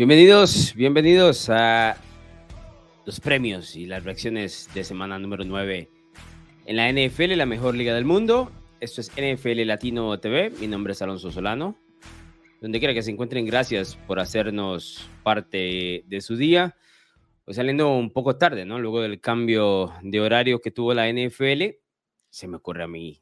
[0.00, 1.94] Bienvenidos, bienvenidos a
[3.04, 5.90] los premios y las reacciones de semana número 9
[6.64, 8.50] en la NFL, la mejor liga del mundo.
[8.80, 10.52] Esto es NFL Latino TV.
[10.58, 11.76] Mi nombre es Alonso Solano.
[12.62, 16.74] Donde quiera que se encuentren, gracias por hacernos parte de su día.
[17.44, 18.78] Pues saliendo un poco tarde, ¿no?
[18.78, 21.76] Luego del cambio de horario que tuvo la NFL,
[22.30, 23.20] se me ocurre a mí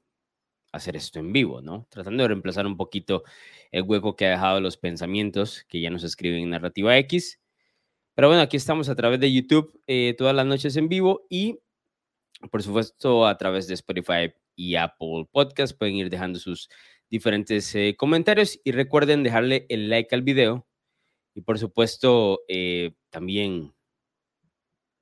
[0.78, 1.86] hacer esto en vivo, ¿no?
[1.90, 3.24] Tratando de reemplazar un poquito
[3.70, 7.40] el hueco que ha dejado los pensamientos que ya nos escriben en Narrativa X.
[8.14, 11.60] Pero bueno, aquí estamos a través de YouTube eh, todas las noches en vivo y
[12.50, 15.76] por supuesto a través de Spotify y Apple Podcast.
[15.78, 16.68] Pueden ir dejando sus
[17.10, 20.66] diferentes eh, comentarios y recuerden dejarle el like al video
[21.34, 23.74] y por supuesto eh, también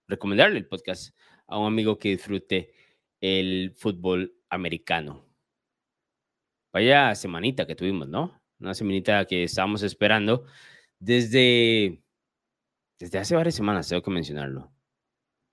[0.07, 2.73] recomendarle el podcast a un amigo que disfrute
[3.21, 5.25] el fútbol americano.
[6.77, 8.39] Vaya semanita que tuvimos, ¿no?
[8.61, 10.45] una semanita que estábamos esperando
[10.99, 12.03] desde,
[12.99, 14.71] desde hace varias semanas, tengo que mencionarlo,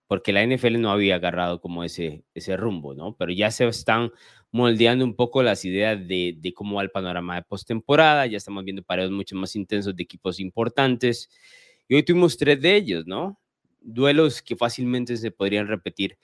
[0.06, 3.16] porque la NFL no había agarrado como ese, ese rumbo, ¿no?
[3.16, 4.12] Pero ya se están
[4.52, 8.66] moldeando un poco las ideas de, de cómo va el panorama de postemporada, ya estamos
[8.66, 11.30] viendo pareos mucho más intensos de equipos importantes,
[11.88, 13.40] y hoy tuvimos tres de ellos, ¿no?
[13.80, 16.18] Duelos que fácilmente se podrían repetir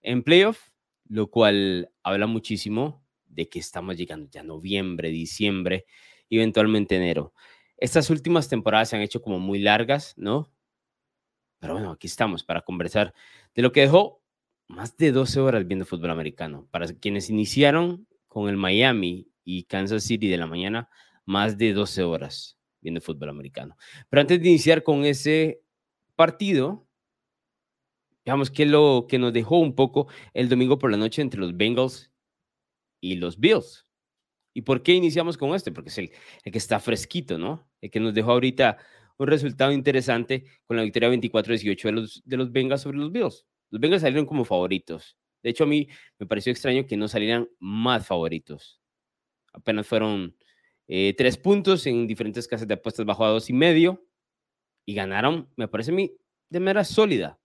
[0.00, 0.70] en playoff,
[1.10, 3.05] lo cual habla muchísimo
[3.36, 5.84] de que estamos llegando ya noviembre, diciembre,
[6.30, 7.34] eventualmente enero.
[7.76, 10.50] Estas últimas temporadas se han hecho como muy largas, ¿no?
[11.58, 13.14] Pero bueno, aquí estamos para conversar
[13.54, 14.22] de lo que dejó
[14.68, 16.66] más de 12 horas viendo fútbol americano.
[16.70, 20.88] Para quienes iniciaron con el Miami y Kansas City de la mañana,
[21.24, 23.76] más de 12 horas viendo fútbol americano.
[24.08, 25.62] Pero antes de iniciar con ese
[26.14, 26.86] partido,
[28.24, 31.56] digamos que lo que nos dejó un poco el domingo por la noche entre los
[31.56, 32.10] Bengals
[33.06, 33.86] y los Bills.
[34.52, 35.70] ¿Y por qué iniciamos con este?
[35.70, 37.68] Porque es el, que está fresquito, ¿no?
[37.80, 38.78] El que nos dejó ahorita
[39.18, 43.46] un resultado interesante con la victoria 24-18 de los, de los Bengals sobre los Bills.
[43.70, 45.18] Los Bengals salieron como favoritos.
[45.42, 48.80] De hecho, a mí me pareció extraño que no salieran más favoritos.
[49.52, 50.36] Apenas fueron
[50.88, 54.06] eh, tres puntos en diferentes casas de apuestas bajo a dos y medio
[54.84, 56.12] y ganaron, me parece a mí,
[56.48, 57.38] de manera sólida.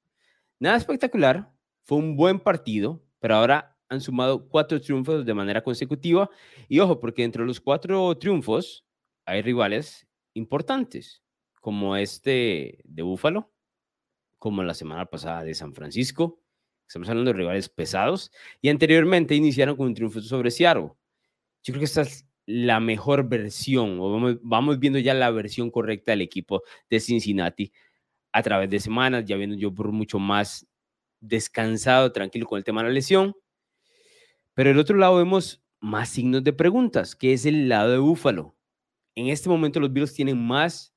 [0.59, 1.51] Nada espectacular,
[1.83, 6.29] fue un buen partido, pero ahora han sumado cuatro triunfos de manera consecutiva.
[6.69, 8.85] Y ojo, porque entre los cuatro triunfos
[9.25, 11.21] hay rivales importantes,
[11.59, 13.51] como este de Búfalo,
[14.39, 16.41] como la semana pasada de San Francisco.
[16.87, 18.31] Estamos hablando de rivales pesados.
[18.61, 20.93] Y anteriormente iniciaron con un triunfo sobre Seattle.
[21.61, 25.69] Yo creo que esta es la mejor versión, o vamos, vamos viendo ya la versión
[25.69, 27.73] correcta del equipo de Cincinnati
[28.31, 30.65] a través de semanas, ya viendo yo por mucho más
[31.19, 33.35] descansado, tranquilo con el tema de la lesión.
[34.53, 38.55] Pero el otro lado vemos más signos de preguntas, que es el lado de Búfalo.
[39.15, 40.93] En este momento los Bills tienen más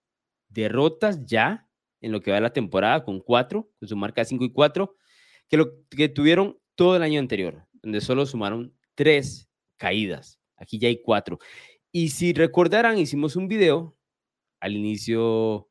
[0.49, 1.69] derrotas ya
[2.01, 4.95] en lo que va de la temporada, con cuatro, con su marca 5 y 4,
[5.49, 10.39] que lo que tuvieron todo el año anterior, donde solo sumaron tres caídas.
[10.57, 11.39] Aquí ya hay cuatro.
[11.91, 13.97] Y si recordarán, hicimos un video
[14.61, 15.71] al inicio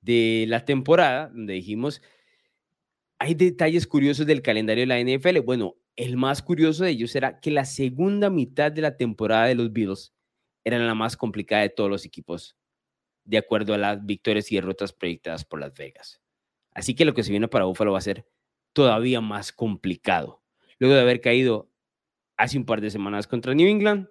[0.00, 2.02] de la temporada, donde dijimos,
[3.18, 5.40] hay detalles curiosos del calendario de la NFL.
[5.40, 9.54] Bueno, el más curioso de ellos era que la segunda mitad de la temporada de
[9.54, 10.12] los Bills
[10.64, 12.56] era la más complicada de todos los equipos,
[13.24, 16.20] de acuerdo a las victorias y derrotas proyectadas por Las Vegas.
[16.72, 18.26] Así que lo que se viene para Buffalo va a ser
[18.72, 20.42] todavía más complicado.
[20.78, 21.70] Luego de haber caído
[22.36, 24.08] hace un par de semanas contra New England,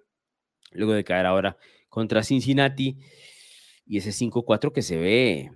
[0.72, 1.58] luego de caer ahora
[1.88, 2.98] contra Cincinnati
[3.84, 5.50] y ese 5-4 que se ve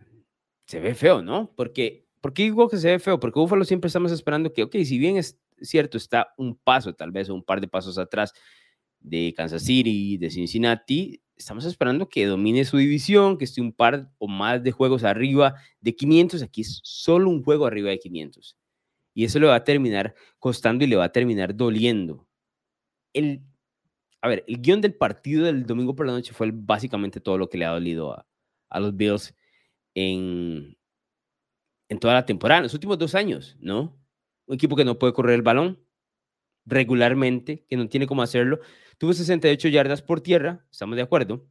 [0.66, 1.54] se ve feo, ¿no?
[1.56, 3.18] Porque ¿por qué digo que se ve feo?
[3.18, 7.10] Porque Buffalo siempre estamos esperando que, ok, si bien es cierto, está un paso, tal
[7.10, 8.32] vez un par de pasos atrás
[9.00, 11.22] de Kansas City, de Cincinnati.
[11.36, 15.54] Estamos esperando que domine su división, que esté un par o más de juegos arriba
[15.80, 16.42] de 500.
[16.42, 18.56] Aquí es solo un juego arriba de 500.
[19.14, 22.26] Y eso le va a terminar costando y le va a terminar doliendo.
[23.12, 23.42] El,
[24.20, 27.48] a ver, el guion del partido del domingo por la noche fue básicamente todo lo
[27.48, 28.26] que le ha dolido a,
[28.68, 29.34] a los Bills
[29.94, 30.76] en,
[31.88, 33.96] en toda la temporada, en los últimos dos años, ¿no?
[34.48, 35.78] Un equipo que no puede correr el balón
[36.64, 38.60] regularmente, que no tiene cómo hacerlo.
[38.98, 41.46] Tuvo 68 yardas por tierra, estamos de acuerdo,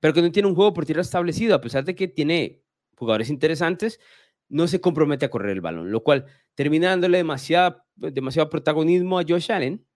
[0.00, 2.62] pero que no tiene un juego por tierra establecido, a pesar de que tiene
[2.96, 4.00] jugadores interesantes,
[4.48, 9.24] no se compromete a correr el balón, lo cual termina dándole demasiado, demasiado protagonismo a
[9.28, 9.86] Josh Allen,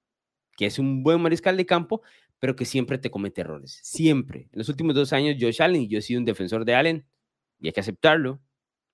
[0.57, 2.03] que es un buen mariscal de campo,
[2.39, 3.81] pero que siempre te comete errores.
[3.83, 4.49] Siempre.
[4.53, 7.07] En los últimos dos años, Josh Allen, y yo he sido un defensor de Allen,
[7.61, 8.43] y hay que aceptarlo,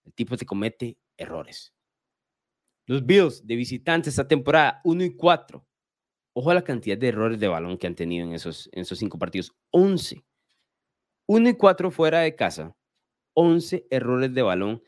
[0.05, 1.75] el tipo te comete errores.
[2.88, 5.62] Los Bills de visitantes esta temporada 1 y 4.
[6.32, 8.99] Ojo a la cantidad de errores de balón que han tenido en esos, en esos
[8.99, 9.55] cinco partidos.
[9.70, 10.25] 11.
[11.26, 12.75] 1 y 4 fuera de casa.
[13.35, 14.82] 11 errores de balón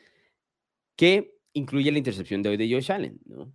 [0.97, 3.53] que incluye la intercepción de hoy de Josh Allen, ¿no?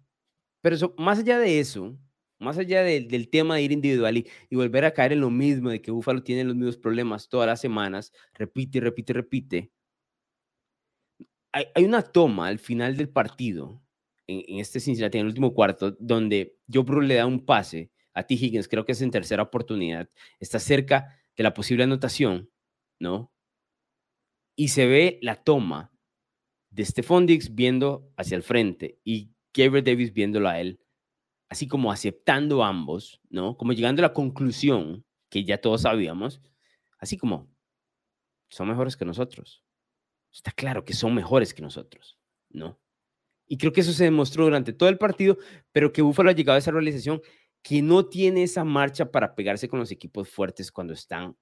[0.62, 1.98] Pero eso, más allá de eso,
[2.40, 5.82] más allá del tema de ir individual y, volver a caer en lo mismo, de
[5.82, 9.72] que Buffalo tiene los mismos problemas todas las semanas, repite, repite, repite,
[11.52, 13.85] hay, hay una toma al final del partido,
[14.28, 17.92] en, en, este Cincinnati, en el último cuarto, donde Joe Burrow le da un pase
[18.14, 18.34] a T.
[18.34, 22.50] Higgins, creo que es en tercera oportunidad, está cerca de la posible anotación,
[23.00, 23.32] ¿no?
[24.56, 25.92] Y se ve la toma
[26.70, 30.80] de Stephon Diggs viendo hacia el frente y Gabriel Davis viéndolo a él,
[31.50, 33.58] así como aceptando ambos, ¿no?
[33.58, 36.42] Como llegando a la conclusión que ya todos sabíamos,
[37.00, 37.50] así como
[38.50, 39.64] son mejores que nosotros.
[40.32, 42.18] Está claro que son mejores que nosotros,
[42.50, 42.80] ¿no?
[43.48, 45.38] Y creo que eso se demostró durante todo el partido,
[45.72, 47.22] pero que Buffalo ha llegado a esa realización
[47.62, 51.36] que no tiene esa marcha para pegarse con los equipos fuertes cuando están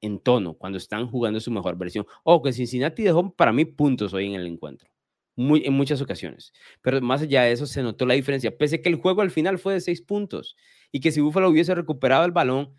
[0.00, 2.06] en tono, cuando están jugando su mejor versión.
[2.24, 4.90] O que Cincinnati dejó para mí puntos hoy en el encuentro,
[5.36, 6.52] muy, en muchas ocasiones.
[6.82, 9.30] Pero más allá de eso se notó la diferencia, pese a que el juego al
[9.30, 10.56] final fue de seis puntos
[10.92, 12.74] y que si Buffalo hubiese recuperado el balón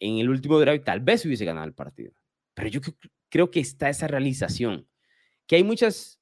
[0.00, 2.12] en el último drive, tal vez hubiese ganado el partido.
[2.54, 2.80] Pero yo
[3.28, 4.88] creo que está esa realización,
[5.46, 6.19] que hay muchas,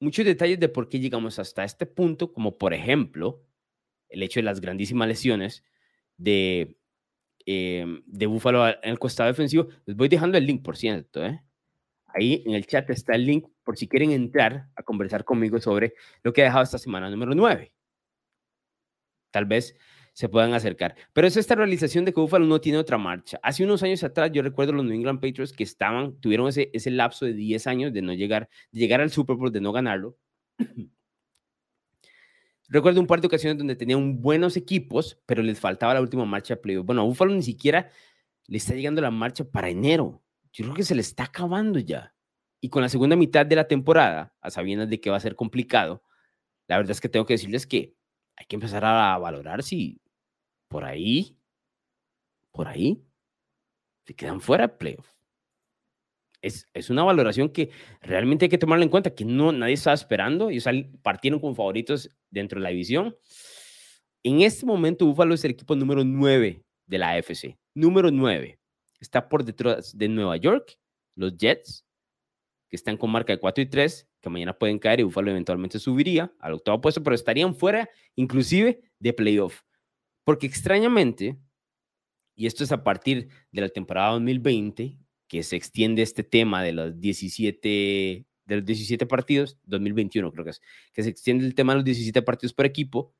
[0.00, 3.42] muchos detalles de por qué llegamos hasta este punto, como por ejemplo,
[4.08, 5.64] el hecho de las grandísimas lesiones
[6.16, 6.76] de,
[7.46, 9.68] eh, de Búfalo en el costado defensivo.
[9.86, 11.24] Les voy dejando el link, por cierto.
[11.24, 11.42] ¿eh?
[12.06, 15.94] Ahí en el chat está el link por si quieren entrar a conversar conmigo sobre
[16.22, 17.72] lo que he dejado esta semana número 9.
[19.30, 19.76] Tal vez
[20.14, 20.94] se puedan acercar.
[21.12, 23.38] Pero es esta realización de que Buffalo no tiene otra marcha.
[23.42, 26.90] Hace unos años atrás, yo recuerdo los New England Patriots que estaban, tuvieron ese, ese
[26.92, 30.16] lapso de 10 años de no llegar, llegar al Super Bowl, de no ganarlo.
[32.68, 36.54] Recuerdo un par de ocasiones donde tenían buenos equipos, pero les faltaba la última marcha
[36.54, 36.86] de playoff.
[36.86, 37.90] Bueno, a Buffalo ni siquiera
[38.46, 40.22] le está llegando la marcha para enero.
[40.52, 42.14] Yo creo que se le está acabando ya.
[42.60, 45.34] Y con la segunda mitad de la temporada, a sabiendas de que va a ser
[45.34, 46.02] complicado,
[46.68, 47.96] la verdad es que tengo que decirles que
[48.36, 50.00] hay que empezar a valorar si
[50.74, 51.38] por ahí,
[52.50, 53.00] por ahí,
[54.04, 55.14] se quedan fuera de playoff
[56.42, 60.50] es, una valoración que realmente hay que tomarla en cuenta, que no, nadie estaba esperando.
[60.50, 60.66] Ellos
[61.00, 63.16] partieron con favoritos dentro de la división.
[64.24, 67.56] En este momento, Buffalo es el equipo número 9 de la AFC.
[67.72, 68.58] Número 9.
[68.98, 70.76] Está por detrás de Nueva York,
[71.14, 71.86] los Jets,
[72.68, 75.78] que están con marca de 4 y 3, que mañana pueden caer y Buffalo eventualmente
[75.78, 79.62] subiría al octavo puesto, pero estarían fuera inclusive de playoff.
[80.24, 81.38] Porque extrañamente,
[82.34, 84.98] y esto es a partir de la temporada 2020,
[85.28, 90.50] que se extiende este tema de los 17, de los 17 partidos, 2021 creo que
[90.50, 90.62] es,
[90.92, 93.14] que se extiende el tema de los 17 partidos por equipo,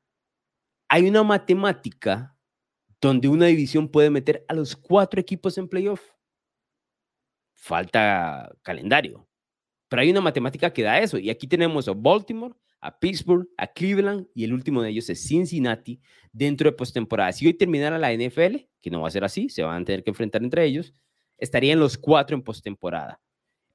[0.87, 2.35] hay una matemática
[3.01, 6.01] donde una división puede meter a los cuatro equipos en playoff.
[7.53, 9.27] Falta calendario.
[9.87, 11.17] Pero hay una matemática que da eso.
[11.17, 12.55] Y aquí tenemos a Baltimore,
[12.85, 15.99] a Pittsburgh, a Cleveland y el último de ellos es Cincinnati
[16.31, 17.31] dentro de postemporada.
[17.31, 20.03] Si hoy terminara la NFL, que no va a ser así, se van a tener
[20.03, 20.93] que enfrentar entre ellos,
[21.37, 23.19] estarían los cuatro en postemporada.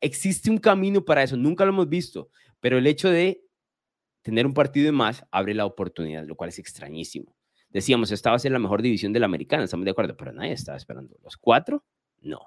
[0.00, 3.42] Existe un camino para eso, nunca lo hemos visto, pero el hecho de
[4.22, 7.34] tener un partido de más abre la oportunidad, lo cual es extrañísimo.
[7.68, 10.32] Decíamos, esta va a ser la mejor división de la americana, estamos de acuerdo, pero
[10.32, 11.16] nadie estaba esperando.
[11.22, 11.84] ¿Los cuatro?
[12.20, 12.40] No.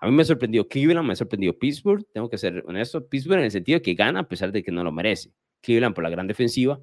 [0.00, 3.38] A mí me ha sorprendido Cleveland, me ha sorprendido Pittsburgh, tengo que ser honesto, Pittsburgh
[3.38, 5.32] en el sentido de que gana a pesar de que no lo merece.
[5.66, 6.80] Cleveland por la gran defensiva,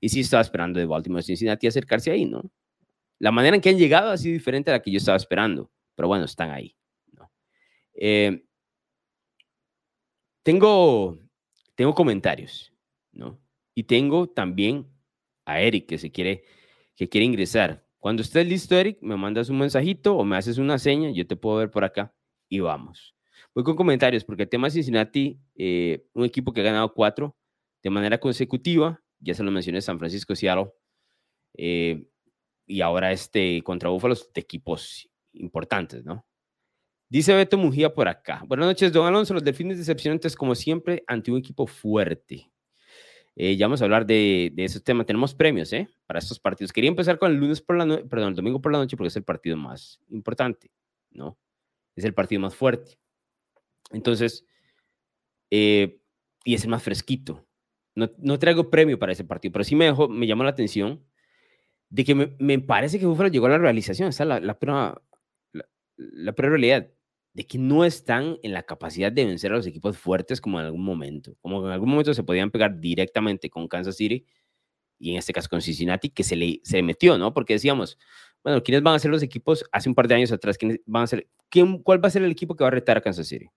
[0.00, 2.50] y sí estaba esperando de Baltimore Cincinnati acercarse ahí, ¿no?
[3.18, 5.70] La manera en que han llegado ha sido diferente a la que yo estaba esperando,
[5.96, 6.76] pero bueno, están ahí.
[7.94, 8.42] Eh,
[10.42, 11.18] tengo,
[11.74, 12.72] tengo comentarios,
[13.12, 13.38] ¿no?
[13.74, 14.86] Y tengo también
[15.44, 16.44] a Eric que se quiere,
[16.96, 17.84] que quiere ingresar.
[17.98, 21.36] Cuando estés listo, Eric, me mandas un mensajito o me haces una seña, yo te
[21.36, 22.14] puedo ver por acá
[22.48, 23.14] y vamos.
[23.54, 27.36] Voy con comentarios porque el tema de Cincinnati, eh, un equipo que ha ganado cuatro
[27.82, 30.72] de manera consecutiva, ya se lo mencioné, San Francisco, Seattle,
[31.56, 32.06] eh,
[32.66, 36.24] y ahora este contra Búfalo de equipos importantes, ¿no?
[37.08, 38.44] Dice Beto Mujía por acá.
[38.46, 39.34] Buenas noches, don Alonso.
[39.34, 42.52] Los delfines decepcionantes, como siempre, ante un equipo fuerte.
[43.34, 45.06] Eh, ya vamos a hablar de, de esos temas.
[45.06, 45.88] Tenemos premios ¿eh?
[46.06, 46.72] para estos partidos.
[46.72, 49.08] Quería empezar con el lunes por la noche, perdón, el domingo por la noche, porque
[49.08, 50.70] es el partido más importante,
[51.10, 51.36] ¿no?
[51.96, 53.00] Es el partido más fuerte.
[53.90, 54.46] Entonces,
[55.50, 56.00] eh,
[56.44, 57.44] y es el más fresquito.
[57.94, 61.04] No, no, traigo premio para ese partido, pero sí me, dejó, me llamó la atención
[61.88, 64.08] de que me, me parece que Búfalo llegó a la realización.
[64.08, 64.58] Esa es la, la,
[65.52, 66.88] la, la realidad
[67.32, 70.66] de que no están en la capacidad de vencer a los equipos fuertes como en
[70.66, 74.26] algún momento, como en algún momento se podían pegar directamente con Kansas City
[74.98, 77.32] y en este caso con Cincinnati, que se le, se metió, ¿no?
[77.32, 77.98] Porque decíamos,
[78.44, 80.58] bueno, ¿quiénes van a ser los equipos hace un par de años atrás?
[80.58, 82.98] ¿quiénes van a ser, quién, ¿Cuál va a ser el equipo que va a retar
[82.98, 83.48] a Kansas City?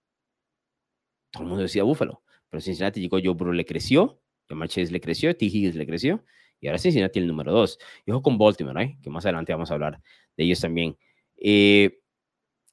[1.34, 2.22] todo el mundo decía Buffalo,
[2.54, 5.46] pero Cincinnati llegó, Joe Burrow le creció, Jamar Chase le creció, T.
[5.46, 6.24] Higgins le creció,
[6.60, 7.80] y ahora Cincinnati el número dos.
[8.06, 8.98] Y con Baltimore, ¿eh?
[9.02, 10.00] que más adelante vamos a hablar
[10.36, 10.96] de ellos también.
[11.36, 11.98] Eh,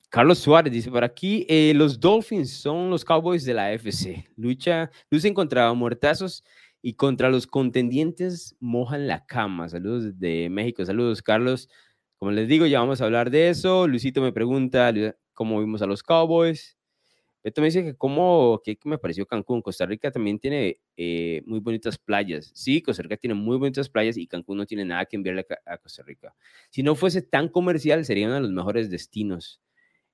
[0.09, 4.29] Carlos Suárez dice por aquí, eh, los Dolphins son los Cowboys de la AFC.
[4.35, 6.43] Lucha, lucen contra muertazos
[6.83, 9.67] y contra los contendientes mojan la cama.
[9.67, 11.69] Saludos de México, saludos Carlos.
[12.17, 13.87] Como les digo, ya vamos a hablar de eso.
[13.87, 14.93] Luisito me pregunta
[15.33, 16.77] cómo vimos a los Cowboys.
[17.43, 19.61] Beto me dice que cómo, que me pareció Cancún.
[19.61, 22.51] Costa Rica también tiene eh, muy bonitas playas.
[22.53, 25.77] Sí, Costa Rica tiene muy bonitas playas y Cancún no tiene nada que enviarle a,
[25.77, 26.35] Costa Rica.
[26.69, 29.61] Si no fuese tan comercial, sería uno de los mejores destinos.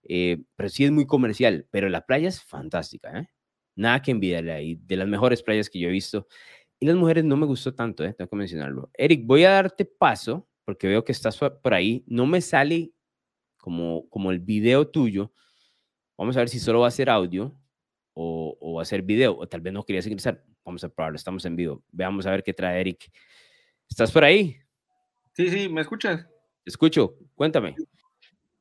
[0.03, 3.29] Eh, pero sí es muy comercial, pero la playa es fantástica, ¿eh?
[3.75, 6.27] Nada que envidiarle ahí, de las mejores playas que yo he visto.
[6.79, 8.13] Y las mujeres no me gustó tanto, ¿eh?
[8.13, 8.89] tengo que mencionarlo.
[8.93, 12.03] Eric, voy a darte paso porque veo que estás por ahí.
[12.07, 12.91] No me sale
[13.57, 15.31] como, como el video tuyo
[16.17, 17.53] Vamos a ver si solo va a ser audio
[18.13, 20.43] o, va a ser video, o tal vez no querías ingresar.
[20.65, 21.83] Vamos a probarlo, estamos en vivo.
[21.91, 23.12] Veamos a ver qué trae Eric.
[23.88, 24.57] ¿Estás por ahí?
[25.33, 26.25] Sí, sí, ¿me escuchas?
[26.63, 27.75] Te escucho, cuéntame.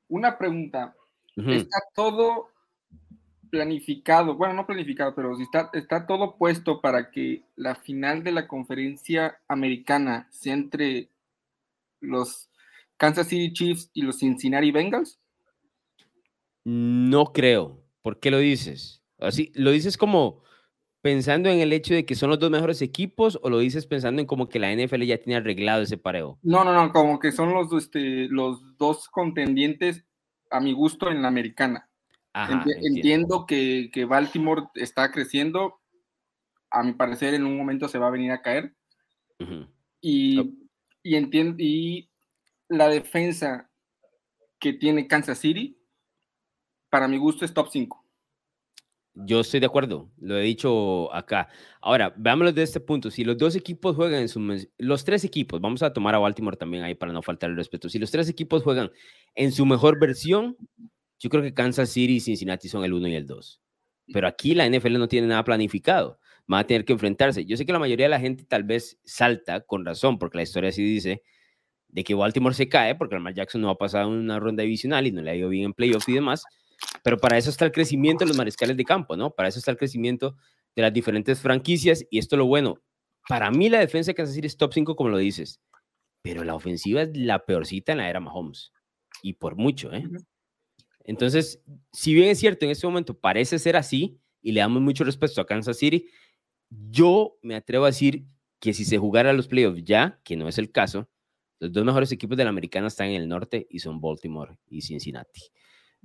[0.08, 0.94] Una pregunta.
[1.36, 2.50] ¿Está todo
[3.50, 4.36] planificado?
[4.36, 8.46] Bueno, no planificado, pero si está, está todo puesto para que la final de la
[8.46, 11.10] conferencia americana sea entre
[12.00, 12.50] los
[12.96, 15.18] Kansas City Chiefs y los Cincinnati Bengals?
[16.66, 17.80] No creo.
[18.02, 19.00] ¿Por qué lo dices?
[19.20, 20.42] Así, ¿Lo dices como
[21.00, 24.20] pensando en el hecho de que son los dos mejores equipos o lo dices pensando
[24.20, 26.40] en como que la NFL ya tiene arreglado ese pareo?
[26.42, 30.04] No, no, no, como que son los, este, los dos contendientes
[30.50, 31.88] a mi gusto en la americana.
[32.34, 35.80] entiendo, que, Baltimore está creciendo.
[36.68, 38.74] A mi parecer, en un momento se va a venir a caer.
[40.00, 40.52] y,
[41.00, 42.10] y, entiendo, y
[42.68, 43.70] la defensa
[44.58, 45.75] que tiene Kansas City
[46.90, 48.02] para mi gusto es top 5.
[49.18, 51.48] Yo estoy de acuerdo, lo he dicho acá.
[51.80, 53.10] Ahora, veámoslo de este punto.
[53.10, 54.66] Si los dos equipos juegan en su...
[54.76, 57.88] Los tres equipos, vamos a tomar a Baltimore también ahí para no faltar el respeto.
[57.88, 58.90] Si los tres equipos juegan
[59.34, 60.58] en su mejor versión,
[61.18, 63.62] yo creo que Kansas City y Cincinnati son el 1 y el 2.
[64.12, 66.20] Pero aquí la NFL no tiene nada planificado.
[66.46, 67.46] Van a tener que enfrentarse.
[67.46, 70.42] Yo sé que la mayoría de la gente tal vez salta con razón, porque la
[70.42, 71.22] historia así dice,
[71.88, 75.12] de que Baltimore se cae, porque Lamar Jackson no ha pasado una ronda divisional y
[75.12, 76.44] no le ha ido bien en playoffs y demás.
[77.02, 79.30] Pero para eso está el crecimiento de los mariscales de campo, ¿no?
[79.30, 80.36] Para eso está el crecimiento
[80.74, 82.82] de las diferentes franquicias y esto es lo bueno.
[83.28, 85.60] Para mí la defensa de Kansas City es top 5, como lo dices,
[86.22, 88.72] pero la ofensiva es la peorcita en la era Mahomes
[89.22, 90.04] y por mucho, ¿eh?
[91.04, 95.04] Entonces, si bien es cierto, en este momento parece ser así y le damos mucho
[95.04, 96.08] respeto a Kansas City,
[96.68, 98.24] yo me atrevo a decir
[98.60, 101.08] que si se jugara los playoffs ya, que no es el caso,
[101.60, 104.82] los dos mejores equipos de la americana están en el norte y son Baltimore y
[104.82, 105.42] Cincinnati.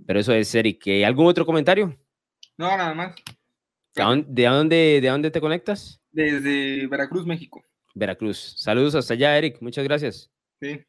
[0.06, 0.88] Pero eso es, Eric.
[1.06, 1.98] ¿Algún otro comentario?
[2.58, 3.16] No, nada más.
[3.96, 6.02] ¿De dónde, de dónde te conectas?
[6.12, 7.64] Desde Veracruz, México.
[7.94, 8.56] Veracruz.
[8.58, 9.58] Saludos hasta allá, Eric.
[9.62, 10.32] Muchas gracias.
[10.60, 10.80] Sí.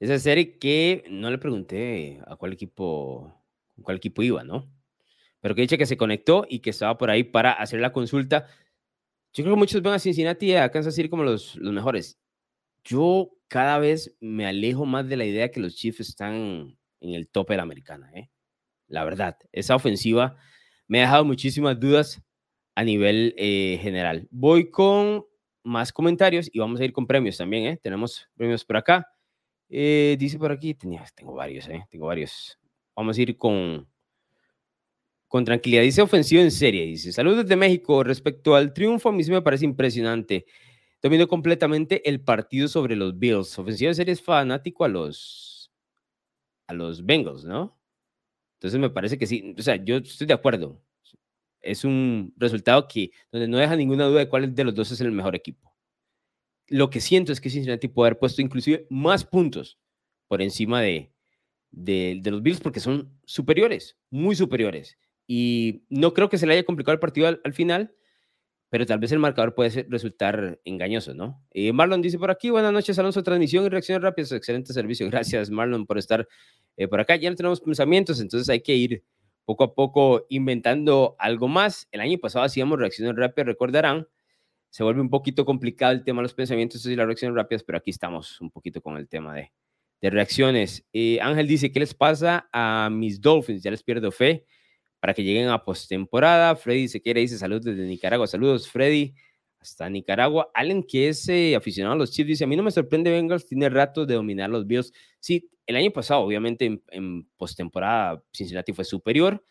[0.00, 3.42] Ese es Eric que no le pregunté a cuál equipo,
[3.82, 4.70] cuál equipo iba, ¿no?
[5.40, 8.46] Pero que dice que se conectó y que estaba por ahí para hacer la consulta.
[9.32, 12.18] Yo creo que muchos ven a Cincinnati y a Kansas City como los, los mejores.
[12.84, 17.28] Yo cada vez me alejo más de la idea que los Chiefs están en el
[17.28, 18.10] tope de la americana.
[18.14, 18.30] ¿eh?
[18.88, 20.36] La verdad, esa ofensiva
[20.86, 22.22] me ha dejado muchísimas dudas
[22.74, 24.28] a nivel eh, general.
[24.30, 25.24] Voy con
[25.64, 27.66] más comentarios y vamos a ir con premios también.
[27.66, 27.80] ¿eh?
[27.82, 29.08] Tenemos premios por acá.
[29.68, 31.84] Eh, dice por aquí, tenía, tengo varios, ¿eh?
[31.90, 32.58] tengo varios.
[32.94, 33.88] Vamos a ir con,
[35.26, 35.82] con tranquilidad.
[35.82, 36.84] Dice ofensivo en serie.
[36.86, 38.04] Dice, saludos desde México.
[38.04, 40.46] Respecto al triunfo, a mí sí me parece impresionante.
[41.02, 43.58] Dominó completamente el partido sobre los Bills.
[43.58, 45.53] Ofensivo en serie es fanático a los
[46.66, 47.78] a los Bengals, ¿no?
[48.54, 50.80] Entonces me parece que sí, o sea, yo estoy de acuerdo.
[51.60, 55.00] Es un resultado que donde no deja ninguna duda de cuál de los dos es
[55.00, 55.74] el mejor equipo.
[56.68, 59.78] Lo que siento es que Cincinnati puede haber puesto inclusive más puntos
[60.28, 61.12] por encima de,
[61.70, 64.96] de, los Bills porque son superiores, muy superiores.
[65.26, 67.94] Y no creo que se le haya complicado el partido al final,
[68.74, 71.40] pero tal vez el marcador puede resultar engañoso, ¿no?
[71.52, 75.48] Eh, Marlon dice por aquí, buenas noches, Alonso, transmisión y reacciones rápidas, excelente servicio, gracias
[75.48, 76.26] Marlon por estar
[76.76, 79.04] eh, por acá, ya no tenemos pensamientos, entonces hay que ir
[79.44, 81.86] poco a poco inventando algo más.
[81.92, 84.08] El año pasado hacíamos reacciones rápidas, recordarán,
[84.70, 87.78] se vuelve un poquito complicado el tema de los pensamientos y las reacciones rápidas, pero
[87.78, 89.52] aquí estamos un poquito con el tema de,
[90.00, 90.84] de reacciones.
[90.92, 93.62] Eh, Ángel dice, ¿qué les pasa a mis Dolphins?
[93.62, 94.44] Ya les pierdo fe
[95.04, 96.56] para que lleguen a postemporada.
[96.56, 98.26] Freddy se quiere, dice saludos desde Nicaragua.
[98.26, 99.12] Saludos, Freddy,
[99.60, 100.50] hasta Nicaragua.
[100.54, 103.44] Allen, que es eh, aficionado a los Chiefs, dice: A mí no me sorprende Bengals,
[103.44, 104.94] tiene rato de dominar los Bills.
[105.20, 109.44] Sí, el año pasado, obviamente, en, postemporada, Cincinnati fue superior.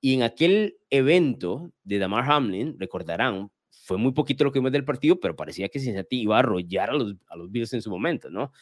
[0.00, 4.84] Y en aquel evento de Damar Hamlin, recordarán, fue muy poquito lo que vimos del
[4.84, 7.90] partido, pero parecía que Cincinnati iba a arrollar a los, a los Bills en su
[7.90, 8.52] momento, ¿no?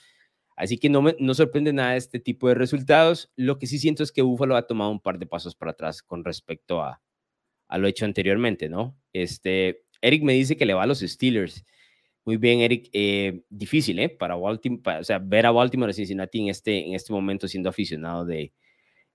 [0.58, 3.30] Así que no me no sorprende nada este tipo de resultados.
[3.36, 6.02] Lo que sí siento es que Buffalo ha tomado un par de pasos para atrás
[6.02, 7.00] con respecto a,
[7.68, 8.98] a lo hecho anteriormente, ¿no?
[9.12, 11.64] Este, Eric me dice que le va a los Steelers.
[12.24, 12.90] Muy bien, Eric.
[12.92, 14.08] Eh, difícil, ¿eh?
[14.08, 17.68] Para Baltimore, o sea, ver a Baltimore y Cincinnati en este, en este momento siendo
[17.68, 18.52] aficionado de,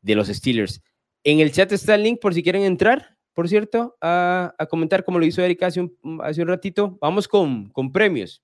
[0.01, 0.81] de los Steelers.
[1.25, 5.03] En el chat está el link por si quieren entrar, por cierto, a, a comentar
[5.03, 6.97] como lo hizo Eric hace un, hace un ratito.
[7.01, 8.41] Vamos con, con premios.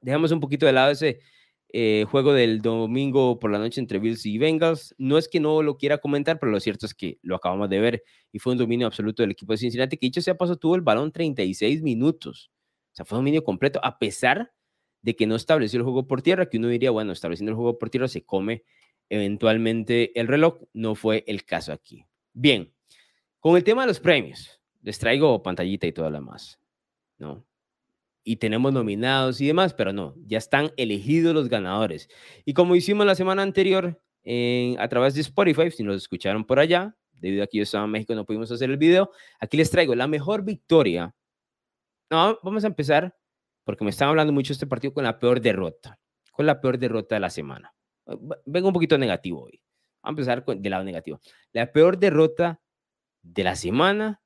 [0.00, 1.20] Dejamos un poquito de lado ese
[1.72, 4.94] eh, juego del domingo por la noche entre Bills y Bengals.
[4.98, 7.80] No es que no lo quiera comentar, pero lo cierto es que lo acabamos de
[7.80, 10.76] ver y fue un dominio absoluto del equipo de Cincinnati, que dicho sea paso, tuvo
[10.76, 12.50] el balón 36 minutos.
[12.92, 14.52] O sea, fue un dominio completo, a pesar
[15.02, 17.78] de que no estableció el juego por tierra, que uno diría, bueno, estableciendo el juego
[17.78, 18.64] por tierra se come
[19.08, 20.62] eventualmente el reloj.
[20.72, 22.04] No fue el caso aquí.
[22.32, 22.72] Bien,
[23.38, 26.60] con el tema de los premios, les traigo pantallita y todo lo demás,
[27.18, 27.44] ¿no?
[28.28, 32.08] Y tenemos nominados y demás, pero no, ya están elegidos los ganadores.
[32.44, 34.02] Y como hicimos la semana anterior
[34.78, 37.92] a través de Spotify, si nos escucharon por allá, debido a que yo estaba en
[37.92, 41.14] México no pudimos hacer el video, aquí les traigo la mejor victoria.
[42.10, 43.16] No, vamos a empezar,
[43.62, 46.00] porque me están hablando mucho este partido, con la peor derrota,
[46.32, 47.74] con la peor derrota de la semana.
[48.44, 49.62] Vengo un poquito negativo hoy.
[50.02, 51.20] Vamos a empezar con, del lado negativo.
[51.52, 52.60] La peor derrota
[53.22, 54.20] de la semana,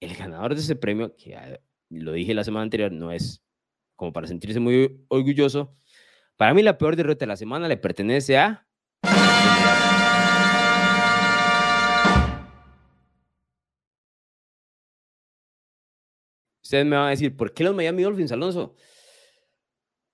[0.00, 1.60] el ganador de ese premio, que
[2.00, 3.42] lo dije la semana anterior, no es
[3.96, 5.72] como para sentirse muy orgulloso.
[6.36, 8.66] Para mí la peor derrota de la semana le pertenece a...
[16.62, 18.74] Ustedes me van a decir, ¿por qué los Miami Dolphins, Alonso?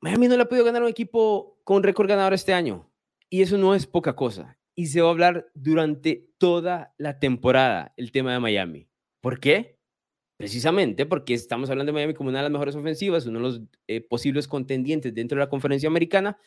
[0.00, 2.90] Miami no le ha podido ganar un equipo con récord ganador este año.
[3.30, 4.58] Y eso no es poca cosa.
[4.74, 8.88] Y se va a hablar durante toda la temporada el tema de Miami.
[9.20, 9.79] ¿Por qué?
[10.40, 13.60] Precisamente porque estamos hablando de Miami como una de las mejores ofensivas, uno de los
[13.86, 16.38] eh, posibles contendientes dentro de la conferencia americana.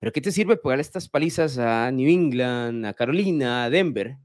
[0.00, 4.16] Pero ¿qué te sirve pegar estas palizas a New England, a Carolina, a Denver?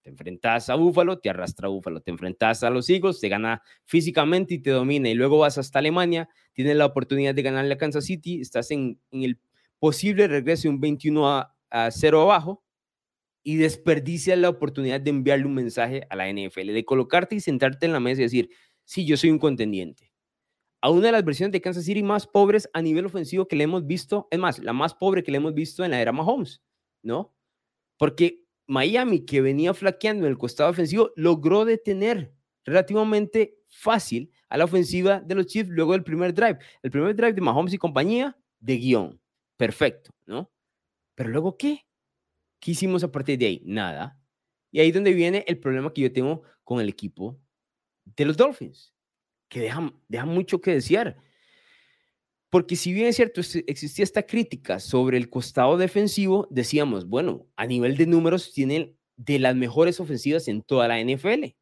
[0.00, 3.60] Te enfrentas a Búfalo, te arrastra a Búfalo, te enfrentas a los Eagles, te gana
[3.84, 7.76] físicamente y te domina, y luego vas hasta Alemania, tienes la oportunidad de ganarle a
[7.76, 9.38] Kansas City, estás en, el
[9.78, 12.63] posible regreso de un 21 a, a 0 abajo,
[13.44, 17.86] y desperdicias la oportunidad de enviarle un mensaje a la NFL, de colocarte y sentarte
[17.86, 18.50] en la mesa y decir,
[18.84, 20.12] sí, yo soy un contendiente.
[20.80, 23.64] A una de las versiones de Kansas City más pobres a nivel ofensivo que le
[23.64, 26.62] hemos visto, es más, la más pobre que le hemos visto en la era Mahomes,
[27.02, 27.34] ¿no?
[27.98, 34.64] Porque Miami, que venía flaqueando en el costado ofensivo, logró detener relativamente fácil a la
[34.64, 36.58] ofensiva de los Chiefs luego del primer drive.
[36.82, 39.20] El primer drive de Mahomes y compañía, de guion.
[39.56, 40.50] Perfecto, ¿no?
[41.14, 41.84] Pero luego, ¿qué?
[42.64, 43.62] ¿Qué hicimos a partir de ahí?
[43.66, 44.18] Nada.
[44.72, 47.38] Y ahí es donde viene el problema que yo tengo con el equipo
[48.06, 48.94] de los Dolphins,
[49.50, 51.18] que dejan, dejan mucho que desear.
[52.48, 57.66] Porque si bien es cierto, existía esta crítica sobre el costado defensivo, decíamos, bueno, a
[57.66, 61.54] nivel de números tienen de las mejores ofensivas en toda la NFL.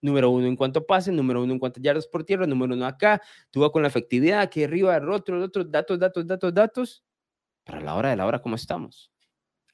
[0.00, 2.74] Número uno en cuanto a pases, número uno en cuanto a yardas por tierra, número
[2.74, 6.54] uno acá, tú vas con la efectividad, aquí arriba, el otro, otro, datos, datos, datos,
[6.54, 7.04] datos.
[7.64, 9.11] Pero a la hora de la hora, ¿cómo estamos?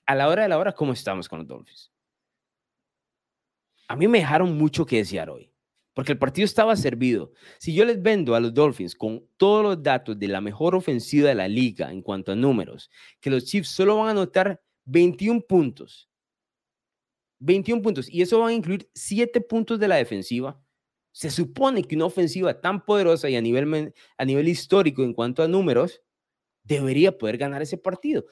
[0.09, 1.93] A la hora de la hora, ¿cómo estamos con los Dolphins?
[3.89, 5.53] A mí me dejaron mucho que desear hoy
[5.99, 7.33] porque el partido estaba servido.
[7.59, 11.29] Si yo les vendo a los Dolphins con todos los datos de la mejor ofensiva
[11.29, 12.89] de la liga en cuanto a números,
[13.21, 16.09] que los Chiefs solo van a anotar 21 puntos,
[17.41, 20.63] 21 puntos, y eso va a incluir 7 puntos de la defensiva,
[21.11, 25.43] se supone que una ofensiva tan poderosa y a nivel, a nivel histórico en cuanto
[25.43, 26.01] a números,
[26.63, 28.25] debería poder ganar ese partido.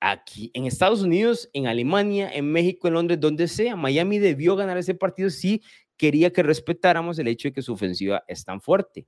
[0.00, 4.78] Aquí en Estados Unidos, en Alemania, en México, en Londres, donde sea, Miami debió ganar
[4.78, 5.62] ese partido sí
[6.00, 9.06] quería que respetáramos el hecho de que su ofensiva es tan fuerte.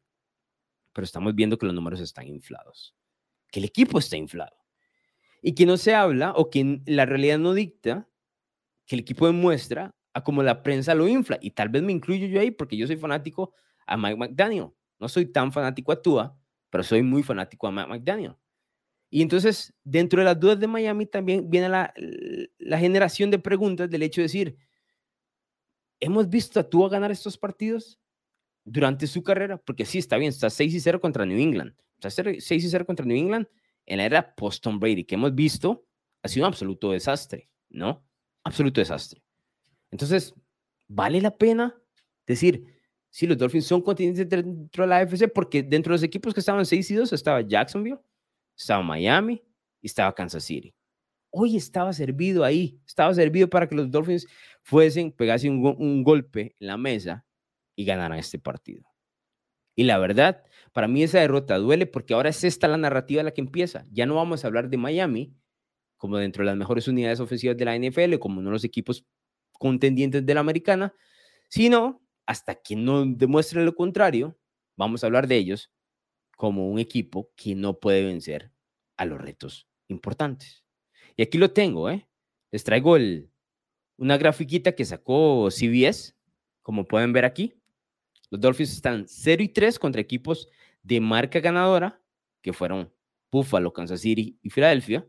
[0.92, 2.94] Pero estamos viendo que los números están inflados,
[3.50, 4.54] que el equipo está inflado.
[5.40, 8.06] Y que no se habla o que la realidad no dicta
[8.84, 11.38] que el equipo demuestra a como la prensa lo infla.
[11.40, 13.54] Y tal vez me incluyo yo ahí porque yo soy fanático
[13.86, 14.68] a Mike McDaniel.
[14.98, 18.36] No soy tan fanático a Tua, pero soy muy fanático a Mike McDaniel.
[19.14, 21.92] Y entonces, dentro de las dudas de Miami también viene la,
[22.58, 24.56] la generación de preguntas del hecho de decir,
[26.00, 28.00] hemos visto a Tua ganar estos partidos
[28.64, 31.74] durante su carrera, porque sí, está bien, está 6 y 0 contra New England.
[32.00, 33.46] Está 6 y 0 contra New England
[33.84, 35.84] en la era post-Tom Brady, que hemos visto,
[36.22, 38.02] ha sido un absoluto desastre, ¿no?
[38.44, 39.22] Absoluto desastre.
[39.90, 40.34] Entonces,
[40.88, 41.78] ¿vale la pena
[42.26, 42.64] decir,
[43.10, 45.30] si los Dolphins son continentes dentro de la AFC?
[45.30, 47.98] Porque dentro de los equipos que estaban 6 y 2 estaba Jacksonville,
[48.62, 49.42] estaba Miami
[49.80, 50.74] y estaba Kansas City.
[51.30, 54.26] Hoy estaba servido ahí, estaba servido para que los Dolphins
[54.62, 57.26] fuesen, pegasen un, golpe en la mesa
[57.74, 58.84] y ganaran este partido.
[59.74, 63.32] Y la verdad, para mí esa derrota duele porque ahora es esta la narrativa la
[63.32, 63.84] que empieza.
[63.90, 65.34] Ya no vamos a hablar de Miami
[65.96, 69.06] como dentro de las mejores unidades ofensivas de la NFL, como uno de los equipos
[69.52, 70.94] contendientes de la americana,
[71.48, 74.36] sino hasta que no demuestre lo contrario,
[74.76, 75.70] vamos a hablar de ellos
[76.36, 78.51] como un equipo que no puede vencer
[79.02, 80.64] a los retos importantes.
[81.16, 82.08] Y aquí lo tengo, ¿eh?
[82.50, 83.30] Les traigo el,
[83.96, 86.14] una grafiquita que sacó CBS,
[86.62, 87.54] como pueden ver aquí.
[88.30, 90.48] Los Dolphins están 0 y 3 contra equipos
[90.82, 92.00] de marca ganadora,
[92.40, 92.90] que fueron
[93.30, 95.06] Buffalo, Kansas City y Filadelfia,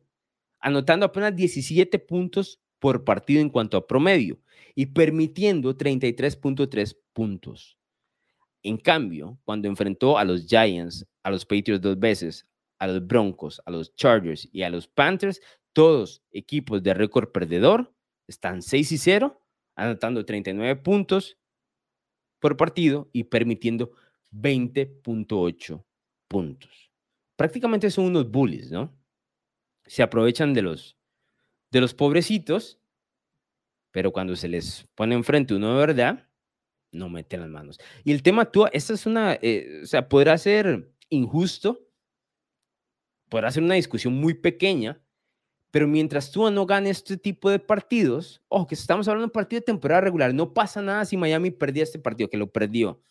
[0.60, 4.40] anotando apenas 17 puntos por partido en cuanto a promedio
[4.76, 7.78] y permitiendo 33.3 puntos.
[8.62, 12.48] En cambio, cuando enfrentó a los Giants, a los Patriots dos veces,
[12.80, 15.42] a los Broncos, a los Chargers y a los Panthers,
[15.74, 17.94] todos equipos de récord perdedor,
[18.28, 19.42] están 6 y 0,
[19.76, 21.38] anotando 39 puntos
[22.40, 23.92] por partido y permitiendo
[24.32, 25.84] 20.8
[26.28, 26.92] puntos.
[27.36, 28.94] Prácticamente son unos bullies, ¿no?
[29.86, 30.98] Se aprovechan de los,
[31.72, 32.80] de los pobrecitos,
[33.92, 36.28] pero cuando se les pone enfrente uno de verdad,
[36.92, 37.80] no meten las manos.
[38.04, 41.88] Y el tema tú, esta es una, eh, o sea, podrá ser injusto,
[43.34, 45.02] podrá ser una discusión muy pequeña,
[45.72, 49.32] pero mientras tú no ganes este tipo de partidos, ojo, que estamos hablando de un
[49.32, 53.02] partido de temporada regular, no pasa nada si Miami perdía este partido, que lo perdió.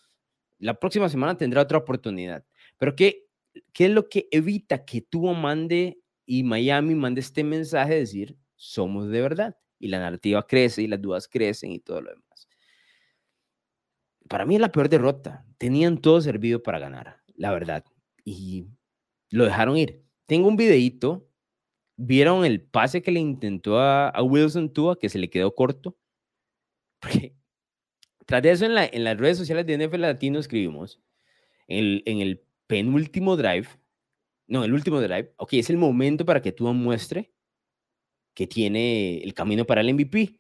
[0.61, 2.45] La próxima semana tendrá otra oportunidad.
[2.79, 3.27] Pero ¿qué,
[3.73, 8.37] qué es lo que evita que tú mande y Miami mande este mensaje de decir,
[8.55, 9.57] somos de verdad?
[9.81, 12.47] Y la narrativa crece y las dudas crecen y todo lo demás.
[14.29, 15.45] Para mí es la peor derrota.
[15.59, 17.85] Tenían todo servido para ganar, la verdad.
[18.25, 18.69] Y
[19.31, 20.12] lo dejaron ir.
[20.33, 21.29] Tengo un videito
[21.99, 25.99] ¿Vieron el pase que le intentó a, Wilson Tua, que se le quedó corto?
[28.25, 31.03] tras de eso, en, en, las redes sociales de NFL Latino escribimos,
[31.69, 33.69] en el, en el penúltimo drive,
[34.47, 37.31] no, el último drive, ok, es el momento para que Tua muestre
[38.33, 40.39] que tiene el camino para el MVP.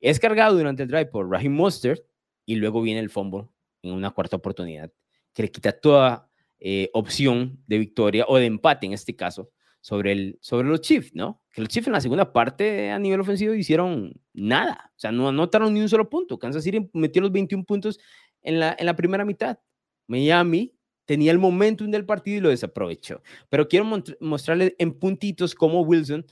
[0.00, 2.04] Es cargado durante el drive por Raheem Mostert
[2.44, 3.48] y luego viene el fumble
[3.80, 4.92] en una cuarta oportunidad
[5.32, 10.12] que le quita toda eh, opción de victoria o de empate en este caso sobre,
[10.12, 11.42] el, sobre los Chiefs, ¿no?
[11.52, 15.28] Que los Chiefs en la segunda parte a nivel ofensivo hicieron nada, o sea, no
[15.28, 16.38] anotaron ni un solo punto.
[16.38, 18.00] Kansas City metió los 21 puntos
[18.40, 19.58] en la, en la primera mitad.
[20.06, 23.22] Miami tenía el momentum del partido y lo desaprovechó.
[23.48, 23.84] Pero quiero
[24.20, 26.24] mostrarles en puntitos cómo Wilson,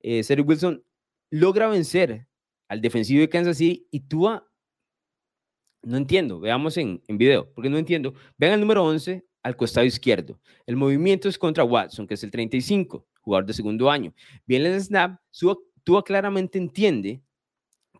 [0.00, 0.84] eh, Wilson,
[1.30, 2.26] logra vencer
[2.68, 4.46] al defensivo de Kansas City y Tua,
[5.82, 8.12] no entiendo, veamos en, en video, porque no entiendo.
[8.36, 10.38] Vean el número 11, al costado izquierdo.
[10.66, 14.14] El movimiento es contra Watson, que es el 35, jugador de segundo año.
[14.46, 15.18] Bien el snap,
[15.84, 17.22] Tua claramente entiende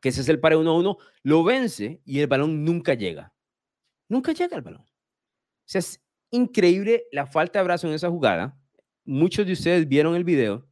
[0.01, 3.33] que ese es el para 1 1, lo vence y el balón nunca llega.
[4.09, 4.83] Nunca llega el balón.
[4.83, 4.87] O
[5.65, 8.57] sea, es increíble la falta de brazo en esa jugada.
[9.05, 10.69] Muchos de ustedes vieron el video.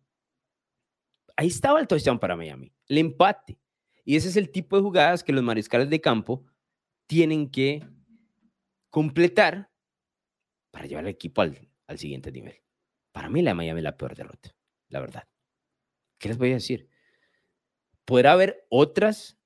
[1.36, 3.58] Ahí estaba el touchdown para Miami, el empate.
[4.04, 6.44] Y ese es el tipo de jugadas que los mariscales de campo
[7.06, 7.82] tienen que
[8.90, 9.70] completar
[10.76, 11.56] para llevar al equipo al,
[11.96, 12.54] siguiente nivel.
[13.10, 14.54] Para mí la Miami es la peor derrota,
[14.90, 15.26] la verdad.
[16.18, 16.90] ¿Qué les voy a decir?
[18.04, 19.38] Podrá haber otras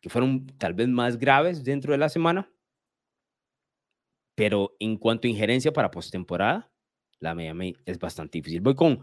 [0.00, 2.52] que fueron tal vez más graves dentro de la semana,
[4.34, 6.72] pero en cuanto a injerencia para postemporada,
[7.20, 8.60] la Miami es bastante difícil.
[8.60, 9.02] Voy con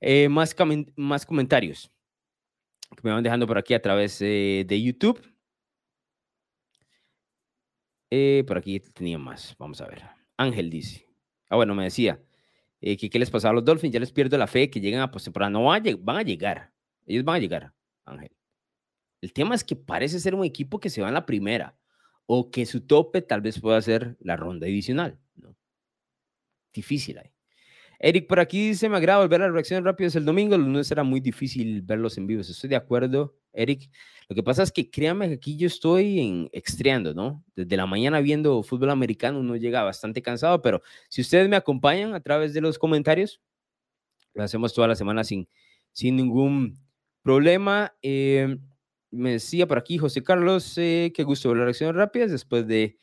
[0.00, 0.54] eh, más,
[0.94, 1.90] más comentarios
[2.96, 5.20] que me van dejando por aquí a través eh, de YouTube.
[8.08, 9.56] Eh, por aquí tenía más.
[9.58, 10.04] Vamos a ver.
[10.36, 11.07] Ángel dice.
[11.48, 12.20] Ah, bueno, me decía
[12.80, 13.92] eh, que qué les pasaba a los Dolphins.
[13.92, 15.50] Ya les pierdo la fe que llegan a postemporada.
[15.50, 16.72] No van a, van a llegar.
[17.06, 17.72] Ellos van a llegar,
[18.04, 18.30] Ángel.
[19.20, 21.76] El tema es que parece ser un equipo que se va en la primera
[22.26, 24.66] o que su tope tal vez pueda ser la ronda.
[25.36, 25.56] ¿no?
[26.72, 27.32] Difícil ahí.
[27.98, 30.88] Eric, por aquí dice, me agrada volver a las reacciones rápidas el domingo, el lunes
[30.92, 32.42] era muy difícil verlos en vivo.
[32.42, 33.90] Estoy de acuerdo, Eric.
[34.28, 37.44] Lo que pasa es que créanme que aquí yo estoy en extreando, ¿no?
[37.56, 42.14] Desde la mañana viendo fútbol americano uno llega bastante cansado, pero si ustedes me acompañan
[42.14, 43.40] a través de los comentarios,
[44.34, 45.48] lo hacemos toda la semana sin,
[45.92, 46.78] sin ningún
[47.22, 47.94] problema.
[48.02, 48.58] Eh,
[49.10, 52.98] me decía por aquí José Carlos, eh, qué gusto ver las reacciones rápidas después de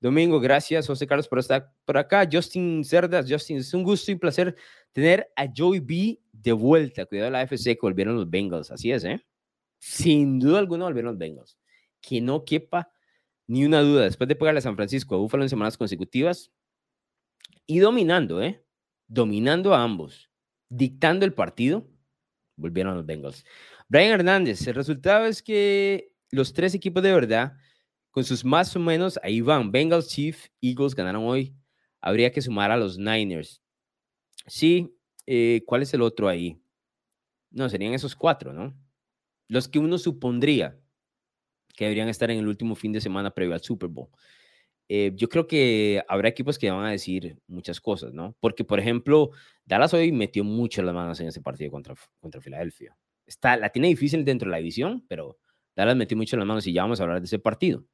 [0.00, 2.26] Domingo, gracias José Carlos por estar por acá.
[2.30, 4.56] Justin Cerdas, Justin, es un gusto y placer
[4.92, 7.04] tener a Joey B de vuelta.
[7.04, 9.22] Cuidado la FC que volvieron los Bengals, así es, ¿eh?
[9.80, 11.58] Sin duda alguna volvieron los Bengals.
[12.00, 12.92] Que no quepa
[13.48, 14.04] ni una duda.
[14.04, 16.52] Después de pegarle a San Francisco a Búfalo en semanas consecutivas
[17.66, 18.64] y dominando, ¿eh?
[19.08, 20.30] Dominando a ambos,
[20.68, 21.88] dictando el partido,
[22.56, 23.44] volvieron los Bengals.
[23.88, 27.54] Brian Hernández, el resultado es que los tres equipos de verdad,
[28.10, 31.56] con sus más o menos, ahí van, Bengals, Chiefs, Eagles ganaron hoy.
[32.00, 33.62] Habría que sumar a los Niners.
[34.46, 36.62] Sí, eh, ¿cuál es el otro ahí?
[37.50, 38.76] No, serían esos cuatro, ¿no?
[39.50, 40.78] Los que uno supondría
[41.74, 44.08] que deberían estar en el último fin de semana previo al Super Bowl.
[44.88, 48.36] Eh, yo creo que habrá equipos que van a decir muchas cosas, ¿no?
[48.38, 49.30] Porque, por ejemplo,
[49.64, 52.96] Dallas hoy metió mucho las manos en ese partido contra, contra Filadelfia.
[53.26, 55.36] Está, la tiene difícil dentro de la división, pero
[55.74, 57.84] Dallas metió mucho las manos y ya vamos a hablar de ese partido.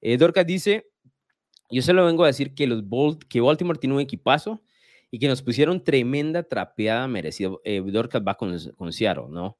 [0.00, 0.86] Eh, Dorcas dice,
[1.70, 2.84] yo se lo vengo a decir que, los
[3.28, 4.62] que Baltimore tiene un equipazo
[5.10, 7.50] y que nos pusieron tremenda trapeada merecida.
[7.64, 9.58] Eh, Dorcas va con, con Seattle, ¿no?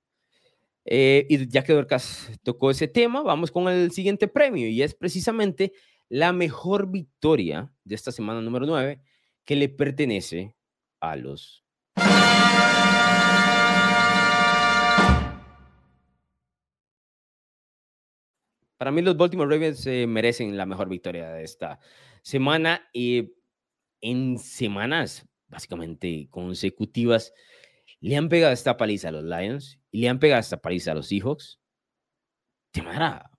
[0.90, 4.94] Eh, y ya que Dorcas tocó ese tema, vamos con el siguiente premio y es
[4.94, 5.74] precisamente
[6.08, 9.02] la mejor victoria de esta semana número 9
[9.44, 10.54] que le pertenece
[11.00, 11.62] a los...
[18.78, 21.80] Para mí los Baltimore Ravens eh, merecen la mejor victoria de esta
[22.22, 23.34] semana y
[24.00, 27.34] en semanas básicamente consecutivas
[28.00, 30.94] le han pegado esta paliza a los Lions y le han pegado esta paliza a
[30.94, 31.60] los Seahawks
[32.72, 33.30] de manera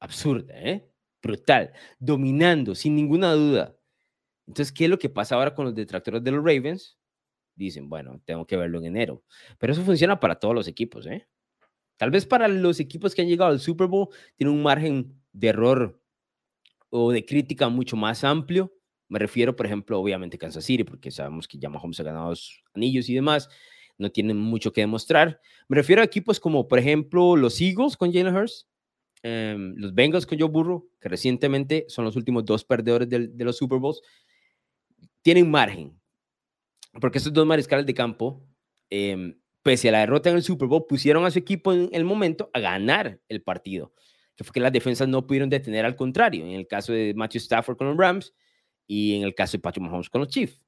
[0.00, 0.88] absurda, ¿eh?
[1.22, 3.76] brutal, dominando sin ninguna duda.
[4.46, 6.96] Entonces, ¿qué es lo que pasa ahora con los detractores de los Ravens?
[7.54, 9.22] Dicen, bueno, tengo que verlo en enero.
[9.58, 11.26] Pero eso funciona para todos los equipos, ¿eh?
[11.96, 15.48] Tal vez para los equipos que han llegado al Super Bowl tiene un margen de
[15.48, 16.00] error
[16.90, 18.72] o de crítica mucho más amplio.
[19.08, 22.28] Me refiero, por ejemplo, obviamente a Kansas City, porque sabemos que ya Mahomes ha ganado
[22.28, 23.48] dos anillos y demás.
[23.98, 25.40] No tienen mucho que demostrar.
[25.68, 28.68] Me refiero a equipos como, por ejemplo, los Eagles con Jalen Hurst,
[29.22, 33.56] em, los Bengals con Joe Burrow, que recientemente son los últimos dos perdedores de, los
[33.56, 34.00] Super Bowls.
[35.22, 36.00] Tienen margen,
[37.00, 38.42] porque estos dos mariscales de campo
[38.90, 39.34] eh,
[39.68, 42.48] pese a la derrota en el Super Bowl, pusieron a su equipo en el momento
[42.54, 43.92] a ganar el partido,
[44.34, 47.40] que fue que las defensas no pudieron detener al contrario, en el caso de Matthew
[47.40, 48.32] Stafford con los Rams
[48.86, 50.62] y en el caso de Patrick Mahomes con los Chiefs.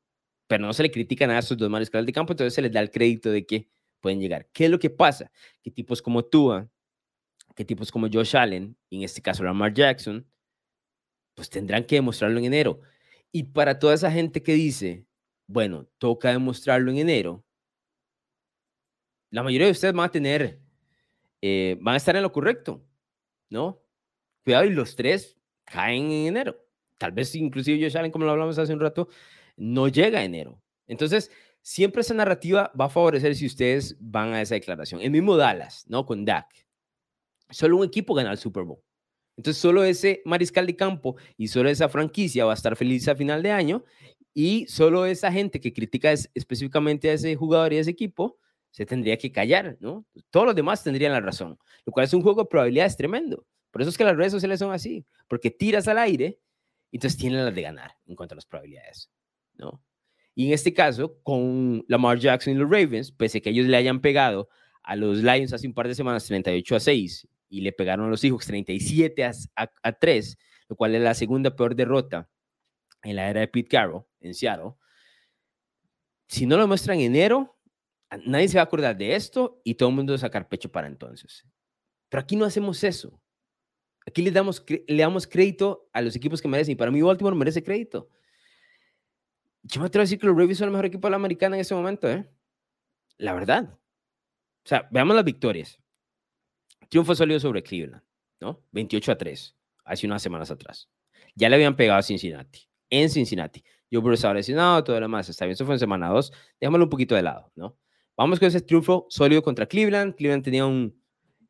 [0.51, 2.73] Pero no se le critica nada a estos dos mariscales de campo, entonces se les
[2.73, 4.49] da el crédito de que pueden llegar.
[4.53, 5.31] ¿Qué es lo que pasa?
[5.63, 6.69] Que tipos como Tua,
[7.55, 10.27] que tipos como Josh Allen, y en este caso Lamar Jackson,
[11.37, 12.81] pues tendrán que demostrarlo en enero.
[13.31, 15.07] Y para toda esa gente que dice,
[15.47, 17.45] bueno, toca demostrarlo en enero,
[19.31, 20.59] la mayoría de ustedes van a tener,
[21.43, 22.85] eh, van a estar en lo correcto,
[23.51, 23.85] ¿no?
[24.43, 26.57] Cuidado, y los tres caen en enero.
[26.99, 29.09] Tal vez inclusive Josh Allen, como lo hablamos hace un rato,
[29.61, 30.62] no llega enero.
[30.87, 31.31] Entonces,
[31.62, 35.01] siempre esa narrativa va a favorecer si ustedes van a esa declaración.
[35.01, 36.07] El mismo Dallas, ¿no?
[36.07, 36.49] Con Dak.
[37.51, 38.81] Solo un equipo gana el Super Bowl.
[39.37, 43.14] Entonces, solo ese mariscal de campo y solo esa franquicia va a estar feliz a
[43.14, 43.85] final de año
[44.35, 48.38] y solo esa gente que critica específicamente a ese jugador y a ese equipo
[48.70, 50.07] se tendría que callar, ¿no?
[50.31, 53.46] Todos los demás tendrían la razón, lo cual es un juego de probabilidades tremendo.
[53.70, 56.38] Por eso es que las redes sociales son así, porque tiras al aire
[56.90, 59.11] y entonces tienen las de ganar en cuanto a las probabilidades,
[59.61, 59.83] ¿no?
[60.35, 63.77] Y en este caso, con Lamar Jackson y los Ravens, pese a que ellos le
[63.77, 64.49] hayan pegado
[64.83, 68.09] a los Lions hace un par de semanas 38 a 6 y le pegaron a
[68.09, 72.29] los Seahawks 37 a, a 3, lo cual es la segunda peor derrota
[73.03, 74.73] en la era de Pete Carroll en Seattle.
[76.29, 77.59] Si no lo muestran en enero,
[78.25, 80.70] nadie se va a acordar de esto y todo el mundo va a sacar pecho
[80.70, 81.46] para entonces.
[82.09, 83.20] Pero aquí no hacemos eso.
[84.07, 86.73] Aquí le damos, le damos crédito a los equipos que merecen.
[86.73, 88.09] Y para mí Baltimore merece crédito.
[89.62, 91.57] Yo me atrevo a decir que los Ravens son el mejor equipo de la americana
[91.57, 92.29] en ese momento, ¿eh?
[93.18, 93.79] La verdad.
[94.64, 95.79] O sea, veamos las victorias.
[96.88, 98.03] Triunfo sólido sobre Cleveland,
[98.40, 98.64] ¿no?
[98.73, 100.88] 28 a 3, hace unas semanas atrás.
[101.35, 103.62] Ya le habían pegado a Cincinnati, en Cincinnati.
[103.90, 105.53] Yo eso ahora no, todo lo demás está bien.
[105.53, 106.33] Eso fue en semana 2.
[106.61, 107.77] Déjamelo un poquito de lado, ¿no?
[108.16, 110.14] Vamos con ese triunfo sólido contra Cleveland.
[110.14, 110.96] Cleveland tenía un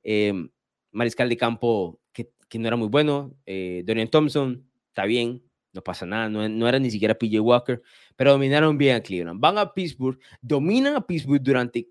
[0.02, 0.48] em,
[0.90, 3.36] mariscal de campo que, que, no era muy bueno.
[3.44, 6.28] Eh, Dorian Thompson, está bien, no pasa nada.
[6.28, 7.82] No, no, era ni siquiera PJ Walker,
[8.16, 9.40] pero dominaron bien a Cleveland.
[9.40, 11.88] Van a Pittsburgh, dominan a Pittsburgh durante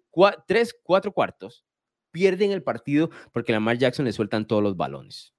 [0.48, 1.66] tres, cuatro cuartos,
[2.12, 5.34] pierden el partido porque Lamar Jackson le sueltan todos los balones.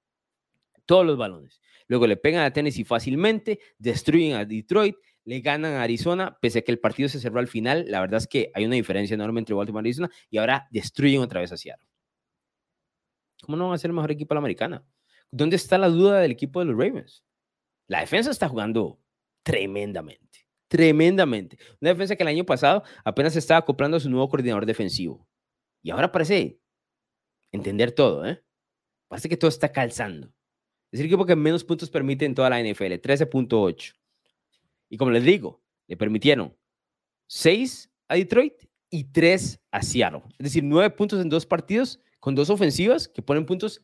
[0.85, 1.61] Todos los balones.
[1.87, 6.61] Luego le pegan a Tennessee fácilmente, destruyen a Detroit le ganan a Arizona, pese a
[6.63, 7.85] que el partido se cerró al final.
[7.87, 11.21] La verdad es que hay una diferencia enorme entre Baltimore y Arizona y ahora destruyen
[11.21, 11.87] otra vez a Seattle.
[13.43, 14.85] ¿Cómo no van a ser el mejor equipo de la americana?
[15.31, 17.23] ¿Dónde está la duda del equipo de los Ravens?
[17.91, 19.01] La defensa está jugando
[19.43, 21.57] tremendamente, tremendamente.
[21.81, 25.27] Una defensa que el año pasado apenas estaba acoplando a su nuevo coordinador defensivo.
[25.83, 26.57] Y ahora parece
[27.51, 28.41] entender todo, ¿eh?
[29.09, 30.33] Parece que todo está calzando.
[30.89, 33.93] Es el equipo que menos puntos permite en toda la NFL, 13.8.
[34.87, 36.57] Y como les digo, le permitieron
[37.27, 38.53] 6 a Detroit
[38.89, 40.23] y 3 a Seattle.
[40.39, 43.81] Es decir, 9 puntos en dos partidos con dos ofensivas que ponen puntos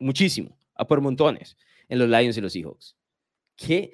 [0.00, 1.56] muchísimo, a por montones,
[1.88, 2.96] en los Lions y los Seahawks.
[3.56, 3.92] ¿Qué,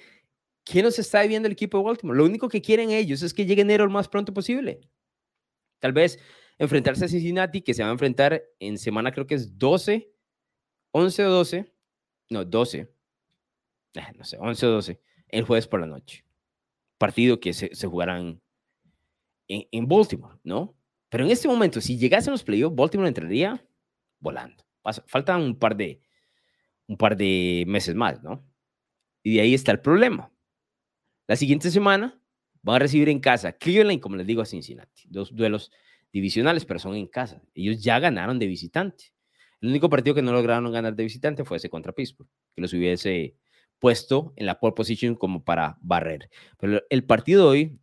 [0.64, 2.16] ¿Qué nos está viendo el equipo de Baltimore?
[2.16, 4.80] Lo único que quieren ellos es que llegue enero lo más pronto posible.
[5.78, 6.18] Tal vez
[6.58, 10.12] enfrentarse a Cincinnati, que se va a enfrentar en semana, creo que es 12,
[10.92, 11.74] 11 o 12,
[12.30, 12.92] no, 12,
[13.96, 16.24] ah, no sé, 11 o 12, el jueves por la noche.
[16.98, 18.40] Partido que se, se jugarán
[19.48, 20.76] en, en, Baltimore, ¿no?
[21.08, 23.66] Pero en este momento, si llegasen los playoffs, Baltimore entraría
[24.20, 24.64] volando.
[25.06, 26.00] faltan un par de,
[26.92, 28.46] un par de meses más, ¿no?
[29.22, 30.30] Y de ahí está el problema.
[31.26, 32.20] La siguiente semana
[32.62, 35.04] van a recibir en casa Cleveland, como les digo, a Cincinnati.
[35.08, 35.70] Dos duelos
[36.12, 37.42] divisionales, pero son en casa.
[37.54, 39.14] Ellos ya ganaron de visitante.
[39.60, 42.72] El único partido que no lograron ganar de visitante fue ese contra Pittsburgh, que los
[42.72, 43.36] hubiese
[43.78, 46.28] puesto en la pole position como para barrer.
[46.58, 47.78] Pero el partido hoy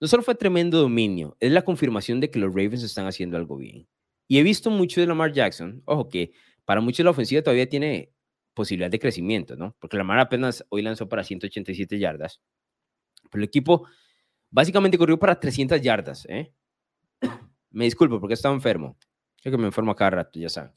[0.00, 3.56] no solo fue tremendo dominio, es la confirmación de que los Ravens están haciendo algo
[3.56, 3.88] bien.
[4.28, 6.32] Y he visto mucho de Lamar Jackson, ojo que
[6.66, 8.12] para muchos la ofensiva todavía tiene
[8.52, 9.74] posibilidad de crecimiento, ¿no?
[9.78, 12.42] Porque Lamar apenas hoy lanzó para 187 yardas,
[13.30, 13.86] pero el equipo
[14.50, 16.52] básicamente corrió para 300 yardas, ¿eh?
[17.70, 18.98] Me disculpo porque estaba enfermo.
[19.42, 20.72] Creo que me enfermo cada rato, ya saben.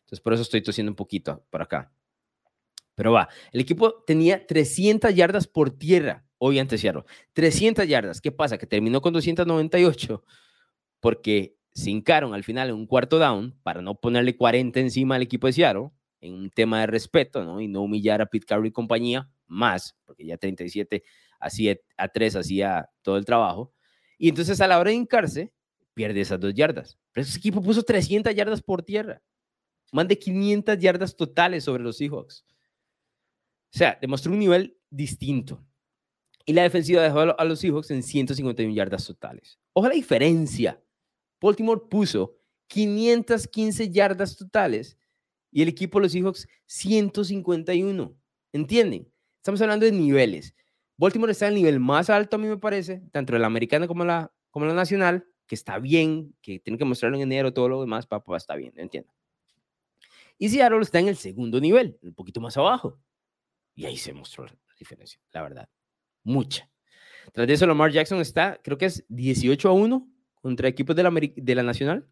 [0.00, 1.92] Entonces, por eso estoy tosiendo un poquito por acá.
[2.94, 7.04] Pero va, el equipo tenía 300 yardas por tierra hoy ante Seattle.
[7.32, 8.20] 300 yardas.
[8.20, 8.58] ¿Qué pasa?
[8.58, 10.24] Que terminó con 298
[11.00, 15.22] porque se hincaron al final en un cuarto down para no ponerle 40 encima al
[15.22, 17.60] equipo de Seattle en un tema de respeto, ¿no?
[17.60, 21.02] Y no humillar a Pete Carroll y compañía más, porque ya 37
[21.40, 23.74] hacía, a 3 hacía todo el trabajo.
[24.18, 25.52] Y entonces a la hora de hincarse,
[25.92, 26.98] pierde esas dos yardas.
[27.12, 29.20] Pero ese equipo puso 300 yardas por tierra.
[29.92, 32.44] Más de 500 yardas totales sobre los Seahawks.
[33.74, 35.64] O sea, demostró un nivel distinto.
[36.46, 39.58] Y la defensiva dejó a los Seahawks en 151 yardas totales.
[39.72, 40.80] Ojo la diferencia.
[41.40, 42.36] Baltimore puso
[42.68, 44.98] 515 yardas totales
[45.50, 48.16] y el equipo de los Seahawks 151.
[48.52, 49.12] ¿Entienden?
[49.36, 50.54] Estamos hablando de niveles.
[50.96, 54.32] Baltimore está el nivel más alto, a mí me parece, tanto la americana como la,
[54.50, 58.06] como la nacional, que está bien, que tiene que mostrarlo en enero, todo lo demás,
[58.06, 59.12] papá, está bien, entiendo.
[60.38, 62.98] Y Seattle está en el segundo nivel, un poquito más abajo.
[63.74, 65.68] Y ahí se mostró la diferencia, la verdad.
[66.22, 66.70] Mucha.
[67.32, 70.13] Tras de eso, Lamar Jackson está, creo que es 18 a 1
[70.44, 72.06] contra equipos de la, de la Nacional.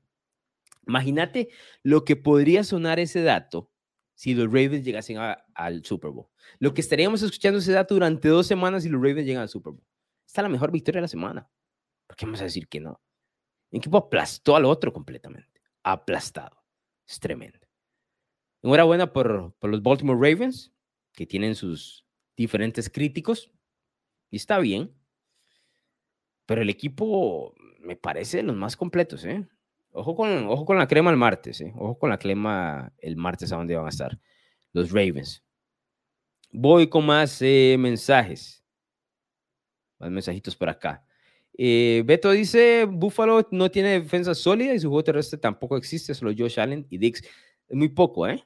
[0.88, 1.50] Imagínate
[1.82, 3.70] lo que podría sonar ese dato
[4.14, 6.28] si los Ravens llegasen al Super Bowl.
[6.58, 9.74] Lo que estaríamos escuchando ese dato durante dos semanas si los Ravens llegan al Super
[9.74, 9.84] Bowl.
[10.26, 11.50] Esta es la mejor victoria de la semana.
[12.06, 13.02] ¿Por qué vamos a decir que no?
[13.70, 15.60] El equipo aplastó al otro completamente.
[15.82, 16.64] Aplastado.
[17.06, 17.58] Es tremendo.
[18.62, 20.72] Enhorabuena por, por los Baltimore Ravens,
[21.12, 23.52] que tienen sus diferentes críticos.
[24.30, 24.90] Y está bien.
[26.46, 29.46] Pero el equipo me parece de los más completos, ¿eh?
[29.92, 31.72] Ojo con, ojo con la crema el martes, ¿eh?
[31.76, 34.18] Ojo con la crema el martes a dónde van a estar
[34.72, 35.44] los Ravens.
[36.50, 38.64] Voy con más eh, mensajes.
[39.98, 41.04] Más mensajitos por acá.
[41.58, 46.32] Eh, Beto dice, Buffalo no tiene defensa sólida y su juego terrestre tampoco existe, solo
[46.36, 47.22] Josh Allen y Dix.
[47.70, 48.42] Muy poco, ¿eh?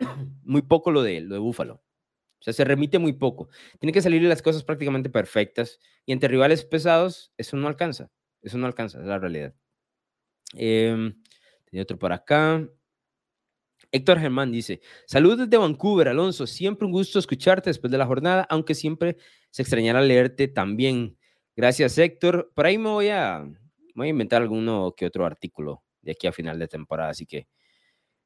[0.44, 1.74] Muy poco lo de, lo de Buffalo.
[1.74, 3.50] O sea, se remite muy poco.
[3.78, 8.10] Tiene que salir las cosas prácticamente perfectas y entre rivales pesados eso no alcanza.
[8.42, 9.54] Eso no alcanza, es la realidad.
[10.54, 11.14] Eh,
[11.64, 12.68] tenía otro por acá.
[13.90, 18.46] Héctor Germán dice, saludos desde Vancouver, Alonso, siempre un gusto escucharte después de la jornada,
[18.48, 19.16] aunque siempre
[19.50, 21.18] se extrañará leerte también.
[21.54, 22.50] Gracias, Héctor.
[22.54, 23.44] Por ahí me voy a,
[23.94, 27.48] voy a inventar alguno que otro artículo de aquí a final de temporada, así que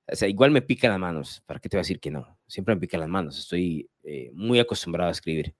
[0.08, 2.38] o sea, igual me pican las manos, ¿para qué te voy a decir que no?
[2.46, 5.54] Siempre me pican las manos, estoy eh, muy acostumbrado a escribir.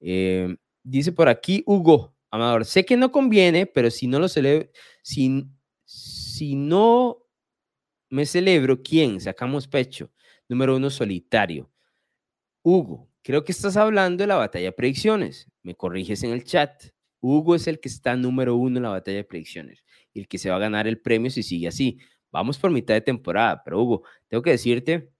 [0.00, 4.68] Eh, dice por aquí Hugo Amador, sé que no conviene, pero si no lo celebro,
[5.02, 5.46] si,
[5.84, 7.24] si no
[8.10, 9.20] me celebro, ¿quién?
[9.20, 10.10] Sacamos pecho.
[10.48, 11.70] Número uno, solitario.
[12.62, 15.50] Hugo, creo que estás hablando de la batalla de predicciones.
[15.62, 16.84] Me corriges en el chat.
[17.20, 20.38] Hugo es el que está número uno en la batalla de predicciones y el que
[20.38, 21.98] se va a ganar el premio si sigue así.
[22.30, 25.10] Vamos por mitad de temporada, pero Hugo, tengo que decirte,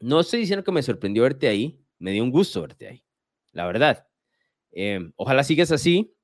[0.00, 3.04] no estoy diciendo que me sorprendió verte ahí, me dio un gusto verte ahí,
[3.52, 4.06] la verdad.
[4.70, 6.15] Em, ojalá sigas así,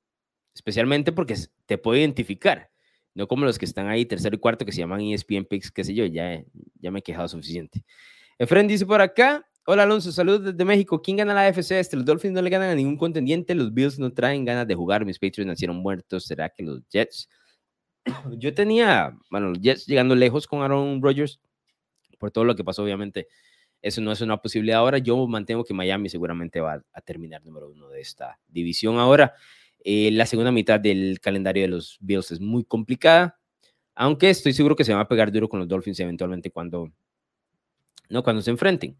[0.53, 1.35] especialmente porque
[1.65, 2.69] te puedo identificar,
[3.13, 5.83] no como los que están ahí tercero y cuarto que se llaman ESPN Picks, qué
[5.83, 6.43] sé yo, ya,
[6.79, 7.83] ya me he quejado suficiente.
[8.37, 11.95] Efren dice por acá, hola Alonso, saludos desde México, ¿quién gana la FC este?
[11.95, 15.05] Los Dolphins no le ganan a ningún contendiente, los Bills no traen ganas de jugar,
[15.05, 17.29] mis Patriots nacieron muertos, ¿será que los Jets?
[18.37, 21.39] Yo tenía, bueno, los Jets llegando lejos con Aaron Rodgers,
[22.17, 23.27] por todo lo que pasó, obviamente,
[23.83, 24.97] eso no es una posibilidad ahora.
[24.97, 29.33] Yo mantengo que Miami seguramente va a terminar número uno de esta división ahora.
[29.83, 33.39] Eh, la segunda mitad del calendario de los Bills es muy complicada.
[33.95, 36.91] Aunque estoy seguro que se va a pegar duro con los Dolphins eventualmente cuando,
[38.09, 38.23] ¿no?
[38.23, 38.97] cuando se enfrenten.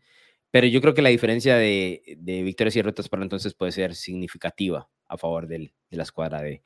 [0.51, 2.01] Pero yo creo que la diferencia de,
[2.43, 6.61] victorias y derrotas para entonces puede ser significativa a favor de la escuadra de,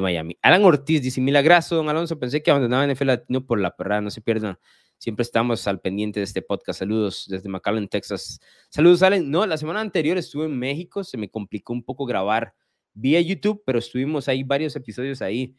[0.00, 0.38] Miami.
[0.40, 4.10] Alan Ortiz dice, milagroso, don Alonso, pensé que abandonaba NFL Latino por la perrada, no
[4.10, 4.58] se pierdan.
[4.96, 6.78] Siempre estamos al pendiente de este podcast.
[6.78, 8.40] Saludos desde McAllen, Texas.
[8.70, 9.28] Saludos, Alan.
[9.28, 12.54] No, la semana anterior estuve en México, se me complicó un poco grabar
[12.94, 15.54] vía YouTube, pero estuvimos ahí varios episodios ahí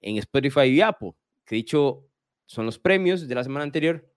[0.00, 1.12] en Spotify y Apple,
[1.44, 2.08] que dicho
[2.46, 4.08] son los premios de la semana anterior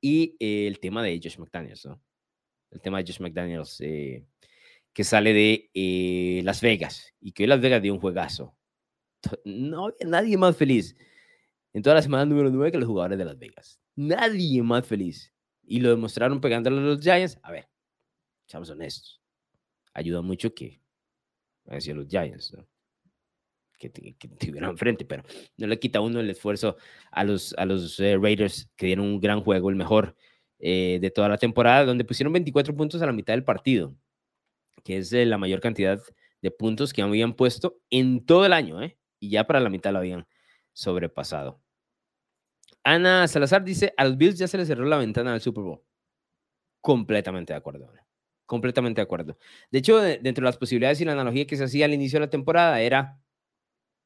[0.00, 2.02] y eh, el tema de Josh McDaniels, ¿no?
[2.70, 4.24] El tema de Josh McDaniels eh,
[4.92, 8.56] que sale de eh, Las Vegas y que hoy Las Vegas dio un juegazo
[9.44, 10.96] no había nadie más feliz
[11.72, 13.80] en toda la semana número 9 que los jugadores de Las Vegas.
[13.96, 15.32] Nadie más feliz.
[15.62, 17.38] Y lo demostraron pegándole a los Giants.
[17.42, 17.68] A ver,
[18.46, 19.22] seamos honestos.
[19.94, 20.81] Ayuda mucho que,
[21.66, 22.56] a decir los Giants,
[23.78, 25.22] que, que, tuvieran frente, pero
[25.56, 26.76] no le quita uno el esfuerzo
[27.10, 30.16] a los, a los eh, Raiders que dieron un gran juego, el mejor
[30.58, 33.94] eh, de toda la temporada, donde pusieron 24 puntos a la mitad del partido,
[34.84, 36.00] que es la mayor cantidad
[36.40, 38.98] de puntos que habían puesto en todo el año, ¿eh?
[39.20, 40.26] y ya para la mitad lo habían
[40.72, 41.60] sobrepasado.
[42.84, 45.82] Ana Salazar dice, a los Bills ya se les cerró la ventana al Super Bowl.
[46.80, 47.92] Completamente de acuerdo.
[48.52, 49.38] Completamente de acuerdo.
[49.70, 52.26] De hecho, dentro de las posibilidades y la analogía que se hacía al inicio de
[52.26, 53.18] la temporada era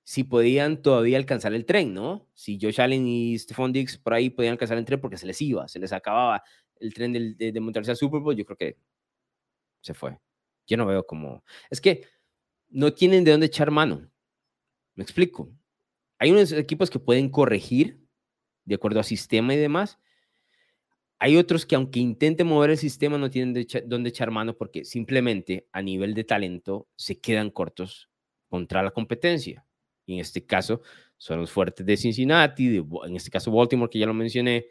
[0.05, 2.29] si podían todavía alcanzar el tren, ¿no?
[2.33, 5.43] Si Josh Allen y Stephon Diggs por ahí podían alcanzar el tren porque se les
[5.43, 6.45] iba, se les acababa
[6.79, 8.79] el tren de, de montarse al Super Bowl, yo creo que
[9.81, 10.17] se fue.
[10.69, 11.43] Yo no veo como...
[11.69, 12.05] Es que
[12.69, 14.09] no tienen de dónde echar mano.
[14.95, 15.51] Me explico.
[16.21, 18.01] Hay unos equipos que pueden corregir
[18.65, 19.99] de acuerdo a sistema y demás.
[21.19, 24.85] Hay otros que aunque intenten mover el sistema no tienen de dónde echar mano porque
[24.85, 28.11] simplemente a nivel de talento se quedan cortos
[28.49, 29.67] contra la competencia.
[30.05, 30.83] Y en este caso
[31.17, 34.67] son los fuertes de Cincinnati, en este caso Baltimore que ya lo mencioné,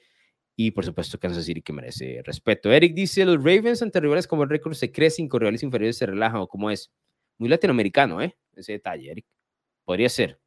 [0.55, 2.71] y por supuesto Kansas City que merece respeto.
[2.71, 6.05] Eric dice, los Ravens ante rivales como el récord se crecen, con rivales inferiores se
[6.05, 6.91] relajan, o como es.
[7.37, 8.37] Muy latinoamericano, ¿eh?
[8.55, 9.25] Ese detalle, Eric.
[9.83, 10.39] Podría ser.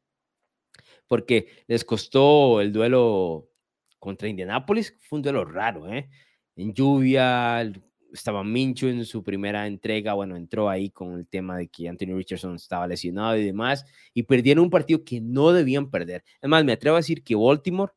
[1.07, 3.48] Porque les costó el duelo
[3.99, 4.97] contra Indianapolis.
[5.01, 6.09] Fue un duelo raro, ¿eh?
[6.55, 7.61] En lluvia,
[8.13, 10.13] estaba Mincho en su primera entrega.
[10.13, 13.85] Bueno, entró ahí con el tema de que Anthony Richardson estaba lesionado y demás.
[14.13, 16.23] Y perdieron un partido que no debían perder.
[16.41, 17.93] Además, me atrevo a decir que Baltimore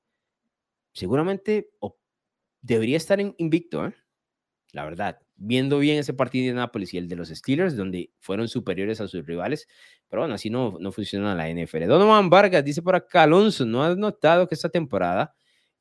[0.92, 1.70] seguramente
[2.61, 3.94] debería estar en invicto, ¿eh?
[4.72, 8.48] La verdad viendo bien ese partido de Nápoles y el de los Steelers, donde fueron
[8.48, 9.66] superiores a sus rivales,
[10.09, 11.86] pero bueno, así no, no funciona la NFL.
[11.86, 15.34] Donovan Vargas dice por acá, Alonso, ¿no has notado que esta temporada,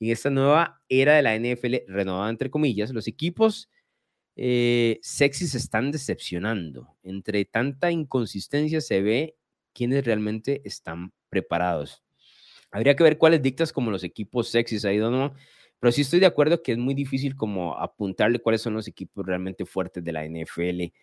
[0.08, 3.70] en esta nueva era de la NFL, renovada entre comillas, los equipos
[4.36, 6.96] eh, sexys se están decepcionando?
[7.04, 9.38] Entre tanta inconsistencia se ve
[9.74, 12.04] quienes realmente están preparados.
[12.72, 15.34] Habría que ver cuáles dictas como los equipos sexys ahí, Donovan
[15.82, 19.26] pero sí estoy de acuerdo que es muy difícil como apuntarle cuáles son los equipos
[19.26, 20.94] realmente fuertes de la NFL.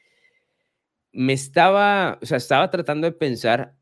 [1.11, 3.75] Me estaba, o sea, estaba tratando de pensar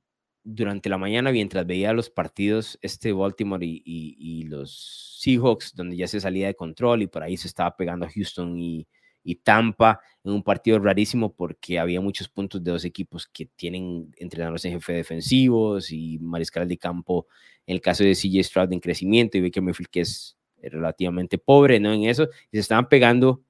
[0.48, 6.20] durante la mañana mientras veía los partidos, este Baltimore y, los Seahawks, donde ya se
[6.20, 8.86] salía de control y por ahí se estaba pegando Houston y,
[9.24, 14.14] y Tampa en un partido rarísimo porque había muchos puntos de dos equipos que tienen
[14.18, 17.26] entrenadores en jefe defensivos y mariscal de campo,
[17.66, 21.38] en el caso de CJ Stroud en crecimiento y Baker Mayfield que es eh, relativamente
[21.38, 21.92] pobre, ¿no?
[21.92, 23.42] En eso, y se estaban pegando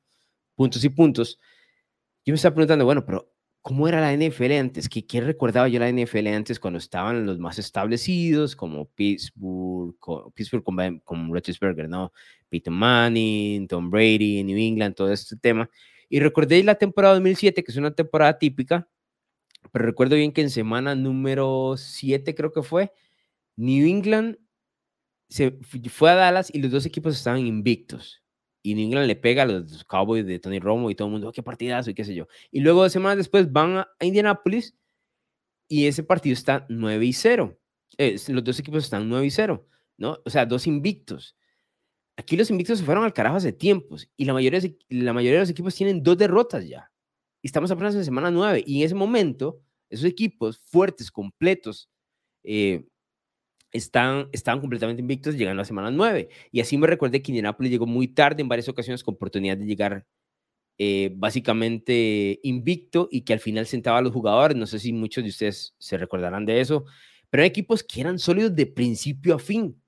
[0.55, 1.39] puntos y puntos.
[2.25, 3.36] Yo me estaba preguntando, bueno, pero
[3.67, 4.89] ¿cómo era la NFL antes?
[4.89, 10.31] ¿Qué, qué recordaba yo la NFL antes cuando estaban los más establecidos, como Pittsburgh, con,
[10.31, 12.13] Pittsburgh con, con Roethlisberger, ¿no?
[12.49, 15.69] Peyton Manning, Tom Brady, New England, todo este tema.
[16.09, 18.89] Y recordé la temporada 2007, que es una temporada típica,
[19.73, 22.93] pero recuerdo bien que en semana número 7 creo que fue,
[23.57, 24.39] New England
[25.29, 25.59] se
[25.91, 28.23] fue a Dallas y los dos equipos estaban invictos.
[28.67, 31.29] Y New England le pega a los Cowboys de Tony Romo y todo el mundo,
[31.29, 32.27] oh, qué partidazo y qué sé yo.
[32.51, 34.75] Y luego dos semanas después van a Indianapolis
[35.69, 37.57] y ese partido está 9 y 0.
[37.97, 40.19] los dos equipos están 9 y 0, ¿no?
[40.25, 41.37] O sea, dos invictos.
[42.17, 45.43] Aquí los invictos se fueron al carajo hace tiempos y la mayoría, la mayoría de
[45.45, 46.91] los equipos tienen dos derrotas ya.
[47.43, 49.61] Y estamos apenas en semana 9 y en ese momento,
[49.91, 51.89] esos equipos fuertes, completos,
[52.43, 52.85] eh,
[53.77, 56.29] están, estaban completamente invictos llegando a la semana 9.
[56.51, 59.67] Y así me recuerdo que Indianapolis llegó muy tarde en varias ocasiones con oportunidad de
[59.67, 60.07] llegar
[60.79, 64.57] eh, básicamente invicto y que al final sentaba a los jugadores.
[64.57, 66.85] No sé si muchos de ustedes se recordarán de eso,
[67.31, 69.81] pero hay equipos que eran sólidos de principio a fin.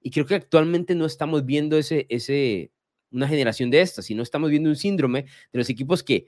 [0.00, 2.72] Y creo que actualmente no estamos viendo ese, ese,
[3.10, 6.26] una generación de estas, sino estamos viendo un síndrome de los equipos que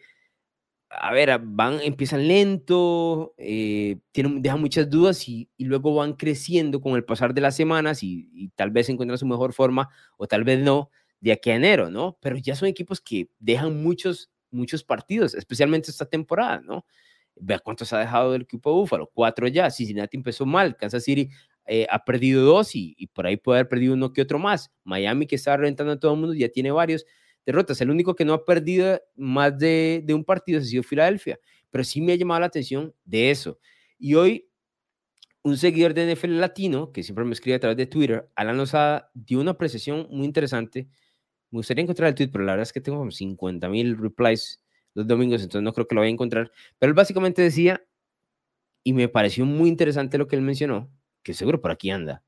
[0.88, 6.94] a ver, van, empiezan lento, eh, tienen, dejan muchas dudas y, luego van creciendo con
[6.94, 10.60] el pasar de las semanas y, tal vez encuentran su mejor forma o tal vez
[10.60, 12.18] no de aquí a enero, ¿no?
[12.20, 16.86] Pero ya son equipos que dejan muchos, muchos partidos, especialmente esta temporada, ¿no?
[17.36, 21.30] Vea cuántos ha dejado el equipo de Búfalo, cuatro ya, Cincinnati empezó mal, Kansas City
[21.66, 24.72] eh, ha perdido dos y, por ahí puede haber perdido uno que otro más.
[24.84, 27.04] Miami, que está reventando a todo el mundo, ya tiene varios
[27.46, 27.80] derrotas.
[27.80, 31.38] El único que no ha perdido más de, un partido ha sido Filadelfia,
[31.70, 33.58] pero sí me ha llamado la atención de eso.
[33.98, 34.50] Y hoy,
[35.42, 39.10] un seguidor de NFL Latino, que siempre me escribe a través de Twitter, Alan Lozada,
[39.14, 40.88] dio una apreciación muy interesante.
[41.50, 44.60] Me gustaría encontrar el tweet, pero la verdad es que tengo como 50 mil replies
[44.94, 46.50] los domingos, entonces no creo que lo vaya a encontrar.
[46.78, 47.82] Pero él básicamente decía,
[48.82, 50.90] y me pareció muy interesante lo que él mencionó,
[51.22, 52.24] que seguro por aquí anda.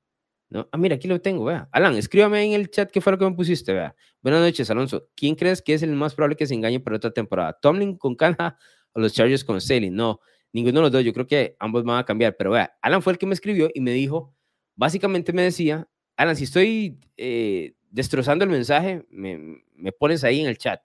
[0.50, 0.68] ¿No?
[0.72, 1.68] Ah, mira, aquí lo tengo, vea.
[1.72, 3.94] Alan, escríbame en el chat qué fue lo que me pusiste, vea.
[4.22, 5.08] Buenas noches, Alonso.
[5.14, 7.58] ¿Quién crees que es el más probable que se engañe para otra temporada?
[7.60, 8.56] ¿Tomlin con Canja
[8.92, 9.90] o los Chargers con Staley?
[9.90, 10.20] No,
[10.52, 11.04] ninguno de los dos.
[11.04, 13.70] Yo creo que ambos van a cambiar, pero vea, Alan fue el que me escribió
[13.74, 14.34] y me dijo,
[14.74, 20.48] básicamente me decía, Alan, si estoy eh, destrozando el mensaje, me, me pones ahí en
[20.48, 20.80] el chat.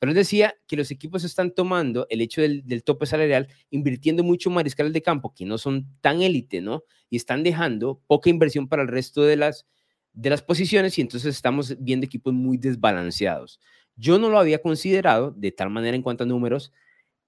[0.00, 4.94] Pero decía que los equipos están tomando el hecho del, tope salarial, invirtiendo mucho mariscales
[4.94, 6.84] de campo que no son tan élite, ¿no?
[7.10, 9.66] Y están dejando poca inversión para el resto de las,
[10.14, 13.60] de las posiciones y entonces estamos viendo equipos muy desbalanceados.
[13.94, 16.72] Yo no lo había considerado de tal manera en cuanto a números,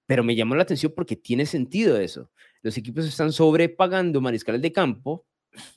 [0.07, 2.31] pero me llamó la atención porque tiene sentido eso.
[2.63, 5.27] Los equipos están sobrepagando mariscales de campo,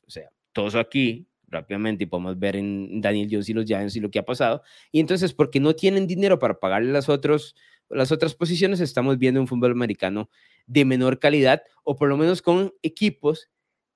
[0.06, 4.00] o sea, todos aquí, rápidamente y podemos ver en Daniel Jones y los Giants y
[4.00, 4.62] lo que ha pasado.
[4.92, 7.54] Y entonces, porque no tienen dinero para pagarle las, otros,
[7.88, 10.28] las otras posiciones, estamos viendo un fútbol americano
[10.66, 13.50] de menor calidad o por lo menos con equipos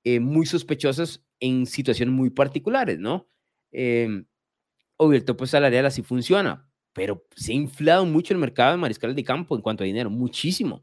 [0.05, 3.29] eh, muy sospechosos en situaciones muy particulares, ¿no?
[3.73, 4.25] Eh,
[4.97, 9.17] obvio, el tope salarial así funciona, pero se ha inflado mucho el mercado de mariscales
[9.17, 10.83] de campo en cuanto a dinero, muchísimo.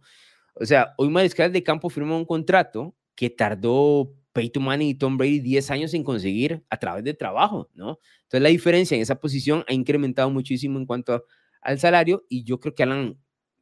[0.53, 5.17] O sea, hoy mariscales de campo firma un contrato que tardó Peyton Manning y Tom
[5.17, 7.99] Brady 10 años sin conseguir a través de trabajo, ¿no?
[8.17, 11.25] Entonces la diferencia en esa posición ha incrementado muchísimo en cuanto
[11.59, 13.17] al salario y yo creo que Alan,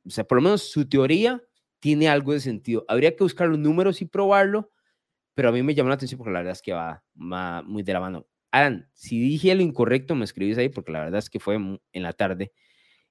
[0.06, 1.42] o sea, por lo menos su teoría
[1.80, 2.84] tiene algo de sentido.
[2.90, 4.70] Habría que buscar los números y probarlo,
[5.34, 7.94] pero a mí me llamó la atención porque la verdad es que va, muy de
[7.94, 8.28] la mano.
[8.52, 12.04] Alan, si dije lo incorrecto, me escribís ahí porque la verdad es que fue en
[12.04, 12.52] la tarde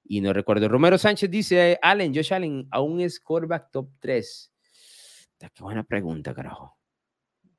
[0.05, 0.69] y no recuerdo.
[0.69, 4.53] Romero Sánchez dice, Allen, Josh Allen, aún es quarterback top 3.
[5.39, 6.77] Qué buena pregunta, carajo.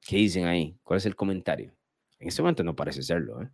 [0.06, 0.78] ¿Qué dicen ahí?
[0.84, 1.76] ¿Cuál es el comentario?
[2.20, 3.42] En este momento no parece serlo.
[3.42, 3.50] ¿eh?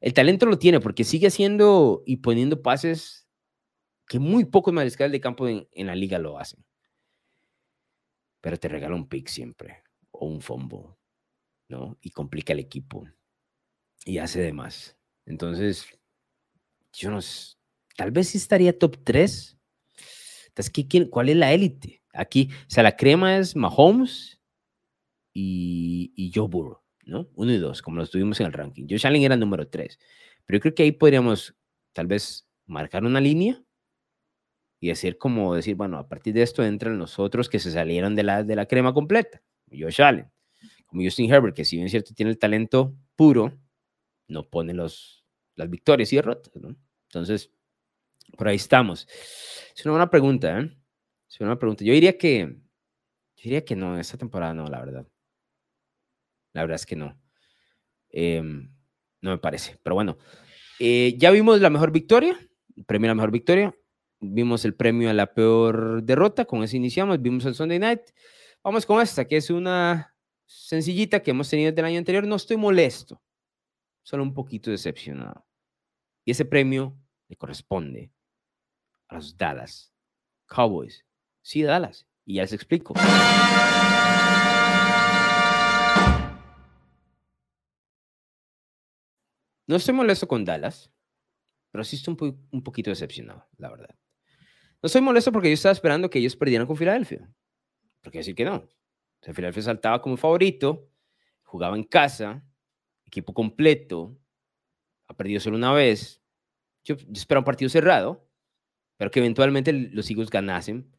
[0.00, 3.28] El talento lo tiene porque sigue haciendo y poniendo pases
[4.08, 6.64] que muy pocos mariscales de campo en, la liga lo hacen.
[8.40, 10.96] Pero te regala un pick siempre o un fumble,
[11.68, 11.98] ¿no?
[12.00, 13.06] Y complica el equipo
[14.06, 14.96] y hace de más.
[15.26, 15.86] Entonces,
[16.92, 17.56] yo no sé,
[17.96, 19.58] tal vez estaría top 3.
[20.48, 22.02] Entonces, ¿cuál es la élite?
[22.14, 24.35] Aquí, o sea, la crema es Mahomes
[25.38, 27.28] y, y Joe Burrow, ¿no?
[27.34, 28.86] Uno y dos, como los tuvimos en el ranking.
[28.88, 29.98] Josh Allen era número tres.
[30.46, 31.54] Pero yo creo que ahí podríamos
[31.92, 33.62] tal vez marcar una línea
[34.80, 38.14] y decir como decir, bueno, a partir de esto entran los otros que se salieron
[38.14, 39.42] de la, de la crema completa.
[39.70, 40.32] Josh Allen,
[40.86, 43.52] como Justin Herbert, que si bien es cierto tiene el talento puro,
[44.28, 45.22] no pone los,
[45.54, 46.74] las victorias y derrotas, ¿no?
[47.08, 47.52] Entonces,
[48.38, 49.06] por ahí estamos.
[49.76, 50.74] Es una buena pregunta, ¿eh?
[51.28, 51.84] Es una buena pregunta.
[51.84, 52.56] Yo diría que,
[53.36, 55.06] yo diría que no, esta temporada no, la verdad.
[56.56, 57.20] La verdad es que no.
[58.08, 58.74] Em,
[59.20, 59.78] no me parece.
[59.82, 60.16] Pero bueno,
[60.80, 62.34] eh, ya vimos la mejor victoria,
[62.74, 63.76] el premio a la mejor victoria.
[64.20, 67.20] Vimos el premio a la peor derrota, con eso iniciamos.
[67.20, 68.00] Vimos el Sunday Night.
[68.64, 72.26] Vamos con esta, que es una sencillita que hemos tenido desde el año anterior.
[72.26, 73.20] No estoy molesto,
[74.02, 75.46] solo un poquito decepcionado.
[76.24, 76.96] Y ese premio
[77.28, 78.10] le corresponde
[79.08, 79.92] a los Dallas
[80.46, 81.04] Cowboys.
[81.42, 82.06] Sí, Dallas.
[82.24, 82.94] Y ya les explico.
[89.66, 90.90] No estoy molesto con Dallas,
[91.70, 92.16] pero sí estoy
[92.50, 93.94] un, poquito decepcionado, la verdad.
[94.82, 97.28] No estoy molesto porque yo estaba esperando que ellos perdieran con Filadelfia.
[98.02, 98.56] Porque decir que no.
[98.56, 98.68] O
[99.20, 100.88] sea, Filadelfia saltaba como favorito,
[101.42, 102.44] jugaba en casa,
[103.04, 104.16] equipo completo,
[105.08, 106.22] ha perdido solo una vez.
[106.84, 108.28] Yo, espero un partido cerrado,
[108.96, 110.90] pero que eventualmente los Eagles ganasen.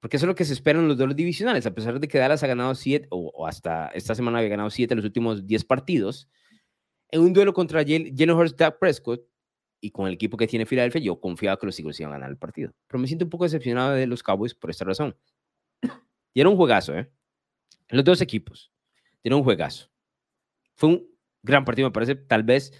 [0.00, 1.66] Porque eso es lo que se espera en los duelos divisionales.
[1.66, 4.94] A pesar de que Dallas ha ganado siete, o, hasta esta semana había ganado siete
[4.94, 6.28] en los últimos diez partidos,
[7.10, 9.22] en un duelo contra Jalen Hurts, Dak Prescott,
[9.80, 12.30] y con el equipo que tiene Filadelfia, yo confiaba que los Eagles iban a ganar
[12.30, 12.72] el partido.
[12.86, 15.16] Pero me siento un poco decepcionado de los Cowboys por esta razón.
[16.34, 17.10] Era un juegazo, ¿eh?
[17.88, 18.72] Los dos equipos.
[19.22, 19.88] Dieron un juegazo.
[20.74, 21.08] Fue un
[21.42, 22.72] gran partido, me parece, tal vez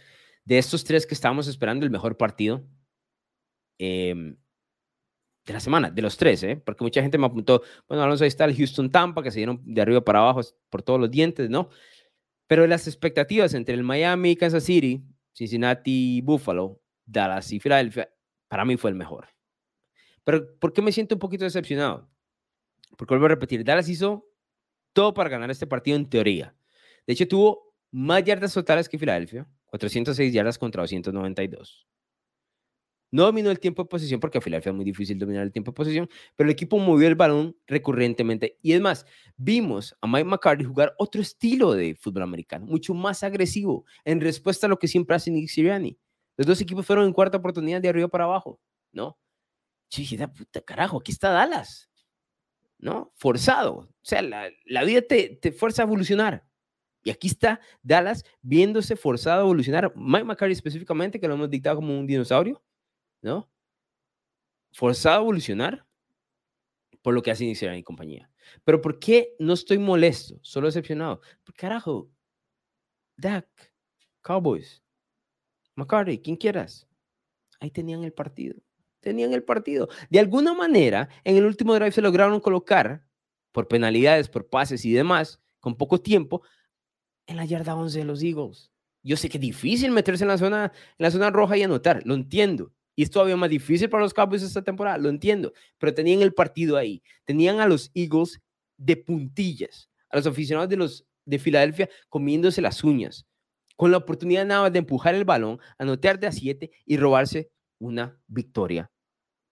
[0.44, 2.64] de estos tres que estábamos esperando, el mejor partido.
[3.78, 4.36] Em,
[5.46, 6.56] de la semana, de los tres, ¿eh?
[6.56, 9.62] porque mucha gente me apuntó, bueno, Alonso, ahí está el Houston Tampa, que se dieron
[9.64, 11.70] de arriba para abajo por todos los dientes, ¿no?
[12.48, 18.10] Pero las expectativas entre el Miami, Kansas City, Cincinnati, Buffalo, Dallas y Filadelfia,
[18.48, 19.28] para mí fue el mejor.
[20.24, 22.10] Pero ¿por qué me siento un poquito decepcionado?
[22.96, 24.26] Porque vuelvo a repetir, Dallas hizo
[24.92, 26.56] todo para ganar este partido en teoría.
[27.06, 31.86] De hecho, tuvo más yardas totales que Filadelfia, 406 yardas contra 292.
[33.10, 35.70] No dominó el tiempo de posición porque a Filadelfia es muy difícil dominar el tiempo
[35.70, 38.58] de posición, pero el equipo movió el balón recurrentemente.
[38.60, 39.06] Y es más,
[39.36, 44.66] vimos a Mike McCarthy jugar otro estilo de fútbol americano, mucho más agresivo, en respuesta
[44.66, 45.98] a lo que siempre hace Nick Sirianni.
[46.36, 48.60] Los dos equipos fueron en cuarta oportunidad de arriba para abajo,
[48.92, 49.18] ¿no?
[49.88, 51.90] Chile, puta carajo, aquí está Dallas,
[52.78, 53.12] ¿no?
[53.16, 53.74] Forzado.
[53.74, 56.44] O sea, la, la vida te, te fuerza a evolucionar.
[57.02, 59.92] Y aquí está Dallas viéndose forzado a evolucionar.
[59.96, 62.62] Mike McCarthy específicamente, que lo hemos dictado como un dinosaurio,
[63.22, 63.50] ¿no?
[64.72, 65.86] Forzado a evolucionar
[67.02, 68.30] por lo que hace iniciar mi compañía.
[68.64, 70.38] Pero ¿por qué no estoy molesto?
[70.42, 71.20] Solo decepcionado.
[71.44, 72.10] Por carajo,
[73.16, 73.48] Dak,
[74.20, 74.82] Cowboys,
[75.74, 76.88] McCarthy, quien quieras.
[77.60, 78.60] Ahí tenían el partido.
[79.00, 79.88] Tenían el partido.
[80.10, 83.04] De alguna manera, en el último drive se lograron colocar,
[83.52, 86.42] por penalidades, por pases y demás, con poco tiempo,
[87.26, 88.70] en la yarda 11 de los Eagles.
[89.02, 92.02] Yo sé que es difícil meterse en la zona, en la zona roja y anotar,
[92.04, 92.72] lo entiendo.
[92.98, 95.52] Y es todavía más difícil para los Cowboys esta temporada, lo entiendo.
[95.78, 97.00] Pero tenían el partido ahí.
[97.24, 98.40] Tenían a los Eagles
[98.76, 103.24] de puntillas, a los aficionados de los de Filadelfia comiéndose las uñas,
[103.76, 107.52] con la oportunidad nada más de empujar el balón, anotar de a 7 y robarse
[107.78, 108.90] una victoria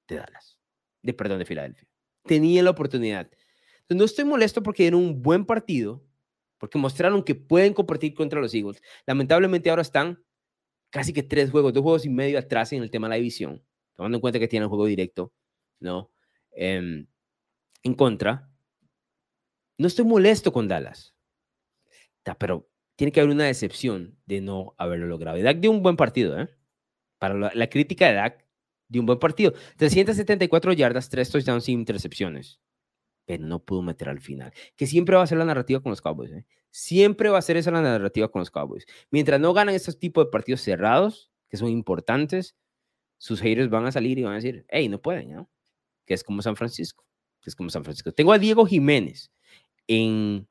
[0.09, 0.59] de Dallas,
[1.03, 1.86] de perdón, de Filadelfia.
[2.24, 3.30] Tenían la oportunidad.
[3.88, 6.05] No estoy molesto porque era un buen partido,
[6.59, 8.82] porque mostraron que pueden competir contra los Eagles.
[9.07, 10.26] Lamentablemente ahora están
[10.91, 13.62] casi que tres juegos, dos juegos y medio atrás en el tema de la división,
[13.95, 15.32] tomando en cuenta que tienen juego directo,
[15.80, 16.11] ¿no?
[16.53, 17.07] Em,
[17.82, 18.51] en contra.
[19.78, 21.14] No estoy molesto con Dallas,
[22.39, 25.39] pero tiene que haber una decepción de no haberlo logrado.
[25.39, 26.49] Y Dak dio un buen partido, ¿eh?
[27.18, 28.47] Para la, la crítica de Dak,
[28.89, 29.53] dio un buen partido.
[29.76, 32.61] 374 yardas, tres touchdowns sin intercepciones
[33.26, 34.53] pero no pudo meter al final.
[34.76, 36.32] Que siempre va a ser la narrativa con los Cowboys.
[36.32, 36.47] ¿eh?
[36.77, 38.85] Siempre va a ser esa la narrativa con los Cowboys.
[39.11, 42.55] Mientras no ganan estos tipos de partidos cerrados, que son importantes,
[43.16, 45.49] sus haters van a salir y van a decir, hey, no pueden, ¿no?
[46.05, 47.07] Que es como San Francisco.
[47.41, 48.12] Que es como San Francisco.
[48.12, 49.33] Tengo a Diego Jiménez
[49.87, 50.47] en,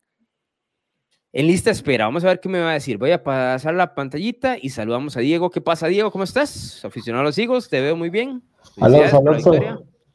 [1.32, 2.06] en lista espera.
[2.06, 2.98] Vamos a ver qué me va a decir.
[2.98, 5.52] Voy a pasar la pantallita y saludamos a Diego.
[5.52, 6.10] ¿Qué pasa, Diego?
[6.10, 6.84] ¿Cómo estás?
[6.84, 8.42] Aficionado a los Higos, te veo muy bien.
[8.82, 9.52] Alonso, Alonso.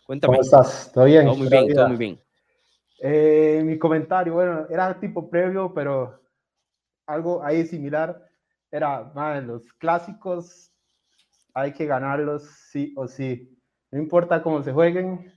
[0.07, 0.39] Cuéntame.
[0.39, 0.91] ¿Cómo estás?
[0.93, 1.25] ¿Todo bien?
[1.25, 2.21] Todo muy bien, todo muy bien.
[3.03, 6.21] Eh, mi comentario, bueno, era tipo previo, pero
[7.07, 8.23] algo ahí similar.
[8.71, 10.71] Era, madre, los clásicos
[11.55, 13.59] hay que ganarlos sí o sí.
[13.91, 15.33] No importa cómo se jueguen,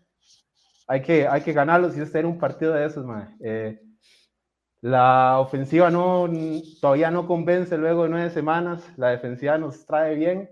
[0.88, 3.30] hay que, hay que ganarlos y este era un partido de esos, madre.
[3.40, 3.82] Eh,
[4.82, 6.30] la ofensiva no,
[6.82, 10.50] todavía no convence luego de nueve semanas, la defensiva nos trae bien,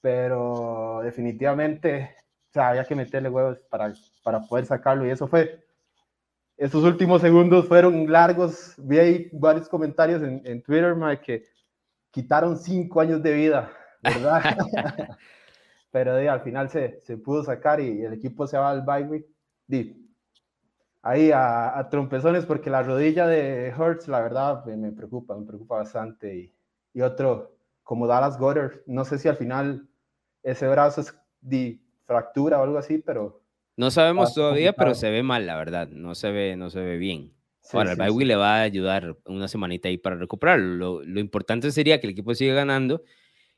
[0.00, 2.16] pero definitivamente
[2.48, 3.92] o sea, había que meterle huevos para,
[4.24, 5.67] para poder sacarlo y eso fue
[6.58, 8.74] estos últimos segundos fueron largos.
[8.78, 11.44] Vi ahí varios comentarios en, en Twitter, que
[12.10, 14.42] quitaron cinco años de vida, ¿verdad?
[15.92, 19.24] Pero al final se, se, pudo sacar y el equipo se va al bye
[21.00, 25.76] Ahí a, a, trompezones porque la rodilla de Hurts, la verdad, me, preocupa, me preocupa
[25.76, 26.36] bastante.
[26.36, 26.54] Y,
[26.92, 29.88] y, otro, como Dallas Goddard, no sé si al final
[30.42, 33.40] ese brazo es de fractura o algo así, pero
[33.78, 35.88] no sabemos todavía, pero se ve mal, la verdad.
[35.88, 37.32] No se ve, no se ve bien.
[37.72, 41.04] Ahora, el bye le va a ayudar una semanita ahí para recuperarlo.
[41.04, 43.02] Lo, importante sería que el equipo siga ganando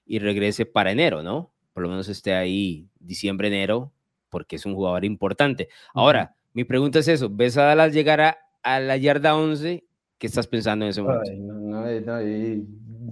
[0.05, 1.55] y regrese para enero, ¿no?
[1.73, 3.93] Por lo menos esté ahí diciembre, enero,
[4.29, 5.71] porque es un jugador importante.
[5.95, 7.31] Ahora, mi pregunta es eso.
[7.31, 9.83] ¿Ves a Dallas llegar a, la yarda 11?
[10.19, 11.33] ¿Qué estás pensando en ese momento?
[11.39, 12.21] no, no,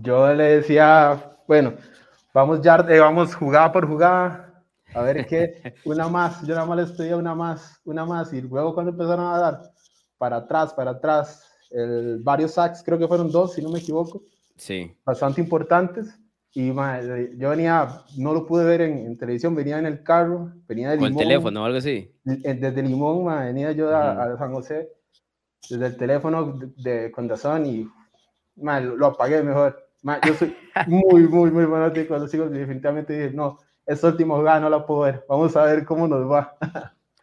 [0.03, 1.73] yo le decía, bueno,
[2.35, 4.48] vamos, yard, eh, vamos jugada por jugada
[4.95, 8.41] a ver qué, una más, yo nada más les pedía una más, una más, y
[8.41, 9.73] luego cuando empezaron a dar
[10.17, 14.23] para atrás, para atrás, el, varios sacks, creo que fueron dos, si no me equivoco,
[14.57, 14.97] sí.
[15.05, 16.19] bastante importantes,
[16.55, 16.73] y
[17.37, 21.13] yo venía, no lo pude ver en, televisión, venía en el carro, venía de Limón.
[21.13, 22.13] Con el teléfono o algo así.
[22.25, 24.89] Desde Limón, venía yo a, San José,
[25.71, 27.89] desde el teléfono de, con Dazón y
[28.57, 29.79] lo, apagué mejor.
[30.27, 30.57] yo soy
[30.89, 33.59] muy, muy, muy fanático de los hijos y definitivamente dije, no,
[33.89, 35.25] este último juego no la puedo ver.
[35.29, 36.57] Vamos a ver cómo nos va.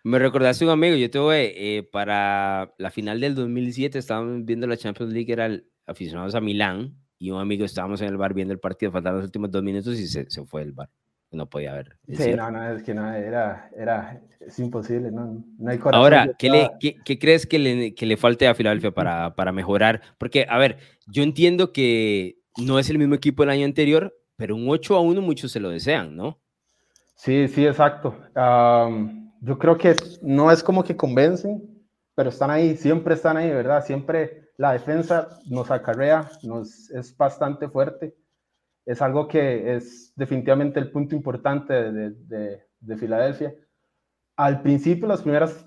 [0.03, 4.77] Me recordaste un amigo, yo tuve eh, para la final del 2007, estábamos viendo la
[4.77, 5.49] Champions League, era
[5.87, 9.25] aficionados a Milán, y un amigo estábamos en el bar viendo el partido, faltaban los
[9.25, 10.89] últimos dos minutos y se, se fue del bar.
[11.31, 11.97] no podía haber.
[12.07, 16.03] Sí, no, no, es que no, era, era, es imposible, no, no hay corazón.
[16.03, 20.01] Ahora, ¿qué, le, qué, crees que le, que le, falte a Filadelfia para, para mejorar?
[20.19, 24.55] Porque, a ver, yo entiendo que no es el mismo equipo del año anterior, pero
[24.55, 26.39] un 8 a 1 muchos se lo desean, ¿no?
[27.25, 28.15] Sí, sí, exacto.
[29.41, 31.59] yo creo que no es como que convencen,
[32.13, 33.83] pero están ahí, siempre están ahí, ¿verdad?
[33.83, 38.15] Siempre la defensa nos acarrea, nos, es bastante fuerte.
[38.85, 43.55] Es algo que es definitivamente el punto importante de, de, Filadelfia.
[44.35, 45.65] Al principio, las primeras,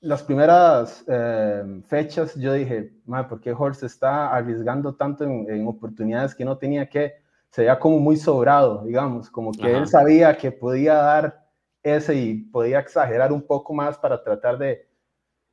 [0.00, 2.92] las primeras eh, fechas, yo dije,
[3.26, 7.19] ¿por qué Horst está arriesgando tanto en, oportunidades que no tenía que?
[7.50, 11.48] Se veía como muy sobrado, digamos, como que él sabía que podía dar
[11.82, 14.88] ese y podía exagerar un poco más para tratar de,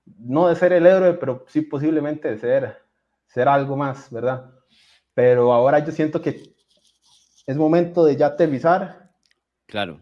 [0.05, 2.77] no de ser el héroe, pero sí posiblemente de ser,
[3.25, 4.51] ser algo más, ¿verdad?
[5.13, 6.55] Pero ahora yo siento que
[7.47, 9.09] es momento de ya aterrizar.
[9.65, 10.01] Claro.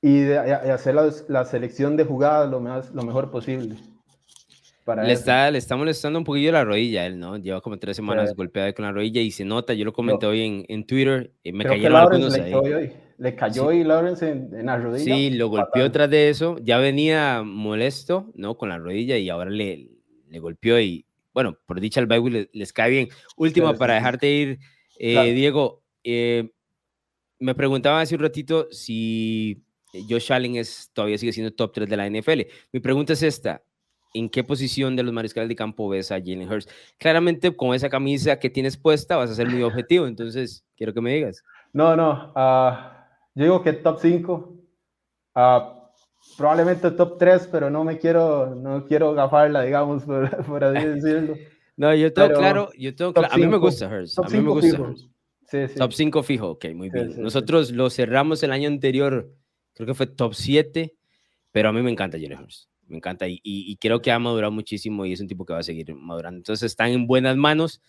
[0.00, 0.96] Y de, hacer
[1.28, 3.76] la, selección de jugadas lo, lo mejor posible.
[4.84, 7.36] Para le, está, le está molestando un poquillo la rodilla él, ¿no?
[7.36, 10.42] Lleva como tres semanas golpeado con la rodilla y se nota, yo lo comenté hoy
[10.42, 12.92] en, en, Twitter, y me cayeron algunos le ahí.
[13.18, 15.04] Le cayó y Lawrence en, la rodilla.
[15.04, 16.56] Sí, lo golpeó tras de eso.
[16.60, 18.56] Ya venía molesto, ¿no?
[18.56, 19.88] Con la rodilla y ahora le,
[20.28, 23.08] le golpeó y, bueno, por dicha el Bible les, cae bien.
[23.36, 24.58] Última para dejarte ir,
[24.98, 25.82] eh, Diego.
[26.02, 26.50] Eh,
[27.38, 29.62] me preguntaba hace un ratito si
[30.08, 32.40] Josh Allen es, todavía sigue siendo top 3 de la NFL.
[32.72, 33.62] Mi pregunta es esta.
[34.14, 36.68] ¿En qué posición de los mariscales de campo ves a Jalen Hurts?
[36.98, 40.06] Claramente, con esa camisa que tienes puesta, vas a ser muy objetivo.
[40.06, 41.42] Entonces, quiero que me digas.
[41.72, 42.32] No, no.
[42.36, 43.02] Uh
[43.34, 44.56] yo digo que top 5,
[45.34, 45.90] ah,
[46.36, 50.04] probablemente top 3, pero no me quiero, no quiero gafarla, digamos,
[50.46, 51.36] por, así decirlo.
[51.76, 53.32] no, yo tengo claro, yo tengo claro.
[53.32, 55.06] a mí me gusta Hurst, a mí me gusta Hurst.
[55.46, 55.74] Sí, sí.
[55.74, 57.20] Top 5 fijo, ok, muy bien.
[57.22, 59.30] Nosotros lo cerramos el año anterior,
[59.74, 60.94] creo que fue top 7,
[61.50, 62.68] pero a mí me encanta Jalen Hurst.
[62.88, 65.60] Me encanta y, y, creo que ha madurado muchísimo y es un tipo que va
[65.60, 66.38] a seguir madurando.
[66.38, 67.80] Entonces están en buenas manos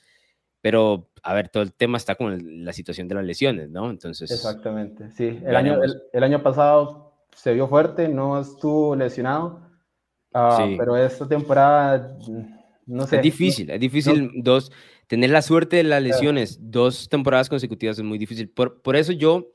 [0.64, 3.90] pero a ver, todo el tema está con la situación de las lesiones, ¿no?
[3.90, 4.32] Entonces.
[4.32, 5.38] Exactamente, sí.
[5.46, 5.78] El, año,
[6.14, 9.60] el, año pasado se vio fuerte, no estuvo lesionado,
[10.34, 12.18] ah, pero esta temporada,
[12.86, 13.18] no sé.
[13.18, 14.72] Es difícil, es difícil dos,
[15.08, 18.50] tener la suerte de las lesiones dos temporadas consecutivas es muy difícil.
[18.50, 19.50] Por, por eso yo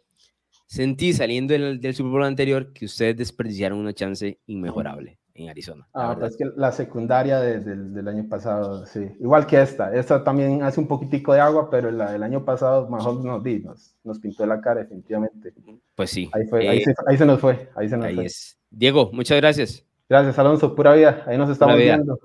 [0.66, 5.86] sentí saliendo del, del Super Bowl anterior que ustedes desperdiciaron una chance inmejorable en Arizona.
[5.94, 9.00] Ah, pues es que la secundaria el del año pasado, sí.
[9.20, 9.94] Igual que esta.
[9.94, 13.96] Esta también hace un poquitico de agua, pero la del año pasado mejor nos, nos,
[14.04, 15.52] nos pintó la cara, definitivamente.
[15.94, 16.28] Pues sí.
[16.32, 17.70] Ahí, fue, ahí, eh, se, ahí se, nos fue.
[17.76, 18.58] Ahí, se nos ahí es.
[18.70, 19.84] Diego, muchas gracias.
[20.08, 20.74] Gracias, Alonso.
[20.74, 21.22] Pura vida.
[21.26, 22.18] Ahí nos estamos viendo.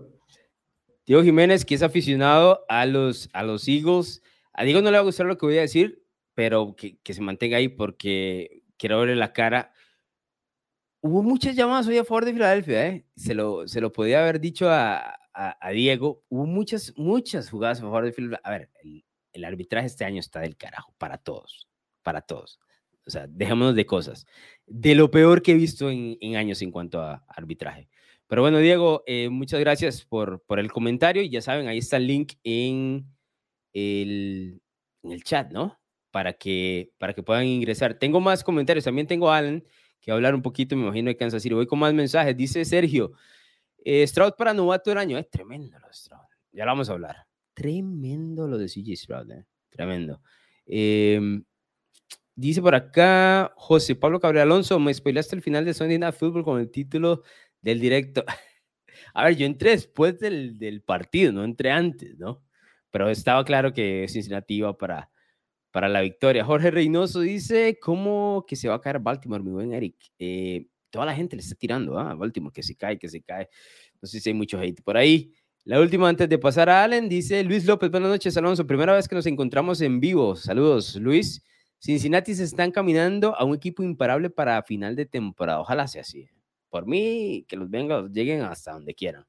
[1.06, 4.24] Diego Jiménez, que es aficionado a los, a los Eagles.
[4.54, 6.04] A Diego no le va a gustar lo que voy a decir,
[6.34, 9.73] pero que, que se mantenga ahí porque quiero verle la cara
[11.04, 13.06] hubo muchas llamadas hoy a favor de Filadelfia, ¿eh?
[13.16, 16.24] Se lo, se lo podía haber dicho a, a, Diego.
[16.30, 18.42] Hubo muchas, muchas jugadas a favor de Filadelfia.
[18.44, 18.70] A ver,
[19.34, 21.68] el, arbitraje este año está del carajo, para todos,
[22.04, 22.58] para todos.
[23.06, 24.26] O sea, dejémonos de cosas.
[24.66, 27.90] De lo peor que he visto en, en años en cuanto a arbitraje.
[28.28, 31.22] Pero bueno, Diego, eh, muchas gracias por, por el comentario.
[31.22, 33.06] Y ya saben, ahí está el link en
[33.74, 34.62] el,
[35.04, 35.78] en el chat, ¿no?
[36.12, 37.96] Para que, para que puedan ingresar.
[37.96, 38.86] Tengo más comentarios.
[38.86, 39.66] También tengo a Alan
[40.04, 41.56] que hablar un poquito, me imagino, de Kansas City.
[41.56, 42.36] Voy con más mensajes.
[42.36, 43.14] Dice Sergio,
[43.84, 45.18] eh, Stroud para novato del año.
[45.18, 46.28] Es tremendo lo de Stroud.
[46.52, 47.26] Ya lo vamos a hablar.
[47.54, 49.32] Tremendo lo de CJ Stroud.
[49.32, 49.46] Eh.
[49.70, 50.22] Tremendo.
[50.66, 51.44] Em,
[52.36, 56.44] dice por acá José Pablo Cabrera Alonso, me spoilaste el final de Sunday Night Football
[56.44, 57.24] con el título
[57.62, 58.26] del directo.
[59.14, 62.44] a ver, yo entré después del, del, partido, no entré antes, ¿no?
[62.92, 65.10] Pero estaba claro que Cincinnati iba para,
[65.74, 66.46] para la victoria.
[66.46, 69.96] Jorge Reynoso dice, ¿cómo que se va a caer Baltimore, mi buen Eric?
[70.20, 73.50] Eh, toda la gente le está tirando a Baltimore, que se cae, que se cae.
[74.00, 75.34] No sé si hay mucho hate por ahí.
[75.66, 79.08] La última antes de pasar a Allen, dice Luis López, buenas noches Alonso, primera vez
[79.08, 80.36] que nos encontramos en vivo.
[80.36, 81.44] Saludos, Luis.
[81.80, 85.60] Cincinnati se están caminando a un equipo imparable para final de temporada.
[85.60, 86.30] Ojalá sea así.
[86.70, 89.26] Por mí, que los vengan, lleguen hasta donde quieran.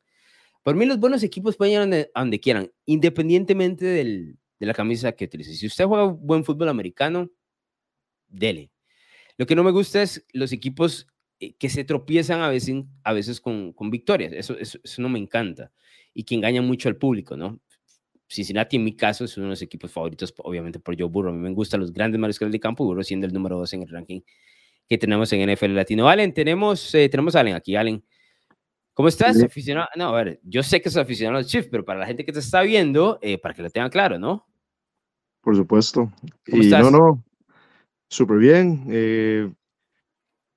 [0.62, 5.12] Por mí, los buenos equipos pueden ir a donde quieran, independientemente del, de la camisa
[5.12, 5.54] que utilice.
[5.54, 7.30] Si usted juega buen fútbol americano,
[8.28, 8.70] dele.
[9.36, 11.06] Lo que no me gusta es los equipos
[11.40, 14.32] eh, que se tropiezan a veces, a veces con, con victorias.
[14.32, 15.72] Eso, eso, no me encanta.
[16.12, 17.60] Y que engaña mucho al público, ¿no?
[18.28, 21.32] Cincinnati, en mi caso, es uno de los equipos favoritos, obviamente, por Joe Burrow.
[21.32, 23.82] A mí me gustan los grandes mariscales de campo, Burrow siendo el número dos en
[23.82, 24.20] el ranking
[24.88, 26.08] que tenemos en NFL Latino.
[26.08, 27.76] Allen, tenemos, eh, tenemos a Allen aquí.
[27.76, 28.04] Allen,
[28.94, 29.88] ¿Cómo estás, aficionado?
[29.96, 32.32] No, a ver, yo sé que es aficionado al Chiefs, pero para la gente que
[32.32, 34.46] te está viendo, eh, para que lo tengan claro, ¿no?
[35.42, 36.10] Por supuesto.
[36.46, 37.24] y no, no,
[38.08, 38.86] súper bien.
[38.88, 39.50] Eh,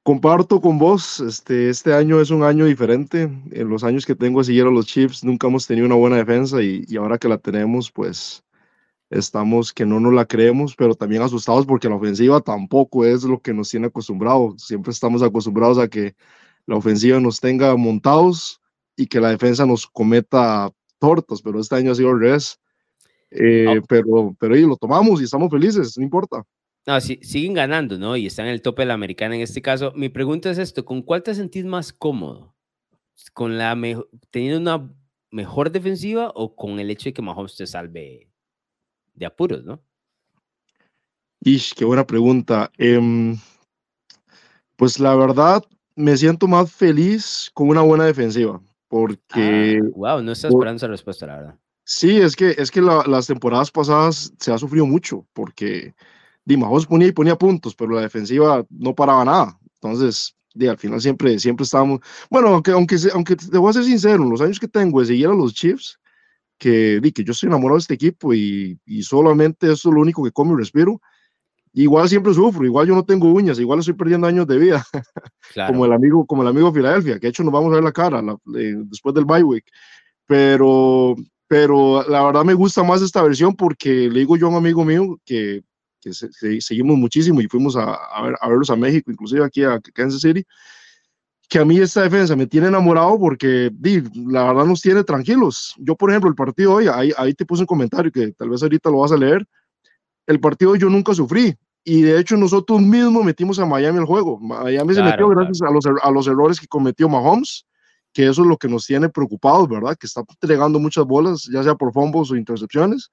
[0.08, 3.24] Comparto con vos, este, este año es un año diferente.
[3.52, 6.86] En los años que tengo siguiendo los Chiefs nunca hemos tenido una buena defensa y,
[6.88, 8.42] y, ahora que la tenemos, pues
[9.10, 13.42] estamos que no nos la creemos, pero también asustados porque la ofensiva tampoco es lo
[13.42, 14.64] que nos tiene acostumbrados.
[14.64, 16.16] Siempre estamos acostumbrados a que
[16.68, 18.62] la ofensiva nos tenga montados
[18.96, 22.60] y que la defensa nos cometa tortas, pero este año ha sido al revés.
[23.32, 26.44] Eh, pero, pero ahí lo tomamos y estamos felices, no importa.
[26.86, 28.16] No, sí, siguen ganando, ¿no?
[28.16, 29.92] Y están en el tope de la americana en este caso.
[29.96, 32.56] Mi pregunta es esto, ¿con cuál te sentís más cómodo?
[33.34, 33.78] ¿Con la
[34.30, 34.94] teniendo una
[35.32, 38.30] mejor defensiva o con el hecho de que Mahomes te salve
[39.14, 39.82] de apuros, no?
[41.42, 42.72] Ish, qué buena pregunta.
[42.78, 43.38] Em,
[44.78, 45.64] pues la verdad,
[45.98, 49.82] me siento más feliz con una buena defensiva, porque...
[49.96, 51.60] wow, no estás esperando esa respuesta, la verdad.
[51.84, 55.96] Sí, es que, es que las temporadas pasadas se ha sufrido mucho, porque
[56.46, 59.60] Dimajos ponía y ponía puntos, pero la defensiva no paraba nada.
[59.82, 62.02] Entonces, de, al final siempre, siempre estábamos...
[62.30, 65.08] Bueno, aunque, aunque, aunque te voy a ser sincero, en los años que tengo de
[65.08, 65.98] seguir a los Chiefs,
[66.60, 70.02] que, di, que yo estoy enamorado de este equipo y, y solamente eso es lo
[70.02, 71.02] único que como y respiro,
[71.84, 74.86] igual siempre sufro, igual yo no tengo uñas, igual estoy perdiendo años de vida,
[75.68, 77.92] como el amigo, como el amigo Filadelfia, que de hecho nos vamos a ver la
[77.92, 79.66] cara después del bye week,
[80.26, 81.16] pero,
[81.48, 84.84] pero la verdad me gusta más esta versión porque le digo yo a un amigo
[84.84, 85.62] mío que,
[86.02, 86.14] que
[86.62, 90.22] seguimos muchísimo y fuimos a, a, ver, a verlos a México, inclusive aquí a Kansas
[90.22, 90.44] City,
[91.48, 95.76] que a mí esta defensa me tiene enamorado porque di, la verdad nos tiene tranquilos.
[95.78, 98.62] Yo, por ejemplo, el partido hoy, ahí, ahí te puse un comentario que tal vez
[98.64, 99.46] ahorita lo vas a leer,
[100.26, 101.56] el partido yo nunca sufrí.
[101.90, 104.38] Y de hecho nosotros mismos metimos a Miami al juego.
[104.42, 107.66] Miami se metió gracias a los, er, a los errores que cometió Mahomes,
[108.12, 109.96] que eso es lo que nos tiene preocupados, ¿verdad?
[109.98, 113.10] Que está entregando muchas bolas, ya sea por fumbles o intercepciones.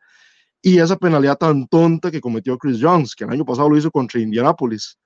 [0.61, 3.93] Y esa penalidad tan tonta que cometió Chris Jones, que el año pasado lo hizo
[3.93, 4.99] contra Indianapolis.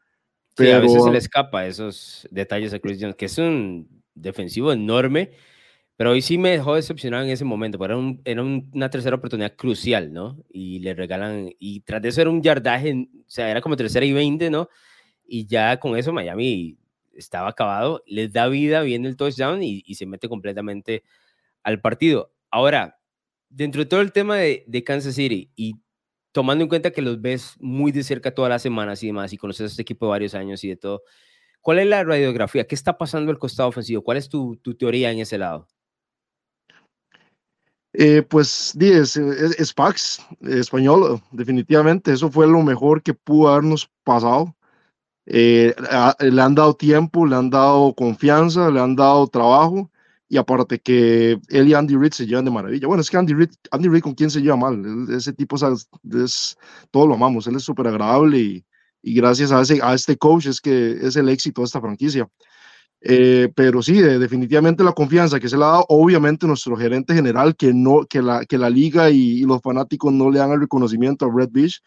[0.55, 0.71] Pero...
[0.71, 4.73] Sí, a veces se le escapa esos detalles a Chris Jones, que es un defensivo
[4.73, 5.33] enorme
[5.99, 9.17] pero hoy sí me dejó decepcionado en ese momento, porque era, un, era una tercera
[9.17, 10.39] oportunidad crucial, ¿no?
[10.49, 14.07] Y le regalan, y tras de eso era un yardaje, o sea, era como tercera
[14.07, 14.69] y veinte, ¿no?
[15.27, 16.79] Y ya con eso Miami
[17.15, 21.03] estaba acabado, les da vida, viene el touchdown y, y se mete completamente
[21.65, 22.33] al partido.
[22.49, 23.01] Ahora,
[23.49, 25.75] dentro de todo el tema de, de, Kansas City y
[26.31, 29.37] tomando en cuenta que los ves muy de cerca todas las semanas y demás, y
[29.37, 31.03] conoces a este equipo de varios años y de todo,
[31.61, 32.69] ¿cuál es la radiografía?
[32.69, 34.05] ¿Qué está pasando al costado ofensivo?
[34.05, 35.67] ¿Cuál es tu, tu teoría en ese lado?
[37.95, 44.55] Eh, pues es, es, Pax, español, definitivamente, eso fue lo mejor que pudo habernos pasado.
[45.27, 45.75] Eh,
[46.21, 49.91] le han dado tiempo, le han dado confianza, le han dado trabajo
[50.29, 52.87] y aparte que él y Andy Reid se llevan de maravilla.
[52.87, 55.89] Bueno, es que Andy Reid, Andy Reid con quién se lleva mal, ese tipo es,
[56.15, 56.59] es,
[56.91, 58.65] todo lo amamos, él es súper agradable y,
[59.03, 62.29] gracias a, a este coach es que es el éxito de esta franquicia.
[63.01, 67.55] Eh, pero sí, definitivamente la confianza que se le ha dado, obviamente nuestro gerente general,
[67.55, 71.27] que, no, que, la, que la liga y, los fanáticos no le dan el reconocimiento
[71.27, 71.81] a Red Beach,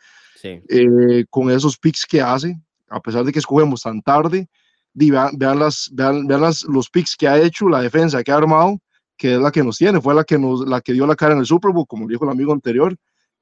[0.44, 2.60] eh, con esos picks que hace,
[2.90, 4.48] a pesar de que escogemos tan tarde,
[4.94, 8.38] vean, vean, las, vean, vean las, los picks que ha hecho, la defensa que ha
[8.38, 8.80] armado,
[9.18, 11.34] que es la que nos tiene, fue la que, nos, la que dio la cara
[11.34, 12.96] en el Super Bowl, como dijo el amigo anterior,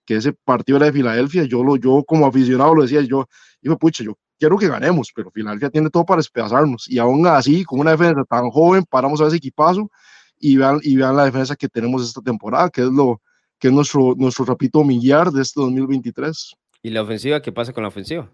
[0.05, 3.29] que ese partido era de Filadelfia, yo, lo, yo como aficionado lo decía, yo,
[3.61, 6.89] digo, pucha, yo quiero que ganemos, pero Filadelfia tiene todo para despedazarnos.
[6.89, 9.91] Y aún así, con una defensa tan joven, paramos a ese equipazo
[10.39, 13.21] y vean, y vean la defensa que tenemos esta temporada, que es lo
[13.59, 16.55] que es nuestro, nuestro repito, millar de este 2023.
[16.81, 17.41] ¿Y la ofensiva?
[17.41, 18.31] ¿Qué pasa con la ofensiva?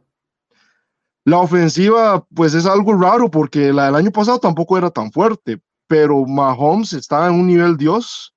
[1.24, 5.60] La ofensiva, pues es algo raro porque la del año pasado tampoco era tan fuerte,
[5.88, 8.32] pero Mahomes está en un nivel Dios.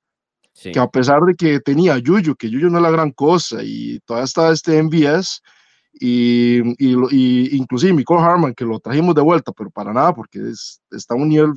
[0.60, 4.00] Que a pesar de que tenía Yuyu, que Yuyu no es la gran cosa, y
[4.00, 5.40] todavía está este MVS,
[5.92, 10.38] y, y, y inclusive Michael Harman, que lo trajimos de vuelta, pero para nada, porque
[10.50, 11.52] es, está a un nivel,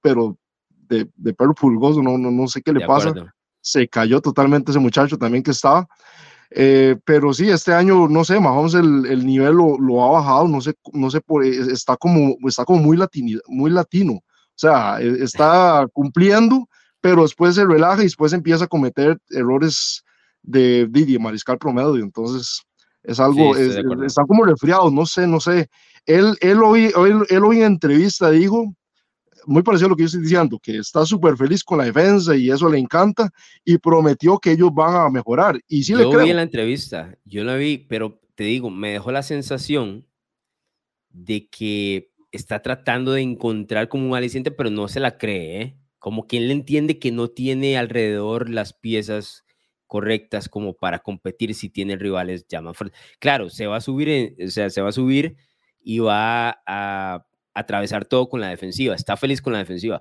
[0.00, 0.36] pero
[0.68, 3.12] de, de perro pulgoso, no, no, no sé qué le pasa.
[3.60, 5.86] Se cayó totalmente ese muchacho también que estaba.
[6.54, 10.48] Eh, pero sí, este año, no sé, Mahomes el, el nivel lo, lo, ha bajado,
[10.48, 14.14] no sé, no sé, por, está como, está como muy, latino, muy latino.
[14.14, 14.22] O
[14.54, 16.68] sea, e, está cumpliendo,
[17.00, 20.04] pero después se relaja y después empieza a cometer errores
[20.42, 21.96] de Didi, mariscal promedio.
[21.96, 22.60] Entonces,
[23.02, 25.68] es algo, están como resfriados, no sé, no sé.
[26.06, 28.74] Él, él, hoy, él, él hoy en entrevista dijo,
[29.46, 32.36] muy parecido a lo que yo estoy diciendo, que está súper feliz con la defensa
[32.36, 33.30] y eso le encanta
[33.64, 35.60] y prometió que ellos van a mejorar.
[35.68, 38.92] Y sí yo le vi en la entrevista, yo la vi, pero te digo, me
[38.92, 40.06] dejó la sensación
[41.10, 45.76] de que está tratando de encontrar como un aliciente, pero no se la cree, ¿eh?
[45.98, 49.44] como quien le entiende que no tiene alrededor las piezas
[49.92, 52.98] correctas como para competir si tiene rivales ya más fuertes.
[53.18, 55.36] Claro, se va a subir, o sea, se va a subir
[55.82, 60.00] y va a atravesar todo con la defensiva, está feliz con la defensiva,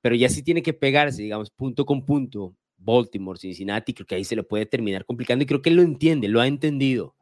[0.00, 4.22] pero ya sí tiene que pegarse, digamos, punto con punto, Baltimore, Cincinnati, creo que ahí
[4.22, 7.16] se le puede terminar complicando y creo que él lo entiende, lo ha entendido.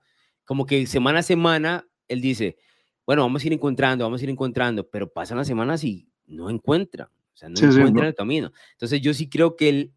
[0.45, 2.59] Como que semana a semana él dice,
[3.07, 6.51] bueno, vamos a ir encontrando, vamos a ir encontrando, pero pasan las semanas y no
[6.51, 8.53] encuentra, o sea, no encuentra el camino.
[8.73, 9.93] Entonces yo sí creo que él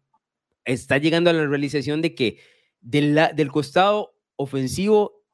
[0.66, 2.38] está llegando a la realización de que
[2.80, 5.24] del, del costado ofensivo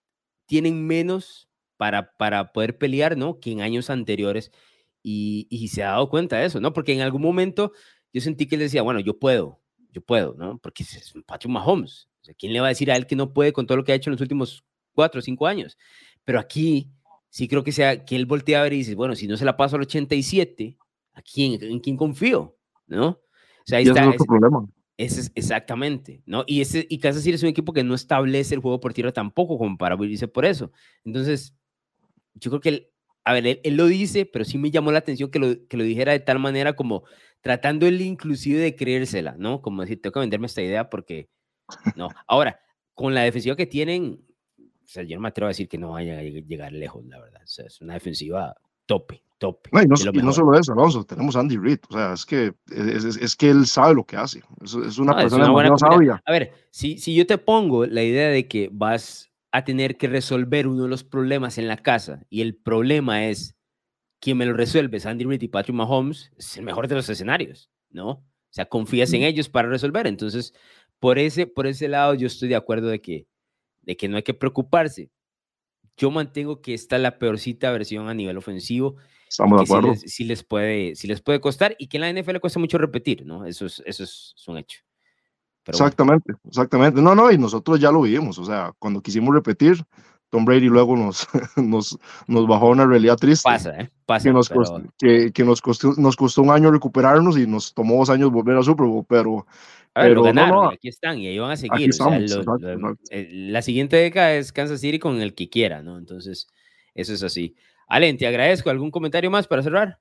[0.47, 3.41] tienen menos para, para poder pelear, ¿no?
[3.41, 4.53] Que en años anteriores.
[5.03, 6.73] Y, y, se ha dado cuenta de eso, ¿no?
[6.73, 7.73] Porque en algún momento
[8.13, 9.61] yo sentí que él decía, bueno, yo puedo,
[9.91, 10.59] yo puedo, ¿no?
[10.59, 12.09] Porque es Patrick Mahomes.
[12.21, 13.85] O sea, ¿quién le va a decir a él que no puede con todo lo
[13.85, 15.77] que ha hecho en los últimos cuatro o cinco años?
[16.23, 16.93] Pero aquí
[17.31, 19.45] sí creo que sea que él voltea a ver y dice, bueno, si no se
[19.45, 20.79] la paso al 87,
[21.15, 22.57] ¿a quién, en quién confío?
[22.87, 23.09] ¿No?
[23.09, 23.21] O
[23.65, 24.03] sea, ahí está.
[24.03, 24.69] Es otro problema.
[24.99, 26.45] Es exactamente, ¿no?
[26.47, 29.13] Y, ese, y Kansas City es un equipo que no establece el juego por tierra
[29.13, 30.71] tampoco como para irse por eso.
[31.05, 31.57] Entonces,
[32.35, 32.89] yo creo que, él,
[33.25, 35.85] a ver, él, lo dice, pero sí me llamó la atención que lo, que lo
[35.85, 37.05] dijera de tal manera como
[37.41, 39.63] tratando él inclusive de creérsela, ¿no?
[39.63, 41.29] Como decir, tengo que venderme esta idea porque,
[41.97, 42.09] no.
[42.27, 42.61] Ahora,
[42.95, 44.25] con la defensiva que tienen,
[44.59, 47.21] o sea, yo no me atrevo a decir que no vaya a llegar lejos, la
[47.21, 47.43] verdad.
[47.43, 48.55] O sea, es una defensiva
[48.87, 49.71] tope, tope.
[49.73, 51.81] No, y, no, solo eso, Alonso, tenemos a Andy Reid.
[51.89, 54.43] O sea, es que, es, es, que él sabe lo que hace.
[54.63, 56.23] Es, es una persona muy sabia.
[56.25, 60.09] A ver, si, si yo te pongo la idea de que vas a tener que
[60.09, 63.55] resolver uno de los problemas en la casa y el problema es
[64.19, 67.71] quién me lo resuelve, Andy Reid y Patrick Mahomes, es el mejor de los escenarios,
[67.91, 68.09] ¿no?
[68.53, 70.07] O sea, confías en ellos para resolver.
[70.07, 70.55] Entonces,
[71.01, 73.27] por ese, por ese lado, yo estoy de acuerdo de que,
[73.81, 75.11] de que no hay que preocuparse.
[76.03, 78.97] Yo mantengo que esta es la peorcita versión a nivel ofensivo.
[79.29, 79.95] Estamos de acuerdo.
[79.95, 83.25] Si les, puede, si les puede costar y que en la NFL cuesta mucho repetir,
[83.25, 83.47] ¿no?
[83.47, 84.81] Eso es, eso es, un hecho.
[85.65, 87.01] exactamente, exactamente.
[87.01, 88.37] No, no, y nosotros ya lo vimos.
[88.39, 89.77] O sea, cuando quisimos repetir,
[90.33, 93.47] Tom Brady luego nos, nos, nos bajó a una realidad triste.
[93.47, 93.91] Pasa, ¿eh?
[94.07, 94.31] Pasa.
[94.31, 97.99] Que, nos, costó, que, que nos, costó, nos costó un año recuperarnos y nos tomó
[97.99, 99.47] dos años volver a Super Bowl, pero
[99.93, 101.91] a ver, lo ganaron, aquí están y ahí van a seguir.
[103.11, 105.99] Eh, la siguiente década es Kansas City con el que quiera, ¿no?
[105.99, 106.49] Entonces,
[106.95, 107.55] eso es así.
[107.87, 108.71] Allen, te agradezco.
[108.71, 109.99] ¿Algún comentario más para cerrar?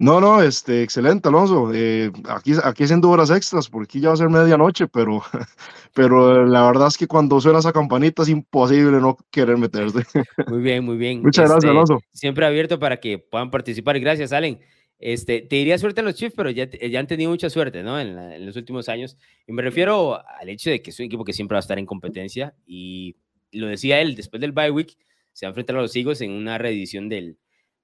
[0.00, 1.72] No, no, este, excelente, Alonso.
[1.74, 5.22] Eh, aquí, aquí haciendo horas extras, porque aquí ya va a ser medianoche, pero,
[5.92, 10.04] pero la verdad es que cuando suena esa campanita es imposible no querer meterse.
[10.46, 11.22] Muy bien, muy bien.
[11.22, 12.00] Muchas gracias, este, Alonso.
[12.12, 13.98] Siempre abierto para que puedan participar.
[13.98, 14.60] Gracias, Allen.
[15.00, 17.98] Este, te diría suerte a los Chiefs, pero ya, ya han tenido mucha suerte, ¿no?
[17.98, 19.16] En, los últimos años.
[19.48, 21.78] Y me refiero al hecho de que es un equipo que siempre va a estar
[21.78, 22.54] en competencia.
[22.66, 23.16] Y
[23.50, 24.96] lo decía él, después del bye week,
[25.32, 27.38] se va a enfrentar a los Eagles en una reedición del,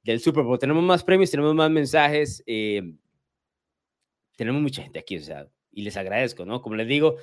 [0.05, 0.59] del Super Bowl.
[0.59, 2.43] Tenemos más premios, tenemos más mensajes.
[2.47, 2.95] Eh,
[4.37, 6.61] tenemos mucha gente aquí, o sea, y les agradezco, ¿no?
[6.61, 7.17] Como les digo,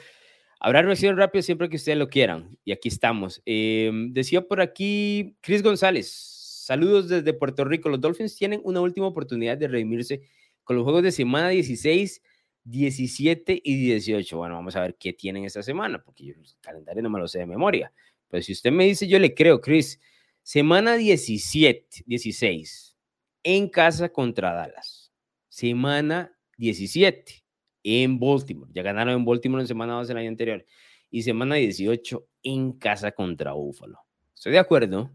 [0.60, 2.58] habrá reacción rápido siempre que ustedes lo quieran.
[2.66, 3.42] Y aquí estamos.
[3.46, 6.10] Eh, decía por aquí Chris González.
[6.10, 7.90] Saludos desde Puerto Rico.
[7.90, 10.22] Los Dolphins tienen una última oportunidad de redimirse
[10.64, 12.22] con los juegos de semana 16,
[12.64, 14.38] 17 y 18.
[14.38, 17.28] Bueno, vamos a ver qué tienen esta semana, porque yo el calendario no me lo
[17.28, 17.92] sé de memoria.
[18.30, 20.00] Pero si usted me dice, yo le creo, Chris.
[20.44, 22.98] Semana 17, 16,
[23.44, 25.12] en casa contra Dallas.
[25.50, 27.44] Semana 17,
[27.84, 28.72] en Baltimore.
[28.74, 30.66] Ya ganaron en Baltimore en semana 2 el año anterior.
[31.10, 34.00] Y semana 18, en casa contra Buffalo.
[34.34, 35.12] Estoy de acuerdo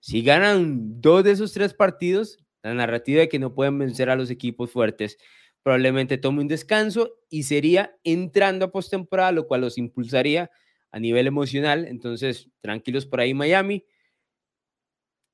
[0.00, 4.16] si ganan dos de esos tres partidos, la narrativa de que no pueden vencer a
[4.16, 5.18] los equipos fuertes
[5.62, 10.50] probablemente tome un descanso y sería entrando a postemporada, lo cual los impulsaría
[10.90, 11.86] a nivel emocional.
[11.86, 13.84] Entonces, tranquilos por ahí, Miami.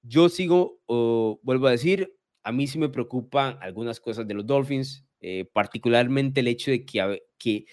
[0.08, 4.46] Yo sigo, o vuelvo a decir, a mí sí me preocupan algunas cosas de los
[4.46, 7.66] Dolphins, eh, particularmente el hecho de que, que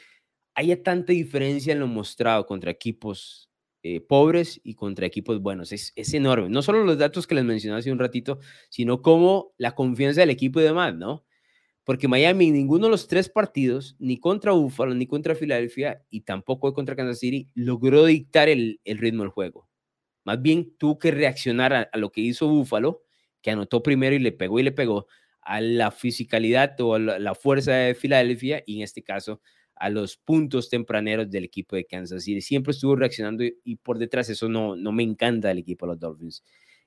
[0.56, 3.52] haya tanta diferencia en lo mostrado contra equipos
[3.84, 5.72] eh, pobres y contra equipos buenos.
[5.72, 6.50] Es, es, enorme.
[6.50, 10.30] No solo los datos que les mencioné hace un ratito, sino como la confianza del
[10.32, 11.26] equipo y demás, ¿no?
[11.84, 16.74] Porque Miami, ninguno de los tres partidos, ni contra Buffalo, ni contra Filadelfia, y tampoco
[16.74, 19.68] contra Kansas City, logró dictar el, el ritmo del juego.
[20.24, 23.04] Más bien tuvo que reaccionar a, lo que hizo Buffalo,
[23.42, 25.08] que anotó primero y le pegó y le pegó
[25.42, 29.42] a la fisicalidad o a la, fuerza de Filadelfia, y en este caso
[29.76, 32.42] a los puntos tempraneros del equipo de Kansas City.
[32.42, 36.00] Siempre estuvo reaccionando y, por detrás eso no, no me encanta el equipo de los
[36.00, 36.44] Dolphins.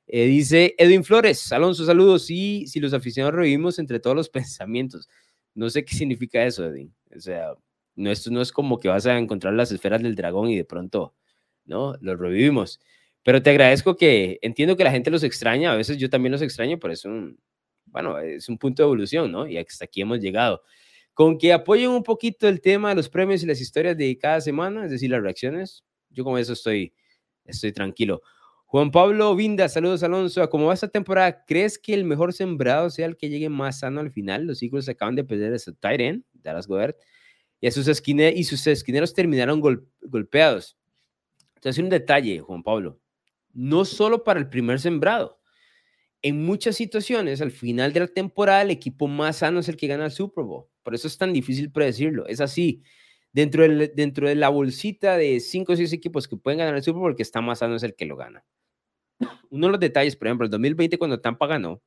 [0.07, 2.27] Eh, dice Edwin Flores, Alonso, saludos.
[2.27, 5.09] Sí, si los aficionados revivimos entre todos los pensamientos.
[5.55, 6.95] No sé qué significa eso, Edwin.
[7.15, 7.55] O sea,
[7.97, 10.65] no, esto no es como que vas a encontrar las esferas del dragón y de
[10.65, 11.15] pronto,
[11.65, 11.97] ¿no?
[12.01, 12.81] Los revivimos.
[13.27, 16.43] Pero te agradezco que entiendo que la gente los extraña, a veces yo también los
[16.43, 17.37] extraño, pero es un,
[17.87, 19.49] bueno, es un punto de evolución, ¿no?
[19.49, 20.63] Y hasta aquí hemos llegado
[21.13, 24.41] con que apoyen un poquito el tema de los premios y las historias de cada
[24.41, 25.83] semana, es decir, las reacciones.
[26.09, 26.95] Yo con eso estoy,
[27.45, 28.23] estoy tranquilo.
[28.67, 30.49] Juan Pablo Vinda, saludos Alonso.
[30.49, 31.45] ¿Cómo va esta temporada?
[31.47, 34.47] ¿Crees que el mejor sembrado sea el que llegue más sano al final?
[34.47, 36.97] Los Eagles acaban de perder a su tight Dallas Gobert,
[37.61, 40.79] y, sus, y sus esquineros terminaron golpeados.
[41.57, 43.01] Entonces, un detalle, Juan Pablo.
[43.57, 45.41] No solo para el primer sembrado.
[46.23, 49.87] En muchas situaciones, al final de la temporada, el equipo más sano es el que
[49.87, 50.67] gana el Super Bowl.
[50.83, 52.27] Por eso es tan difícil predecirlo.
[52.27, 52.83] Es así.
[53.33, 56.83] Dentro, del, dentro de la bolsita de cinco o seis equipos que pueden ganar el
[56.83, 58.45] Super Bowl, el que está más sano es el que lo gana
[59.51, 61.83] uno de los detalles, por ejemplo, el 2020 cuando Tampa ganó,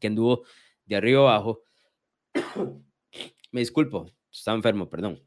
[0.00, 0.44] que anduvo
[0.84, 1.62] de arriba abajo,
[3.50, 5.22] me disculpo, estaba enfermo, perdón.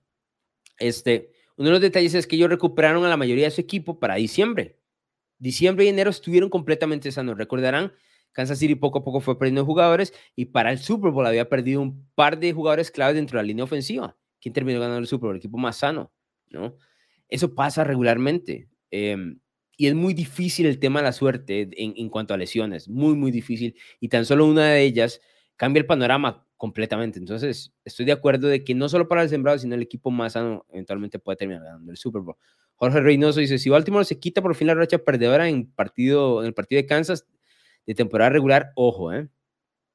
[0.80, 4.00] Este, uno de los detalles es que ellos recuperaron a la mayoría de su equipo
[4.00, 4.78] para diciembre.
[5.40, 7.38] Diciembre y enero estuvieron completamente sanos.
[7.38, 7.94] Recordarán,
[8.32, 11.82] Kansas City poco a poco fue perdiendo jugadores y para el Super Bowl había perdido
[11.82, 14.16] un par de jugadores claves dentro de la línea ofensiva.
[14.40, 15.36] ¿Quién terminó ganando el Super Bowl?
[15.36, 16.12] El equipo más sano,
[16.50, 16.76] ¿no?
[17.30, 18.70] Eso pasa regularmente.
[18.92, 19.18] Eh,
[19.78, 23.16] y es muy difícil el tema de la suerte en, en, cuanto a lesiones, muy,
[23.16, 23.76] muy difícil.
[24.00, 25.22] Y tan solo una de ellas
[25.56, 27.20] cambia el panorama completamente.
[27.20, 30.34] Entonces, estoy de acuerdo de que no solo para el sembrado, sino el equipo más
[30.34, 32.38] sano eventualmente puede terminar ganando el Super Bowl.
[32.78, 36.48] Jorge Reynoso dice, si Baltimore se quita por fin la racha perdedora en, partido, en
[36.48, 37.28] el partido de Kansas
[37.86, 39.28] de temporada regular, ojo, ¿eh?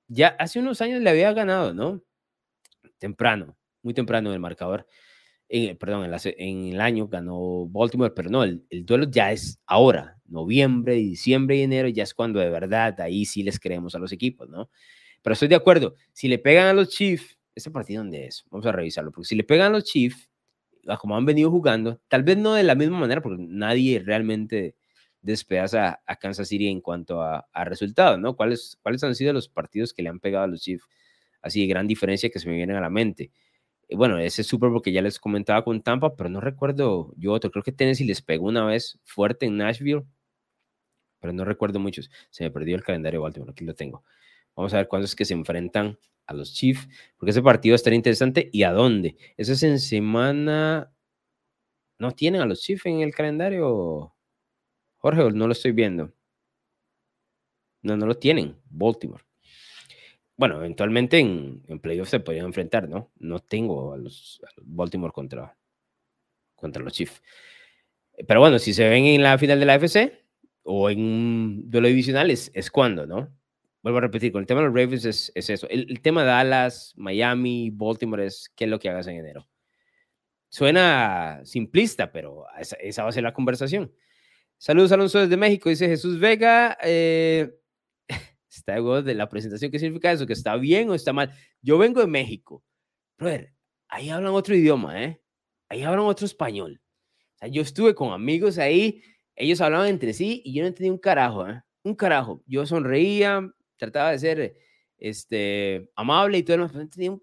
[0.08, 2.02] Ya hace unos años le había ganado, ¿no?
[2.98, 4.86] Temprano, muy temprano en el marcador
[5.78, 11.56] perdón, en, el año ganó Baltimore, pero no, el, duelo ya es ahora, noviembre, diciembre
[11.56, 14.70] y enero, ya es cuando de verdad ahí sí les creemos a los equipos, ¿no?
[15.20, 18.44] Pero estoy de acuerdo, si le pegan a los Chiefs, ¿ese partido dónde es?
[18.50, 20.30] Vamos a revisarlo, porque si le pegan a los Chiefs,
[21.00, 24.76] como han venido jugando, tal vez no de la misma manera, porque nadie realmente
[25.20, 28.34] despedaza a Kansas City en cuanto a, resultados, ¿no?
[28.36, 30.84] ¿Cuáles, ¿Cuáles han sido los partidos que le han pegado a los Chiefs?
[31.40, 33.30] Así de gran diferencia que se me vienen a la mente
[33.96, 37.50] bueno, ese Super Bowl que ya les comentaba con Tampa, pero no recuerdo yo otro.
[37.50, 40.04] Creo que Tennessee les pegó una vez fuerte en Nashville,
[41.20, 42.10] pero no recuerdo muchos.
[42.30, 44.04] Se me perdió el calendario de Baltimore, aquí lo tengo.
[44.56, 47.96] Vamos a ver cuándo es que se enfrentan a los Chiefs, porque ese partido estará
[47.96, 48.48] interesante.
[48.52, 49.16] ¿Y a dónde?
[49.36, 50.92] Eso es en semana.
[51.98, 54.14] ¿No tienen a los Chiefs en el calendario?
[54.98, 56.12] Jorge, no lo estoy viendo.
[57.82, 58.56] No, no lo tienen.
[58.70, 59.24] Baltimore
[60.42, 63.12] bueno, eventualmente en, en playoffs se podrían enfrentar, ¿no?
[63.20, 65.56] No tengo a los, Baltimore contra,
[66.56, 67.22] contra los Chiefs.
[68.26, 70.24] Pero bueno, si se ven en la final de la FC
[70.64, 73.28] o en un duelo divisional, es, cuando, ¿no?
[73.82, 75.66] Vuelvo a repetir, con el tema de los Ravens es, eso.
[75.68, 79.48] El, tema de Dallas, Miami, Baltimore es qué es lo que hagas en enero.
[80.48, 83.92] Suena simplista, pero esa, esa va a ser la conversación.
[84.56, 86.78] Saludos, Alonso, desde México, dice Jesús Vega.
[86.84, 87.52] Eh,
[88.48, 89.72] está de la presentación.
[89.72, 90.24] ¿Qué significa eso?
[90.24, 91.32] ¿Que está bien o está mal?
[91.60, 92.62] Yo vengo de México.
[93.18, 93.52] Brother,
[93.88, 95.20] ahí hablan otro idioma, ¿eh?
[95.68, 96.80] Ahí hablan otro español.
[97.34, 99.02] O sea, yo estuve con amigos ahí,
[99.34, 101.60] ellos hablaban entre sí y yo no entendía un carajo, ¿eh?
[101.82, 102.44] Un carajo.
[102.46, 103.52] Yo sonreía,
[103.82, 104.56] trataba de ser
[104.98, 107.22] este, amable y todo pero no entendía un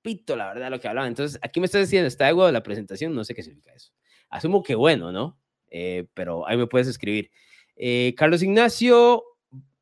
[0.00, 1.08] pito, la verdad, lo que hablaban.
[1.08, 3.92] Entonces, aquí me estás diciendo, está de la presentación, no sé qué significa eso.
[4.30, 5.38] Asumo que bueno, ¿no?
[5.70, 7.30] Eh, pero ahí me puedes escribir.
[7.76, 9.22] Eh, Carlos Ignacio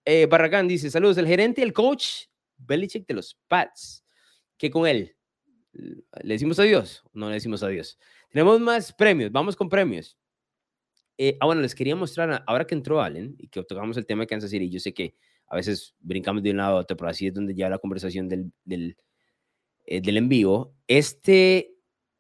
[0.05, 2.25] eh, Barragán dice, saludos, el gerente y el coach
[2.57, 4.05] Belichick de los Pats.
[4.57, 5.17] ¿Qué con él?
[5.73, 7.05] ¿Le decimos adiós?
[7.13, 7.99] No le decimos adiós.
[8.31, 10.19] Tenemos más premios, vamos con premios.
[11.19, 14.23] Eh, ah, bueno, les quería mostrar, ahora que entró Allen y que tocamos el tema
[14.23, 15.15] de Kansas City, yo sé que
[15.49, 18.29] a veces brincamos de un lado a otro, pero así es donde ya la conversación
[18.29, 18.97] del, del,
[19.87, 20.75] eh, del en vivo.
[20.89, 21.77] Este,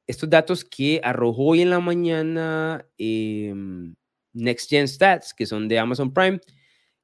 [0.06, 3.94] estos datos que arrojó hoy en la mañana em,
[4.32, 6.40] Next Gen Stats, que son de Amazon Prime,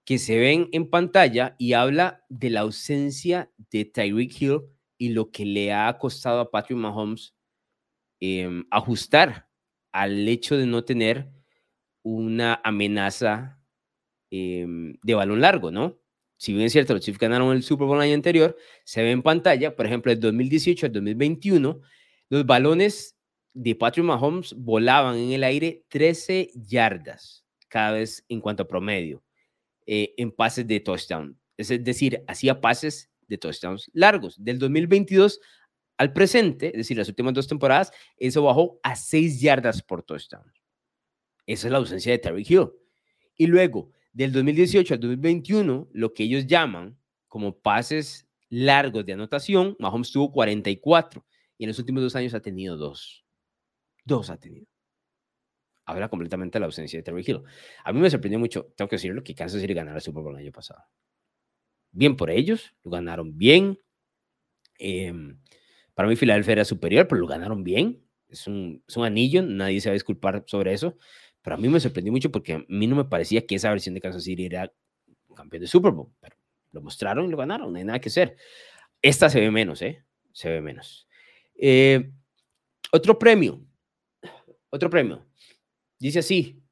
[0.05, 4.61] que se ven en pantalla y habla de la ausencia de Tyreek Hill
[4.99, 7.35] y lo que le ha costado a Patrick Mahomes
[8.21, 9.49] em, ajustar
[9.93, 11.31] al hecho de no tener
[12.03, 13.61] una amenaza
[14.31, 16.02] em, de balón largo, ¿no?
[16.43, 19.13] Si bien es cierto, los Chiefs ganaron el Super Bowl el año anterior, se ve
[19.13, 21.81] en pantalla, por ejemplo, de 2018 al 2021,
[22.31, 23.17] los balones
[23.53, 29.23] de Patrick Mahomes volaban en el aire 13 yardas cada vez en cuanto a promedio.
[29.87, 31.39] Eh, en pases de touchdown.
[31.57, 34.35] Es decir, hacía pases de touchdowns largos.
[34.43, 35.39] Del 2022
[35.97, 40.53] al presente, es decir, las últimas dos temporadas, eso bajó a 6 yardas por touchdown.
[41.47, 42.73] Esa es la ausencia de Terry Hill.
[43.37, 46.99] Y luego, del 2018 al 2021, lo que ellos llaman
[47.29, 51.25] como pases largos de anotación, Mahomes tuvo 44
[51.59, 53.25] y en los últimos dos años ha tenido dos.
[54.05, 54.67] Dos ha tenido
[55.87, 57.43] habla completamente de la ausencia de Terry Hill.
[57.85, 60.35] A mí me sorprendió mucho, tengo que decirlo, que Kansas City ganara el Super Bowl
[60.35, 60.83] el año pasado.
[61.91, 63.79] Bien por ellos, lo ganaron bien.
[64.79, 65.41] Em,
[65.95, 68.03] para mí Filadelfia era superior, pero lo ganaron bien.
[68.29, 70.97] Es es un anillo, nadie se va a disculpar sobre eso.
[71.43, 73.95] Pero a mí me sorprendió mucho porque a mí no me parecía que esa versión
[73.95, 74.73] de Kansas City era
[75.35, 76.13] campeón de Super Bowl.
[76.21, 76.37] Pero
[76.71, 78.37] lo mostraron y lo ganaron, no hay nada que hacer.
[79.01, 80.05] Esta se ve menos, ¿eh?
[80.33, 81.09] Se ve menos.
[81.55, 82.11] Eh,
[82.93, 83.61] otro premio.
[84.71, 85.27] Otro premio.
[85.99, 86.63] Dice así,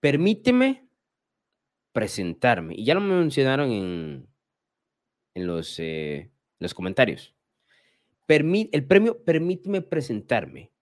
[0.00, 0.88] permíteme
[1.92, 2.74] presentarme.
[2.76, 4.28] Y ya lo mencionaron en,
[5.34, 7.34] en los, eh, los comentarios.
[8.28, 10.72] el premio Permíteme presentarme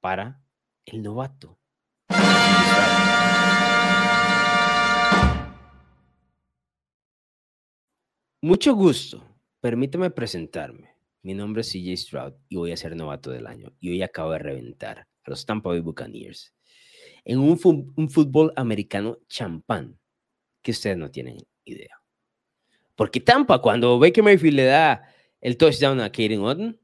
[0.00, 0.42] para
[0.84, 1.61] el novato.
[8.44, 9.24] Mucho gusto.
[9.60, 10.96] Permítame presentarme.
[11.22, 13.72] Mi nombre es CJ Stroud y voy a ser novato del año.
[13.78, 16.52] Y hoy acabo de reventar a los Tampa Bay Buccaneers
[17.24, 19.98] en un, fútbol americano champán
[20.60, 21.96] que ustedes no tienen idea.
[22.94, 25.02] Porque Tampa, cuando Baker Mayfield le da
[25.40, 26.80] el touchdown a Kaden Otten,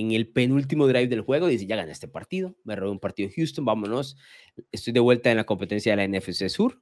[0.00, 3.28] en el penúltimo drive del juego, dice, ya gané este partido, me robé un partido
[3.28, 4.16] de Houston, vámonos,
[4.72, 6.80] estoy de vuelta en la competencia de la NFC Sur,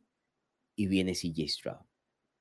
[0.79, 1.87] y viene CJ Stroud.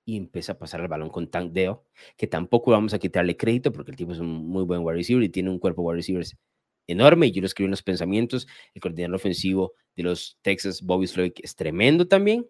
[0.06, 1.86] Y empieza a pasar el balón con Tank Deo,
[2.16, 5.24] que tampoco vamos a quitarle crédito porque el tipo es un muy buen wide receiver
[5.24, 6.38] y tiene un cuerpo de wide receivers
[6.86, 7.32] enorme.
[7.32, 8.48] Yo lo escribí en los pensamientos.
[8.74, 12.48] El coordinador ofensivo de los Texas, Bobby Slovic, es tremendo también.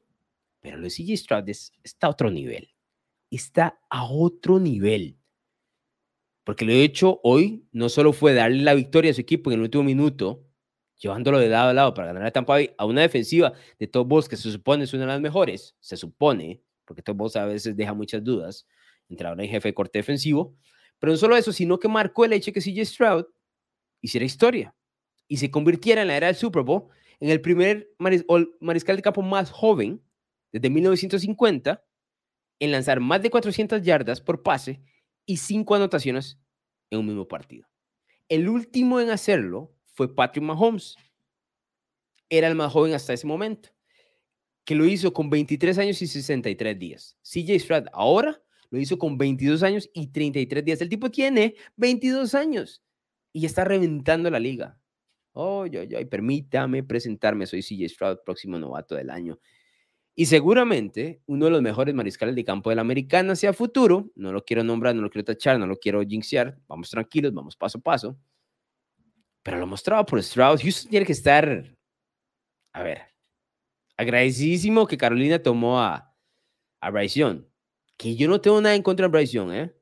[0.59, 2.69] Pero lo de CJ Stroud está a otro nivel.
[3.31, 5.17] Está a otro nivel.
[6.47, 9.55] Porque lo he hecho hoy no solo fue darle la victoria a su equipo en
[9.55, 10.45] el último minuto,
[10.97, 14.07] llevándolo de lado a lado para ganar a Tampa Bay a una defensiva de Top
[14.07, 17.43] Balls que se supone es una de las mejores, se supone, porque Top Balls a
[17.43, 18.65] veces deja muchas dudas,
[19.09, 20.55] entrenador y jefe de corte defensivo,
[20.99, 23.25] pero no solo eso, sino que marcó el hecho que CJ Stroud
[23.99, 24.73] hiciera historia
[25.27, 26.87] y se convirtiera en la era del Super Bowl
[27.19, 27.89] en el primer
[28.61, 30.01] mariscal de campo más joven
[30.53, 31.83] desde 1950
[32.59, 34.81] en lanzar más de 400 yardas por pase
[35.27, 36.39] y cinco anotaciones
[36.89, 37.67] en un mismo partido.
[38.29, 40.95] El último en hacerlo fue Patrick Mahomes.
[42.29, 43.69] Era el más joven hasta ese momento,
[44.65, 47.17] que lo hizo con 23 años y 63 días.
[47.21, 50.81] CJ Stroud ahora lo hizo con 22 años y 33 días.
[50.81, 52.83] El tipo tiene 22 años
[53.31, 54.79] y está reventando la liga.
[55.31, 57.45] Oh, yo, yo, permítame presentarme.
[57.45, 59.39] Soy CJ Stroud, próximo novato del año.
[60.19, 64.09] Y seguramente uno de los mejores mariscales de campo de la americana sea futuro.
[64.15, 66.57] No lo quiero nombrar, no lo quiero tachar, no lo quiero jinxear.
[66.67, 68.17] Vamos tranquilos, vamos paso a paso.
[69.43, 70.63] Pero lo mostrado por Strauss.
[70.63, 71.71] Houston tiene que estar,
[72.73, 73.03] a ver,
[73.95, 76.11] agradecidísimo que Carolina tomó a,
[76.81, 77.43] a Bryce Young.
[77.95, 79.75] Que yo no tengo nada en contra de Bryce Young, ¿eh?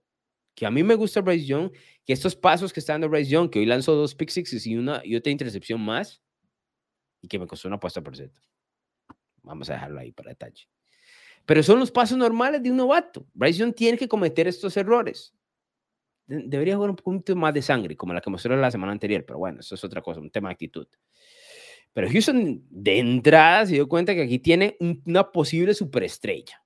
[0.54, 1.72] Que a mí me gusta Bryce Young.
[2.06, 4.76] Que estos pasos que está dando Bryce Young, que hoy lanzó dos pick sixes y,
[4.76, 6.22] una, y otra intercepción más,
[7.22, 8.42] y que me costó una apuesta por cierto.
[9.46, 10.68] Vamos a dejarlo ahí para detalle.
[11.46, 13.26] Pero son los pasos normales de un novato.
[13.34, 15.34] Bryce Young tiene que cometer estos errores.
[16.28, 19.38] Debería jugar un poquito más de sangre, como la que mostró la semana anterior, pero
[19.38, 20.88] bueno, eso es otra cosa, un tema de actitud.
[21.94, 26.62] Pero Houston de entrada se dio cuenta que aquí tiene una posible superestrella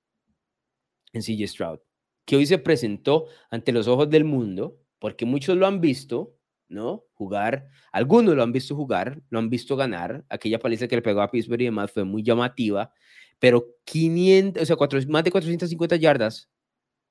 [1.12, 1.78] en CJ Stroud,
[2.24, 6.36] que hoy se presentó ante los ojos del mundo, porque muchos lo han visto,
[6.70, 7.04] ¿no?
[7.14, 10.24] Jugar, algunos lo han visto jugar, lo han visto ganar.
[10.28, 12.92] Aquella paliza que le pegó a Pittsburgh y demás fue muy llamativa,
[13.38, 14.76] pero 500, o sea,
[15.08, 16.48] más de 450 yardas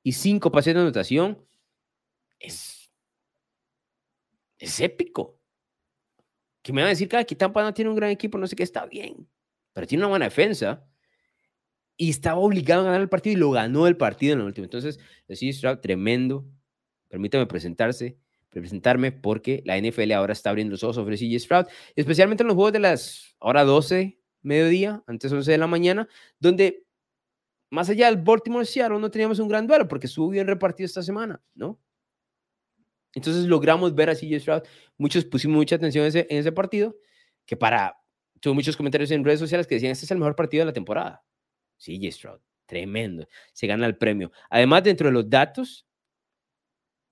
[0.02, 1.45] y 5 pases de anotación
[2.40, 2.90] es,
[4.57, 5.38] es épico.
[6.61, 8.56] Que me van a decir que aquí Tampa no tiene un gran equipo, no sé
[8.56, 9.30] qué, está bien,
[9.73, 10.86] pero tiene una buena defensa
[11.98, 14.64] y estaba obligado a ganar el partido y lo ganó el partido en el último.
[14.64, 16.45] Entonces, decís tremendo.
[17.10, 18.18] Permítame presentarse
[18.50, 21.66] presentarme porque la NFL ahora está abriendo los ojos sobre CJ Stroud,
[21.96, 26.08] especialmente en los juegos de las hora 12, mediodía, antes 11 de la mañana,
[26.40, 26.86] donde
[27.70, 31.04] más allá del Baltimore Seattle no teníamos un gran duelo porque estuvo bien repartido esta
[31.04, 31.80] semana, ¿no?
[33.14, 34.64] Entonces logramos ver a CJ Stroud,
[34.98, 36.96] muchos pusimos mucha atención en ese, partido,
[37.46, 37.98] que para,
[38.40, 40.74] tuve muchos comentarios en redes sociales que decían, este es el mejor partido de la
[40.74, 41.24] temporada.
[41.78, 44.32] CJ Stroud, tremendo, se gana el premio.
[44.50, 45.88] Además, dentro de los datos,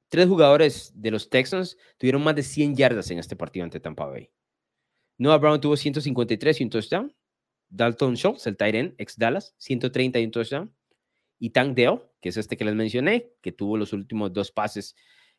[0.10, 4.06] Tres jugadores de los Texans tuvieron más de 100 yardas en este partido ante Tampa
[4.06, 4.30] Bay.
[5.18, 7.16] Noah Brown tuvo 153 y un touchdown.
[7.70, 10.74] Dalton Schultz, el tight ex Dallas, 130 y un touchdown.
[11.40, 14.96] Y Tank Deo, que es este que les mencioné, que tuvo los últimos dos pases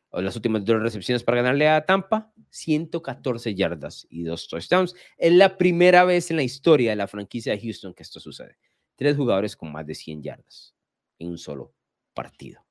[0.09, 4.95] o las últimas dos recepciones para ganarle a Tampa, 114 yardas y dos touchdowns.
[5.17, 8.57] Es la primera vez en la historia de la franquicia de Houston que esto sucede.
[8.95, 10.75] Tres jugadores con más de 100 yardas
[11.19, 11.73] en un solo
[12.13, 12.68] partido.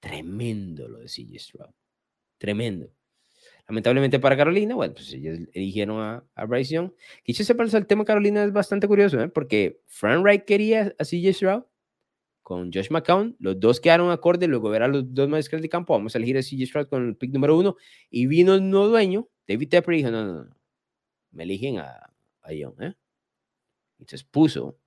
[0.00, 1.70] Tremendo lo de CJ Stroud.
[2.38, 2.90] Tremendo.
[3.68, 6.92] Lamentablemente para Carolina, bueno, pues ellos eligieron a, a Bryce Young.
[7.26, 9.28] Sepa, el tema Carolina es bastante curioso, ¿eh?
[9.28, 11.64] porque Frank Wright quería a CJ Stroud
[12.42, 13.36] con Josh McCown.
[13.38, 14.46] Los dos quedaron acorde.
[14.46, 15.92] Luego ver a los dos maestros de campo.
[15.92, 17.76] Vamos a elegir a CJ Stroud con el pick número uno.
[18.08, 20.56] Y vino el nuevo dueño, David Tepper, y dijo: No, no, no.
[21.32, 22.10] Me eligen a,
[22.42, 22.94] a Young, ¿eh?
[23.98, 24.78] Entonces puso,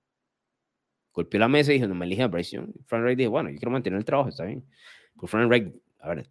[1.14, 2.72] golpeó la mesa y dijo, no me elijan a Bryce Young.
[2.86, 4.66] Frank Reich dijo, bueno, yo quiero mantener el trabajo, está bien.
[5.28, 6.28] Frank Reich, a ver,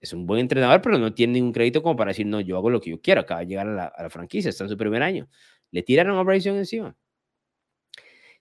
[0.00, 2.70] es un buen entrenador, pero no tiene ningún crédito como para decir, no, yo hago
[2.70, 5.28] lo que yo quiero, acaba de llegar a la, franquicia, está en su primer año.
[5.70, 6.96] Le tiraron a Bryce Young encima.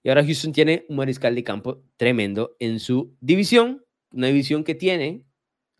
[0.04, 4.76] Y ahora Houston tiene un mariscal de campo tremendo en su división, una división que
[4.76, 5.26] tiene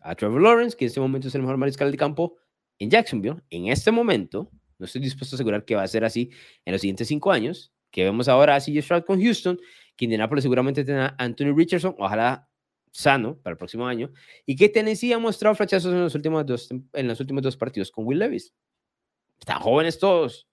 [0.00, 2.36] a Trevor Lawrence, que en este momento es el mejor mariscal de campo
[2.78, 3.42] en Jacksonville.
[3.48, 6.30] En este momento, no estoy dispuesto a asegurar que va a ser así
[6.64, 9.58] en los siguientes cinco años, que vemos ahora a CJ Stroud con Houston,
[9.96, 12.47] que Indianapolis seguramente tendrá a Anthony Richardson, ojalá
[12.98, 14.10] sano para el próximo año,
[14.44, 17.90] y que Tennessee ha mostrado flachazos en los últimos dos, en los últimos dos partidos
[17.90, 18.52] con Will Levis.
[19.38, 20.48] Están jóvenes todos,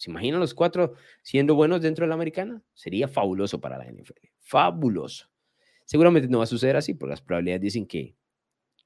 [0.00, 2.62] ¿Se imaginan los cuatro siendo buenos dentro de la americana?
[2.72, 4.28] Sería fabuloso para la NFL.
[4.38, 5.30] Fabuloso.
[5.84, 8.16] Seguramente no va a suceder así, porque las probabilidades dicen que,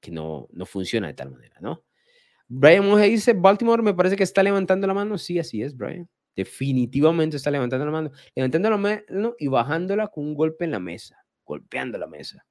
[0.01, 1.85] que no, no funciona de tal manera, ¿no?
[2.49, 5.17] Brian Moje dice, Baltimore me parece que está levantando la mano.
[5.17, 6.09] Sí, así es, Brian.
[6.35, 8.11] Definitivamente está levantando la mano.
[8.35, 11.17] Levantando la mano y bajándola con un golpe en la mesa.
[11.45, 12.45] Golpeando la mesa.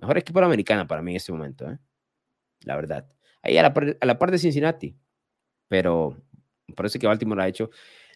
[0.00, 1.78] Mejor equipo de la americana para mí en este momento, ¿eh?
[2.62, 3.06] La verdad.
[3.42, 4.96] Ahí a la, a la par de Cincinnati.
[5.68, 6.16] Pero
[6.74, 7.70] parece que Baltimore ha hecho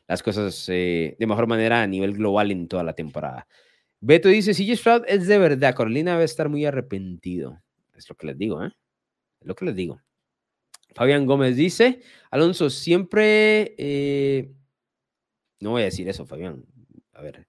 [0.06, 3.46] las cosas eh, de mejor manera a nivel global en toda la temporada.
[4.00, 7.62] Beto dice, si Stroud es de verdad, Carolina debe estar muy arrepentido.
[7.94, 8.72] Es lo que les digo, ¿eh?
[9.40, 10.00] Es lo que les digo.
[10.94, 13.74] Fabián Gómez dice, Alonso, siempre...
[13.78, 14.52] Eh,
[15.60, 16.64] no voy a decir eso, Fabián.
[17.12, 17.46] A ver.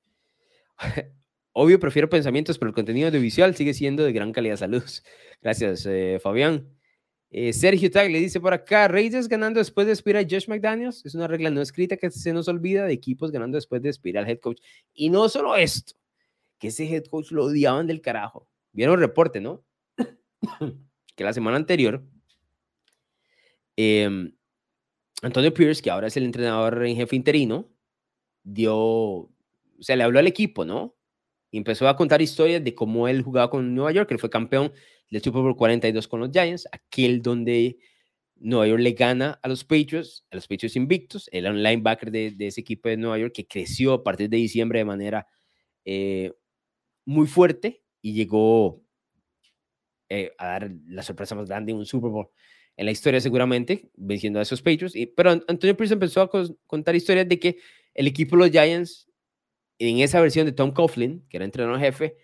[1.57, 4.57] Obvio, prefiero pensamientos, pero el contenido audiovisual sigue siendo de gran calidad.
[4.57, 5.02] Saludos.
[5.41, 6.68] Gracias, eh, Fabián.
[7.30, 11.06] Eh, Sergio Tag le dice por acá, Raiders ganando después de despedir a Josh McDaniels.
[11.06, 14.18] Es una regla no escrita que se nos olvida de equipos ganando después de despedir
[14.18, 14.60] al head coach.
[14.94, 15.94] Y no solo esto,
[16.60, 18.49] que ese head coach lo odiaban del carajo.
[18.73, 19.64] Vieron el reporte, ¿no?
[21.15, 22.03] que la semana anterior,
[23.77, 24.36] em,
[25.22, 27.69] Antonio Pierce, que ahora es el entrenador en jefe interino,
[28.44, 29.32] dio, o
[29.80, 30.94] sea, le habló al equipo, ¿no?
[31.57, 34.73] Empezó a contar historias de cómo él jugaba con Nueva York, él fue campeón
[35.10, 37.77] del Super Bowl 42 con los Giants, aquel donde
[38.36, 42.11] Nueva York le gana a los Patriots, a los Patriots invictos, él era un linebacker
[42.11, 45.27] de, ese equipo de Nueva York que creció a partir de diciembre de manera
[45.86, 46.32] eh,
[47.06, 48.84] muy fuerte y llegó
[50.10, 52.30] eh, a dar la sorpresa más grande en un Super Bowl
[52.77, 54.94] en la historia seguramente, venciendo a esos Patriots.
[55.15, 56.30] Pero Antonio Pierce empezó a
[56.68, 57.57] contar historias de que
[57.94, 59.07] el equipo de los Giants,
[59.80, 62.18] en esa versión de Tom Coughlin, que era entrenador jefe,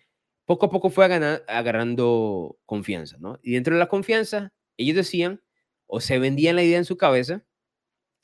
[0.45, 3.39] poco a poco fue agarrando confianza, ¿no?
[3.41, 5.41] Y dentro de la confianza, ellos decían,
[5.87, 7.45] o se vendían la idea en su cabeza,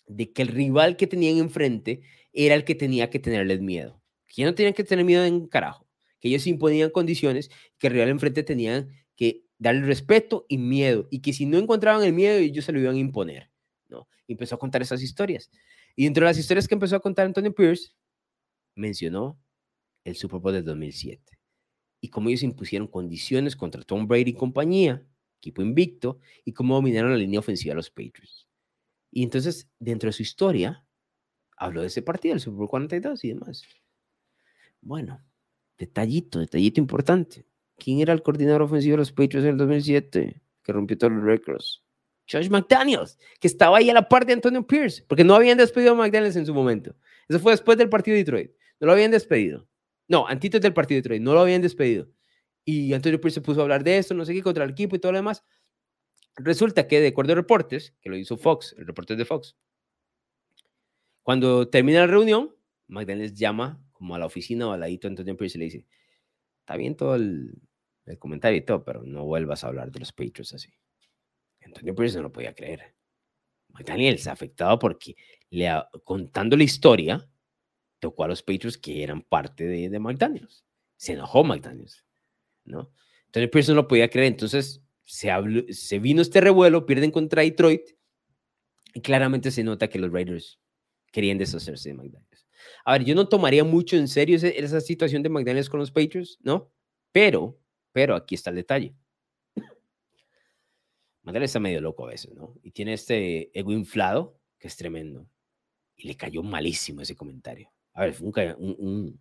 [0.07, 2.01] de que el rival que tenían enfrente
[2.33, 4.01] era el que tenía que tenerles miedo.
[4.27, 5.87] Que no tenían que tener miedo en carajo,
[6.19, 11.21] que ellos imponían condiciones, que el rival enfrente tenían que darle respeto y miedo, y
[11.21, 13.51] que si no encontraban el miedo, ellos se lo iban a imponer,
[13.89, 14.07] ¿no?
[14.27, 15.49] Y empezó a contar esas historias.
[15.95, 17.93] Y dentro de las historias que empezó a contar Antonio Pierce,
[18.77, 19.39] mencionó
[20.03, 21.37] el Super Bowl del 2007
[21.99, 25.05] y cómo ellos impusieron condiciones contra Tom Brady y compañía,
[25.39, 28.47] equipo invicto, y cómo dominaron la línea ofensiva de los Patriots.
[29.11, 30.85] Y entonces, dentro de su historia,
[31.57, 33.63] habló de ese partido, el Super Bowl 42 y demás.
[34.81, 35.21] Bueno,
[35.77, 37.45] detallito, detallito importante.
[37.77, 40.41] ¿Quién era el coordinador ofensivo de los Patriots en el 2007?
[40.63, 41.83] Que rompió todos los récords.
[42.29, 45.93] Josh McDaniels, que estaba ahí a la par de Antonio Pierce, porque no habían despedido
[45.93, 46.93] a McDaniels en su momento.
[47.29, 48.51] Eso fue después del partido de Detroit.
[48.79, 49.67] No lo habían despedido.
[50.07, 52.09] No, antes del partido de Detroit, no lo habían despedido.
[52.63, 54.95] Y Antonio Pierce se puso a hablar de esto, no sé qué, contra el equipo
[54.95, 55.43] y todo lo demás.
[56.35, 59.55] Resulta que, de acuerdo a reportes, que lo hizo Fox, el reporte de Fox,
[61.23, 62.55] cuando termina la reunión,
[62.87, 65.85] McDaniels llama como a la oficina o al ladito de Antonio Pierce y le dice,
[66.59, 67.53] está bien todo el,
[68.19, 70.71] comentario y todo, pero no vuelvas a hablar de los Patriots así.
[71.61, 72.95] Antonio Pierce no lo podía creer.
[73.69, 75.15] McDaniels afectado porque
[75.49, 75.69] le,
[76.03, 77.27] contando la historia,
[77.99, 80.65] tocó a los Patriots que eran parte de, McDaniels.
[80.95, 82.05] Se enojó McDaniels,
[82.65, 82.91] ¿no?
[83.25, 84.27] Entonces Pierce no lo podía creer.
[84.27, 87.81] Entonces se, vino este revuelo, pierden contra Detroit
[88.93, 90.59] y claramente se nota que los Raiders
[91.11, 92.47] querían deshacerse de McDaniels.
[92.83, 96.37] A ver, yo no tomaría mucho en serio esa situación de McDaniels con los Patriots,
[96.41, 96.71] ¿no?
[97.11, 97.59] Pero,
[97.91, 98.95] pero aquí está el detalle.
[101.23, 102.55] McDaniels está medio loco a veces, ¿no?
[102.63, 105.29] Y tiene este ego inflado que es tremendo.
[105.95, 107.71] Y le cayó malísimo ese comentario.
[107.97, 108.27] A ver, fue
[108.59, 109.19] un,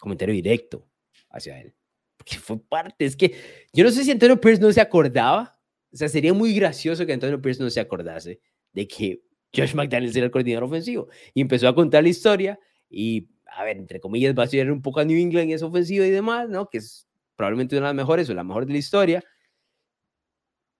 [0.00, 0.88] comentario directo
[1.28, 1.74] hacia él.
[2.16, 3.04] Porque fue parte.
[3.04, 3.34] Es que
[3.74, 5.60] yo no sé si Antonio Pierce no se acordaba.
[5.92, 8.40] O sea, sería muy gracioso que Antonio Pierce no se acordase
[8.72, 9.22] de que
[9.54, 11.08] Josh McDaniels era el coordinador ofensivo.
[11.34, 12.58] Y empezó a contar la historia
[12.88, 15.66] y, a ver, entre comillas, va a ser un poco a New England en esa
[15.66, 16.70] ofensiva y demás, ¿no?
[16.70, 17.06] Que es
[17.36, 19.22] probablemente una de las mejores o la mejor de la historia.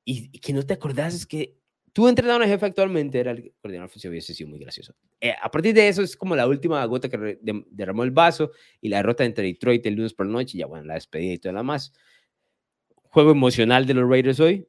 [0.07, 1.61] Y, que no te acordases que
[1.93, 4.95] tu entrenador en jefe actualmente era el coordinador ofensivo y hubiese sido muy gracioso.
[5.21, 7.39] Eh, a partir de eso es como la última gota que
[7.71, 10.67] derramó el vaso y la derrota entre Detroit el lunes por la noche y ya
[10.67, 11.93] bueno, la despedida y todo lo más.
[12.95, 14.67] Juego emocional de los Raiders hoy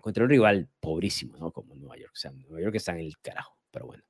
[0.00, 1.52] contra un rival pobrísimo, ¿no?
[1.52, 2.12] Como Nueva York.
[2.14, 4.02] O sea, Nueva York está en el carajo, pero bueno.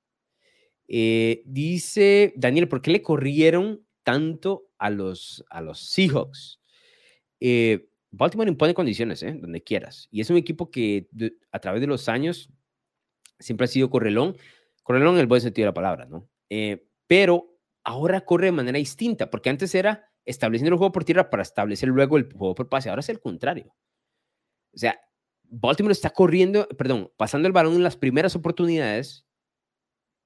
[0.87, 6.61] Eh, dice Daniel, ¿por qué le corrieron tanto a los, a los Seahawks?
[7.41, 9.37] Eh, Baltimore impone condiciones, ¿eh?
[9.39, 10.09] donde quieras.
[10.11, 11.09] Y es un equipo que
[11.53, 12.51] a través de los años
[13.39, 14.37] siempre ha sido correlón.
[14.83, 16.29] Correlón en el buen sentido de la palabra, ¿no?
[16.49, 21.31] Eh, pero ahora corre de manera distinta, porque antes era estableciendo el juego por tierra
[21.31, 22.89] para establecer luego el juego por pase.
[22.89, 23.75] Ahora es el contrario.
[24.75, 24.99] O sea,
[25.45, 29.27] Baltimore está corriendo, perdón, pasando el balón en las primeras oportunidades.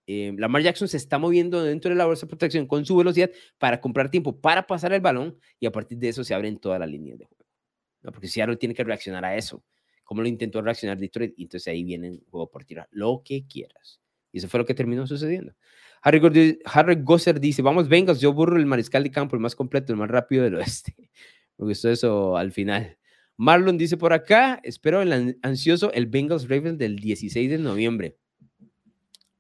[0.07, 3.31] Eh, Lamar Jackson se está moviendo dentro de la bolsa de protección con su velocidad
[3.59, 6.81] para comprar tiempo para pasar el balón y a partir de eso se abren todas
[6.81, 7.40] las líneas de juego.
[8.03, 8.13] ¿No?
[8.13, 9.65] Porque Seattle tiene que reaccionar a eso,
[10.05, 13.47] como lo intentó reaccionar Detroit, y entonces ahí viene el juego por tirar, lo que
[13.47, 14.01] quieras.
[14.33, 15.55] Y eso fue lo que terminó sucediendo.
[16.03, 19.93] Harry, Harry Gosser dice, vamos, vengas, yo burro el mariscal de campo, el más completo,
[19.93, 20.95] el más rápido del oeste.
[21.59, 22.97] Me gustó eso al final.
[23.37, 28.17] Marlon dice por acá, espero el ansioso el Bengals Ravens del 16 de noviembre.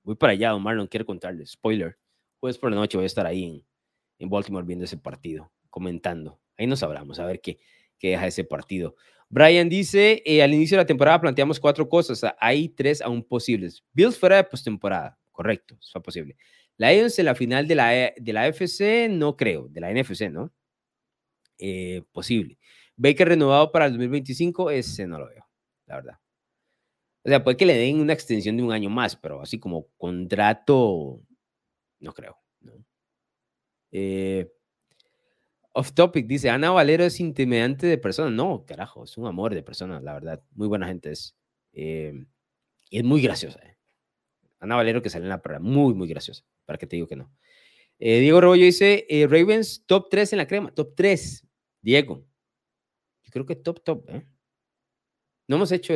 [0.02, 1.50] Voy para allá, don Marlon, quiero contarles.
[1.50, 1.98] Spoiler.
[2.40, 3.62] Jueves por la noche voy a estar ahí
[4.18, 6.40] en, Baltimore viendo ese partido, comentando.
[6.56, 7.58] Ahí nos sabremos, a ver qué,
[8.00, 8.96] que deja ese partido.
[9.28, 13.84] Brian dice, eh, al inicio de la temporada planteamos cuatro cosas, hay tres aún posibles.
[13.92, 16.36] Bills fuera de postemporada, correcto, eso fue posible.
[16.76, 20.30] Lions en la final de la, e, de la FC, no creo, de la NFC,
[20.30, 20.52] ¿no?
[21.58, 22.58] Eh, posible.
[22.96, 25.46] Baker renovado para el 2025, ese no lo veo,
[25.86, 26.18] la verdad.
[27.22, 29.88] O sea, puede que le den una extensión de un año más, pero así como
[29.98, 31.20] contrato,
[32.00, 32.38] no creo.
[32.60, 32.72] ¿no?
[33.92, 34.50] Eh,
[35.80, 38.28] Off topic, dice Ana Valero es intimidante de persona.
[38.28, 40.42] No, carajo, es un amor de persona, la verdad.
[40.52, 41.34] Muy buena gente es.
[41.72, 42.26] Eh,
[42.90, 43.58] y es muy graciosa.
[43.62, 43.78] Eh.
[44.58, 46.44] Ana Valero que sale en la prueba, muy, muy graciosa.
[46.66, 47.32] Para que te digo que no.
[47.98, 50.70] Eh, Diego Robollo dice Ravens top 3 en la crema.
[50.70, 51.46] Top 3.
[51.80, 52.26] Diego.
[53.22, 54.10] Yo creo que top, top.
[55.48, 55.94] No hemos hecho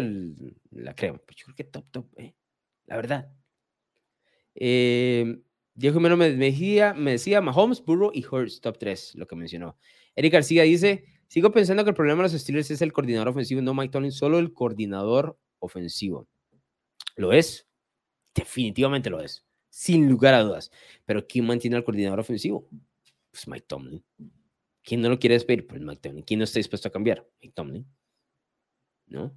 [0.71, 2.07] la crema, pero yo creo que top, top.
[2.87, 3.31] La verdad.
[4.55, 5.43] Eh,
[5.75, 9.77] Diego Jiménez me decía, me decía Mahomes, Burrow y Hurts, top 3, lo que mencionó.
[10.15, 13.61] Eric García dice, sigo pensando que el problema de los Steelers es el coordinador ofensivo,
[13.61, 16.29] no Mike Tomlin, solo el coordinador ofensivo.
[17.17, 17.67] ¿Lo es?
[18.35, 20.71] Definitivamente lo es, sin lugar a dudas.
[21.05, 22.69] Pero ¿quién mantiene al coordinador ofensivo?
[23.33, 24.05] Pues Mike Tomlin.
[24.83, 25.67] ¿Quién no lo quiere despedir?
[25.67, 26.25] Pues Mike Tomlin.
[26.25, 27.27] ¿Quién no está dispuesto a cambiar?
[27.43, 27.87] Mike Tomlin.
[29.07, 29.35] ¿No?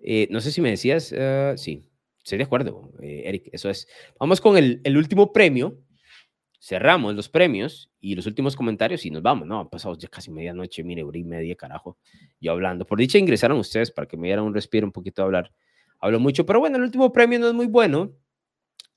[0.00, 1.87] Eh, no sé si me decías, uh, sí,
[2.28, 3.88] Estoy de acuerdo, eh, Eric, eso es.
[4.20, 5.78] Vamos con el, el, último premio.
[6.60, 9.60] Cerramos los premios y los últimos comentarios y nos vamos, ¿no?
[9.60, 11.96] Han pasado ya casi medianoche, mire, hora y media, carajo,
[12.38, 12.84] yo hablando.
[12.84, 15.54] Por dicha ingresaron ustedes para que me dieran un respiro, un poquito a hablar.
[16.00, 18.12] Hablo mucho, pero bueno, el último premio no es muy bueno,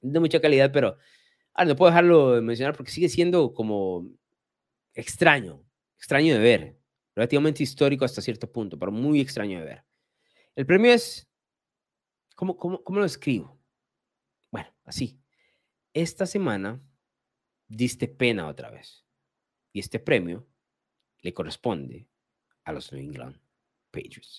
[0.01, 0.97] de mucha calidad, pero
[1.53, 4.09] ah, no puedo dejarlo de mencionar porque sigue siendo como
[4.93, 5.63] extraño,
[5.95, 6.77] extraño de ver,
[7.15, 9.83] relativamente histórico hasta cierto punto, pero muy extraño de ver.
[10.53, 11.30] El premio es
[12.35, 13.59] ¿Cómo, cómo, cómo lo escribo?
[14.51, 15.19] Bueno, así.
[15.93, 16.81] Esta semana
[17.67, 19.05] diste pena otra vez.
[19.73, 20.47] Y este premio
[21.21, 22.07] le corresponde
[22.63, 23.39] a los New England
[23.91, 24.37] Patriots.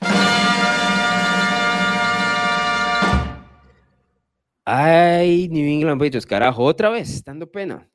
[4.64, 7.88] Ay, New England Patriots, carajo, otra vez, dando pena.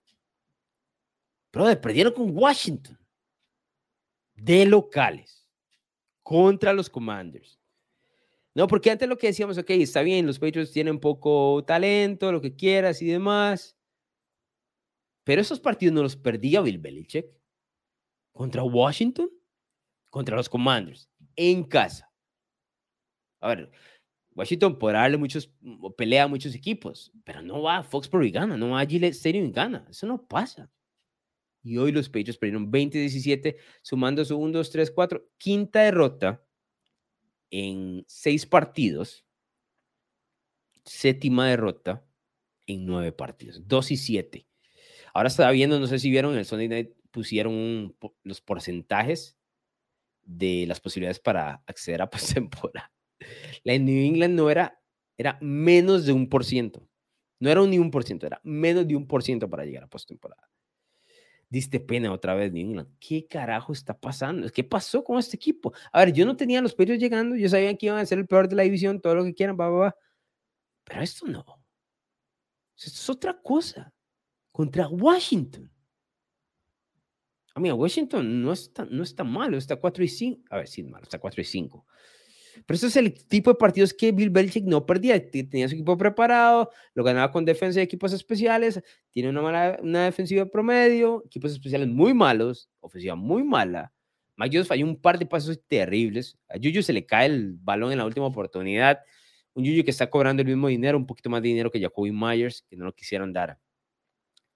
[1.51, 2.99] Brother, perdieron con Washington.
[4.35, 5.47] De locales.
[6.21, 7.59] Contra los Commanders.
[8.57, 12.41] No, porque antes lo que decíamos, ok, está bien, los Patriots tienen poco talento, lo
[12.41, 13.77] que quieras y demás.
[15.23, 17.27] Pero esos partidos no los perdía Bill Belichick.
[18.33, 19.29] Contra Washington,
[20.09, 22.11] contra los Commanders, en casa.
[23.41, 23.69] A ver,
[24.33, 25.53] Washington podrá darle muchos,
[25.95, 29.13] pelea a muchos equipos, pero no va a Foxborough y gana, no va a Gillette
[29.13, 29.85] Stadium y gana.
[29.87, 30.71] Eso no pasa.
[31.61, 36.46] Y hoy los Patriots perdieron 20-17, sumando su 1, 2, 3, 4, quinta derrota
[37.51, 39.25] en seis partidos,
[40.85, 42.05] séptima derrota
[42.65, 44.47] en nueve partidos, dos y siete.
[45.13, 49.37] Ahora estaba viendo, no sé si vieron, en el Sunday Night pusieron los porcentajes
[50.23, 52.91] de las posibilidades para acceder a postemporada.
[53.63, 54.81] La New England no era,
[55.17, 56.87] era menos de un por ciento.
[57.39, 59.87] No era ni un por ciento, era menos de un por ciento para llegar a
[59.87, 60.49] postemporada
[61.49, 62.89] diste pena otra vez New England.
[62.99, 64.49] ¿Qué carajo está pasando?
[64.49, 65.73] ¿Qué pasó con este equipo?
[65.91, 68.27] A ver, yo no tenía los Patriots llegando, yo sabía que iban a ser el
[68.27, 69.95] peor de la división, todo lo que quieran, va, va, va.
[70.83, 71.45] Pero esto no.
[72.77, 73.93] Esto es otra cosa.
[74.51, 75.71] Contra Washington.
[77.53, 80.43] A mí, Washington no está, no está malo, está 4 y 5.
[80.51, 81.85] A ver, sí, malo, está 4 y 5.
[82.65, 85.29] Pero eso es el tipo de partidos que Bill Belichick no perdía.
[85.29, 88.81] Tenía su equipo preparado, lo ganaba con defensa y equipos especiales,
[89.11, 93.93] tiene una, mala, una defensiva promedio, equipos especiales muy malos, ofensiva muy mala.
[94.37, 96.37] Mike Jones falló un par de pasos terribles.
[96.47, 98.99] A Juju se le cae el balón en la última oportunidad.
[99.53, 102.11] Un Juju que está cobrando el mismo dinero, un poquito más de dinero que Jacoby
[102.11, 103.59] Myers, que no lo quisieron dar.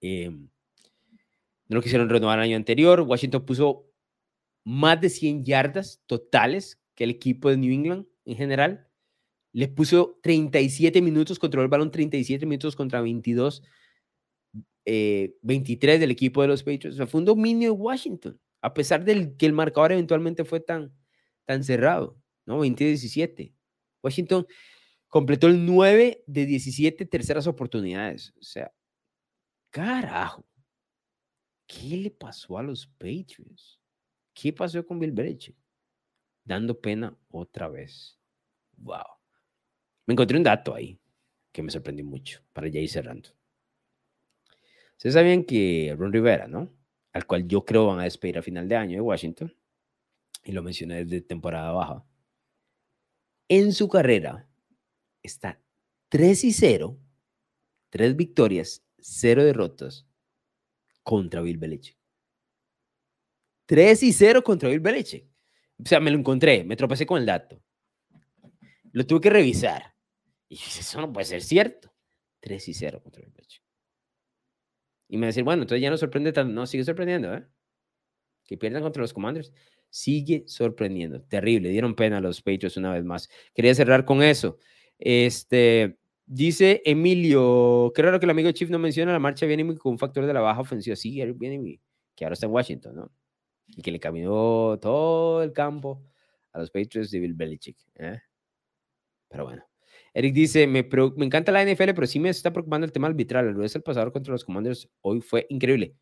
[0.00, 0.48] Em,
[1.68, 3.00] no lo quisieron renovar el año anterior.
[3.00, 3.86] Washington puso
[4.64, 8.88] más de 100 yardas totales que el equipo de New England en general.
[9.52, 13.62] Le puso 37 minutos, controló el balón 37 minutos contra 22,
[14.84, 16.94] 23 eh, del equipo de los Patriots.
[16.94, 20.60] O sea, fue un dominio de Washington a pesar de que el marcador eventualmente fue
[20.60, 20.94] tan,
[21.44, 22.16] tan cerrado,
[22.46, 22.64] ¿no?
[22.64, 23.52] 20-17.
[24.02, 24.46] Washington
[25.08, 28.32] completó el 9 de 17 terceras oportunidades.
[28.40, 28.72] O sea,
[29.70, 30.46] carajo.
[31.66, 33.80] ¿Qué le pasó a los Patriots?
[34.32, 35.56] ¿Qué pasó con Bill Belichick?
[36.44, 38.18] Dando pena otra vez.
[38.76, 39.04] Wow.
[40.06, 40.98] Me encontré un dato ahí
[41.52, 43.30] que me sorprendió mucho para ya ir cerrando.
[44.92, 46.70] Ustedes sabían que Ron Rivera, ¿no?
[47.12, 49.54] al cual yo creo van a despedir a final de año de Washington,
[50.44, 52.04] y lo mencioné desde temporada baja,
[53.48, 54.48] en su carrera
[55.22, 55.60] está
[56.08, 56.98] 3 y 0,
[57.90, 60.06] 3 victorias, 0 derrotas
[61.02, 61.98] contra Bill Belichick.
[63.66, 65.26] 3 y 0 contra Bill Belichick.
[65.78, 67.62] O sea, me lo encontré, me tropecé con el dato.
[68.92, 69.94] Lo tuve que revisar.
[70.48, 71.92] Y eso no puede ser cierto.
[72.40, 73.62] 3 y 0 contra Bill Belichick.
[75.08, 76.52] Y me decir, bueno, entonces ya no sorprende tanto.
[76.52, 77.46] No, sigue sorprendiendo, ¿eh?
[78.46, 79.52] Que pierdan contra los Commanders.
[79.88, 81.22] Sigue sorprendiendo.
[81.22, 81.68] Terrible.
[81.68, 83.28] Dieron pena a los Patriots una vez más.
[83.54, 84.58] Quería cerrar con eso.
[84.98, 89.92] Este, dice Emilio, qué raro que el amigo Chief no menciona la marcha bien con
[89.92, 90.96] un factor de la baja ofensiva.
[90.96, 91.80] Sí, bien
[92.14, 93.12] que ahora está en Washington, ¿no?
[93.76, 96.02] Y que le caminó todo el campo
[96.52, 97.78] a los Patriots de Bill Belichick.
[97.94, 98.20] ¿eh?
[99.28, 99.64] Pero bueno.
[100.14, 100.86] Eric dice, me,
[101.16, 103.48] me encanta la NFL, pero sí me está preocupando el tema arbitral.
[103.48, 105.96] El el pasador contra los Commanders hoy fue increíble.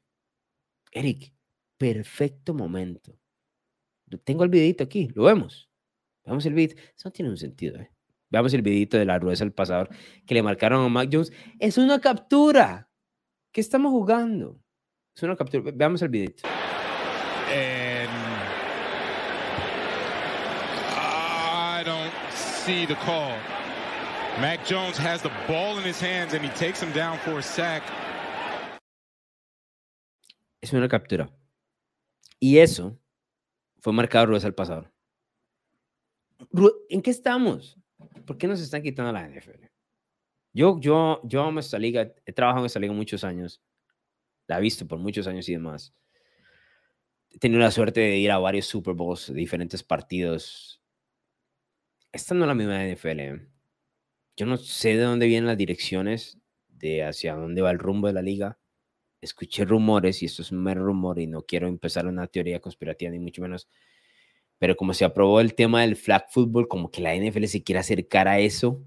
[0.90, 1.32] Eric,
[1.78, 3.16] perfecto momento.
[4.24, 5.70] Tengo el videito aquí, lo vemos.
[6.24, 6.76] Veamos el video.
[6.76, 7.90] Eso no tiene un sentido, ¿eh?
[8.30, 9.88] Veamos el videito de la rueda del pasador
[10.26, 11.32] que le marcaron a Mac Jones.
[11.58, 12.88] Es una captura.
[13.52, 14.60] ¿Qué estamos jugando?
[15.14, 15.72] Es una captura.
[15.74, 16.42] Veamos el videito.
[22.70, 23.34] See the call.
[24.40, 27.42] Mac Jones has the ball in his hands and he takes him down for a
[27.42, 27.82] sack.
[30.62, 31.28] Es una captura.
[32.38, 32.98] Y eso
[33.80, 34.92] fue marcado Ruiz al pasador.
[36.88, 37.76] ¿En qué estamos?
[38.26, 39.66] ¿Por qué nos están quitando la NFL?
[40.52, 43.62] Yo, yo, yo amo esta liga, he trabajado en esta liga muchos años,
[44.46, 45.94] la he visto por muchos años y demás.
[47.30, 50.79] He tenido la suerte de ir a varios Super Bowls de diferentes partidos.
[52.12, 53.20] Esta no es la misma NFL.
[53.20, 53.46] ¿eh?
[54.36, 56.38] Yo no sé de dónde vienen las direcciones,
[56.68, 58.58] de hacia dónde va el rumbo de la liga.
[59.20, 63.10] Escuché rumores, y esto es un mero rumor, y no quiero empezar una teoría conspirativa,
[63.10, 63.68] ni mucho menos.
[64.58, 67.80] Pero como se aprobó el tema del flag football, como que la NFL se quiere
[67.80, 68.82] acercar a eso,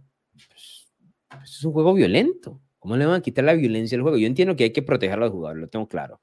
[0.50, 0.88] pues,
[1.30, 2.62] pues, es un juego violento.
[2.80, 4.18] ¿Cómo le van a quitar la violencia al juego?
[4.18, 6.22] Yo entiendo que hay que proteger a los jugadores, lo tengo claro.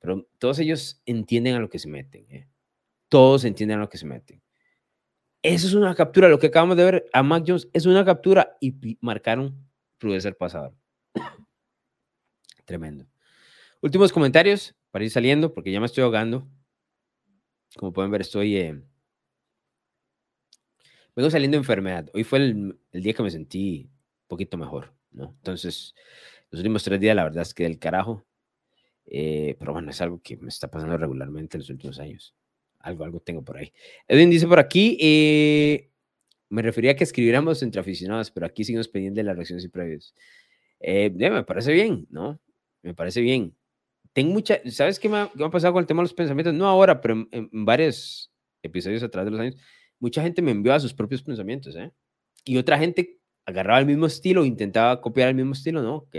[0.00, 2.26] Pero todos ellos entienden a lo que se meten.
[2.28, 2.48] ¿eh?
[3.08, 4.42] Todos entienden a lo que se meten.
[5.42, 6.28] Eso es una captura.
[6.28, 10.36] Lo que acabamos de ver a Mac Jones es una captura y marcaron Prudence el
[10.36, 10.74] pasador.
[12.64, 13.06] Tremendo.
[13.80, 16.48] Últimos comentarios para ir saliendo porque ya me estoy ahogando.
[17.76, 18.56] Como pueden ver, estoy.
[18.56, 18.80] Eh,
[21.16, 22.08] vengo saliendo de enfermedad.
[22.14, 25.34] Hoy fue el, día que me sentí un poquito mejor, ¿no?
[25.38, 25.94] Entonces,
[26.50, 28.24] los últimos tres días, la verdad es que del carajo.
[29.06, 32.34] Eh, pero bueno, es algo que me está pasando regularmente en los últimos años.
[32.82, 33.72] Algo, algo tengo por ahí.
[34.08, 35.90] Edwin dice por aquí, eh,
[36.48, 39.68] me refería a que escribiéramos entre aficionados, pero aquí seguimos pendientes de las reacciones y
[39.68, 40.14] previos.
[40.80, 42.40] Eh, me parece bien, ¿no?
[42.82, 43.56] Me parece bien.
[44.12, 46.52] Tengo mucha, ¿sabes qué me, ha, pasado con el tema de los pensamientos?
[46.52, 48.30] No ahora, pero en, varios
[48.62, 49.56] episodios atrás de los años,
[49.98, 51.90] mucha gente me envió a sus propios pensamientos, ¿eh?
[52.44, 55.96] Y otra gente agarraba el mismo estilo, intentaba copiar el mismo estilo, ¿no?
[55.96, 56.16] Ok.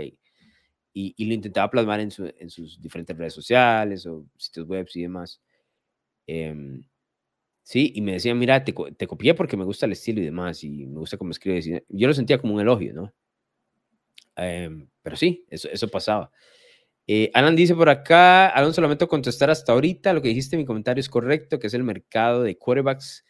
[0.94, 5.02] Y, y lo intentaba plasmar en, en sus diferentes redes sociales o sitios web y
[5.02, 5.40] demás.
[6.26, 6.82] Em,
[7.62, 10.64] sí, y me decían, mira, te, te, copié porque me gusta el estilo y demás,
[10.64, 11.68] y me gusta cómo escribes.
[11.88, 13.14] Yo lo sentía como un elogio, ¿no?
[14.36, 16.30] Em, pero sí, eso, eso pasaba.
[17.06, 20.66] Eh, Alan dice por acá, Alan solamente contestar hasta ahorita, lo que dijiste en mi
[20.66, 23.24] comentario es correcto, que es el mercado de quarterbacks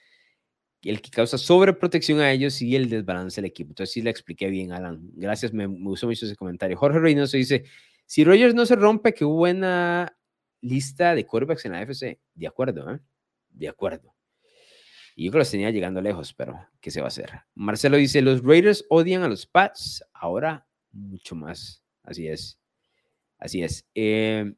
[0.91, 3.71] el que causa sobreprotección a ellos y el desbalance del equipo.
[3.71, 5.01] Entonces sí le expliqué bien, Alan.
[5.15, 6.77] Gracias, me, me gustó mucho ese comentario.
[6.77, 7.65] Jorge Reynoso dice,
[8.07, 10.17] si Rogers no se rompe, qué buena
[10.65, 12.19] lista de quarterbacks en la AFC.
[12.35, 13.01] De acuerdo, ¿eh?
[13.51, 14.15] De acuerdo.
[15.17, 17.31] Y yo creo que los tenía llegando lejos, pero ¿qué se va a hacer?
[17.55, 21.85] Marcelo dice, los Raiders odian a los Pats, ahora mucho más.
[22.03, 22.59] Así es.
[23.39, 23.87] Así es.
[23.95, 24.53] Eh,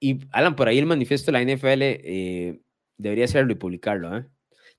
[0.00, 2.60] y Alan, por ahí el manifiesto de la NFL eh,
[2.96, 4.16] debería serlo y publicarlo.
[4.16, 4.26] ¿eh?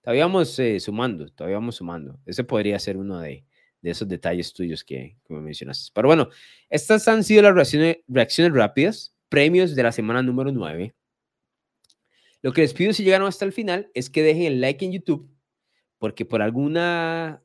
[0.02, 2.19] Todavía vamos eh, sumando, todavía vamos sumando.
[2.26, 3.45] Ese podría ser uno de,
[3.84, 5.91] esos detalles tuyos que, que, me mencionaste.
[5.94, 6.30] Pero bueno,
[6.69, 7.53] estas han sido las
[8.07, 10.94] reacciones rápidas, premios de la semana número 9.
[12.41, 14.91] Lo que les pido si llegaron hasta el final es que dejen el like en
[14.91, 15.32] YouTube,
[15.98, 17.41] porque por alguna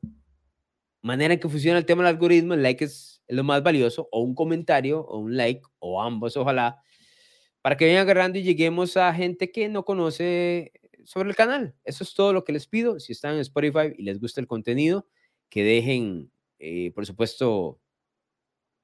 [1.01, 4.19] manera en que funciona el tema del algoritmo, el like es lo más valioso, o
[4.19, 6.81] un comentario, o un like, o ambos, ojalá,
[7.61, 10.73] para que vayan agarrando y lleguemos a gente que no conoce
[11.05, 11.73] sobre el canal.
[11.85, 12.99] Eso es todo lo que les pido.
[12.99, 15.07] Si están en Spotify y les gusta el contenido,
[15.47, 17.79] que dejen, eh, por supuesto,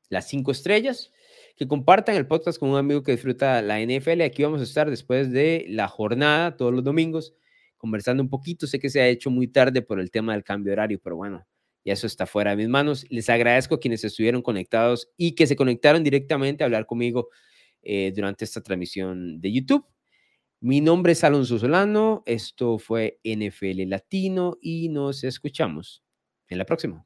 [0.08, 1.12] las cinco estrellas
[1.56, 4.22] que compartan el podcast con un amigo que disfruta la NFL.
[4.22, 7.34] Aquí vamos a estar después de la jornada, todos los domingos,
[7.78, 8.68] conversando un poquito.
[8.68, 11.46] Sé que se ha hecho muy tarde por el tema del cambio horario, pero bueno,
[11.86, 13.06] ya eso está fuera de mis manos.
[13.10, 17.30] Les agradezco a quienes estuvieron conectados y que se conectaron directamente a hablar conmigo
[17.82, 19.86] eh, durante esta transmisión de YouTube.
[20.62, 26.04] Mi nombre es Alonso Solano, esto fue NFL Latino y nos escuchamos
[26.48, 27.06] en la próxima.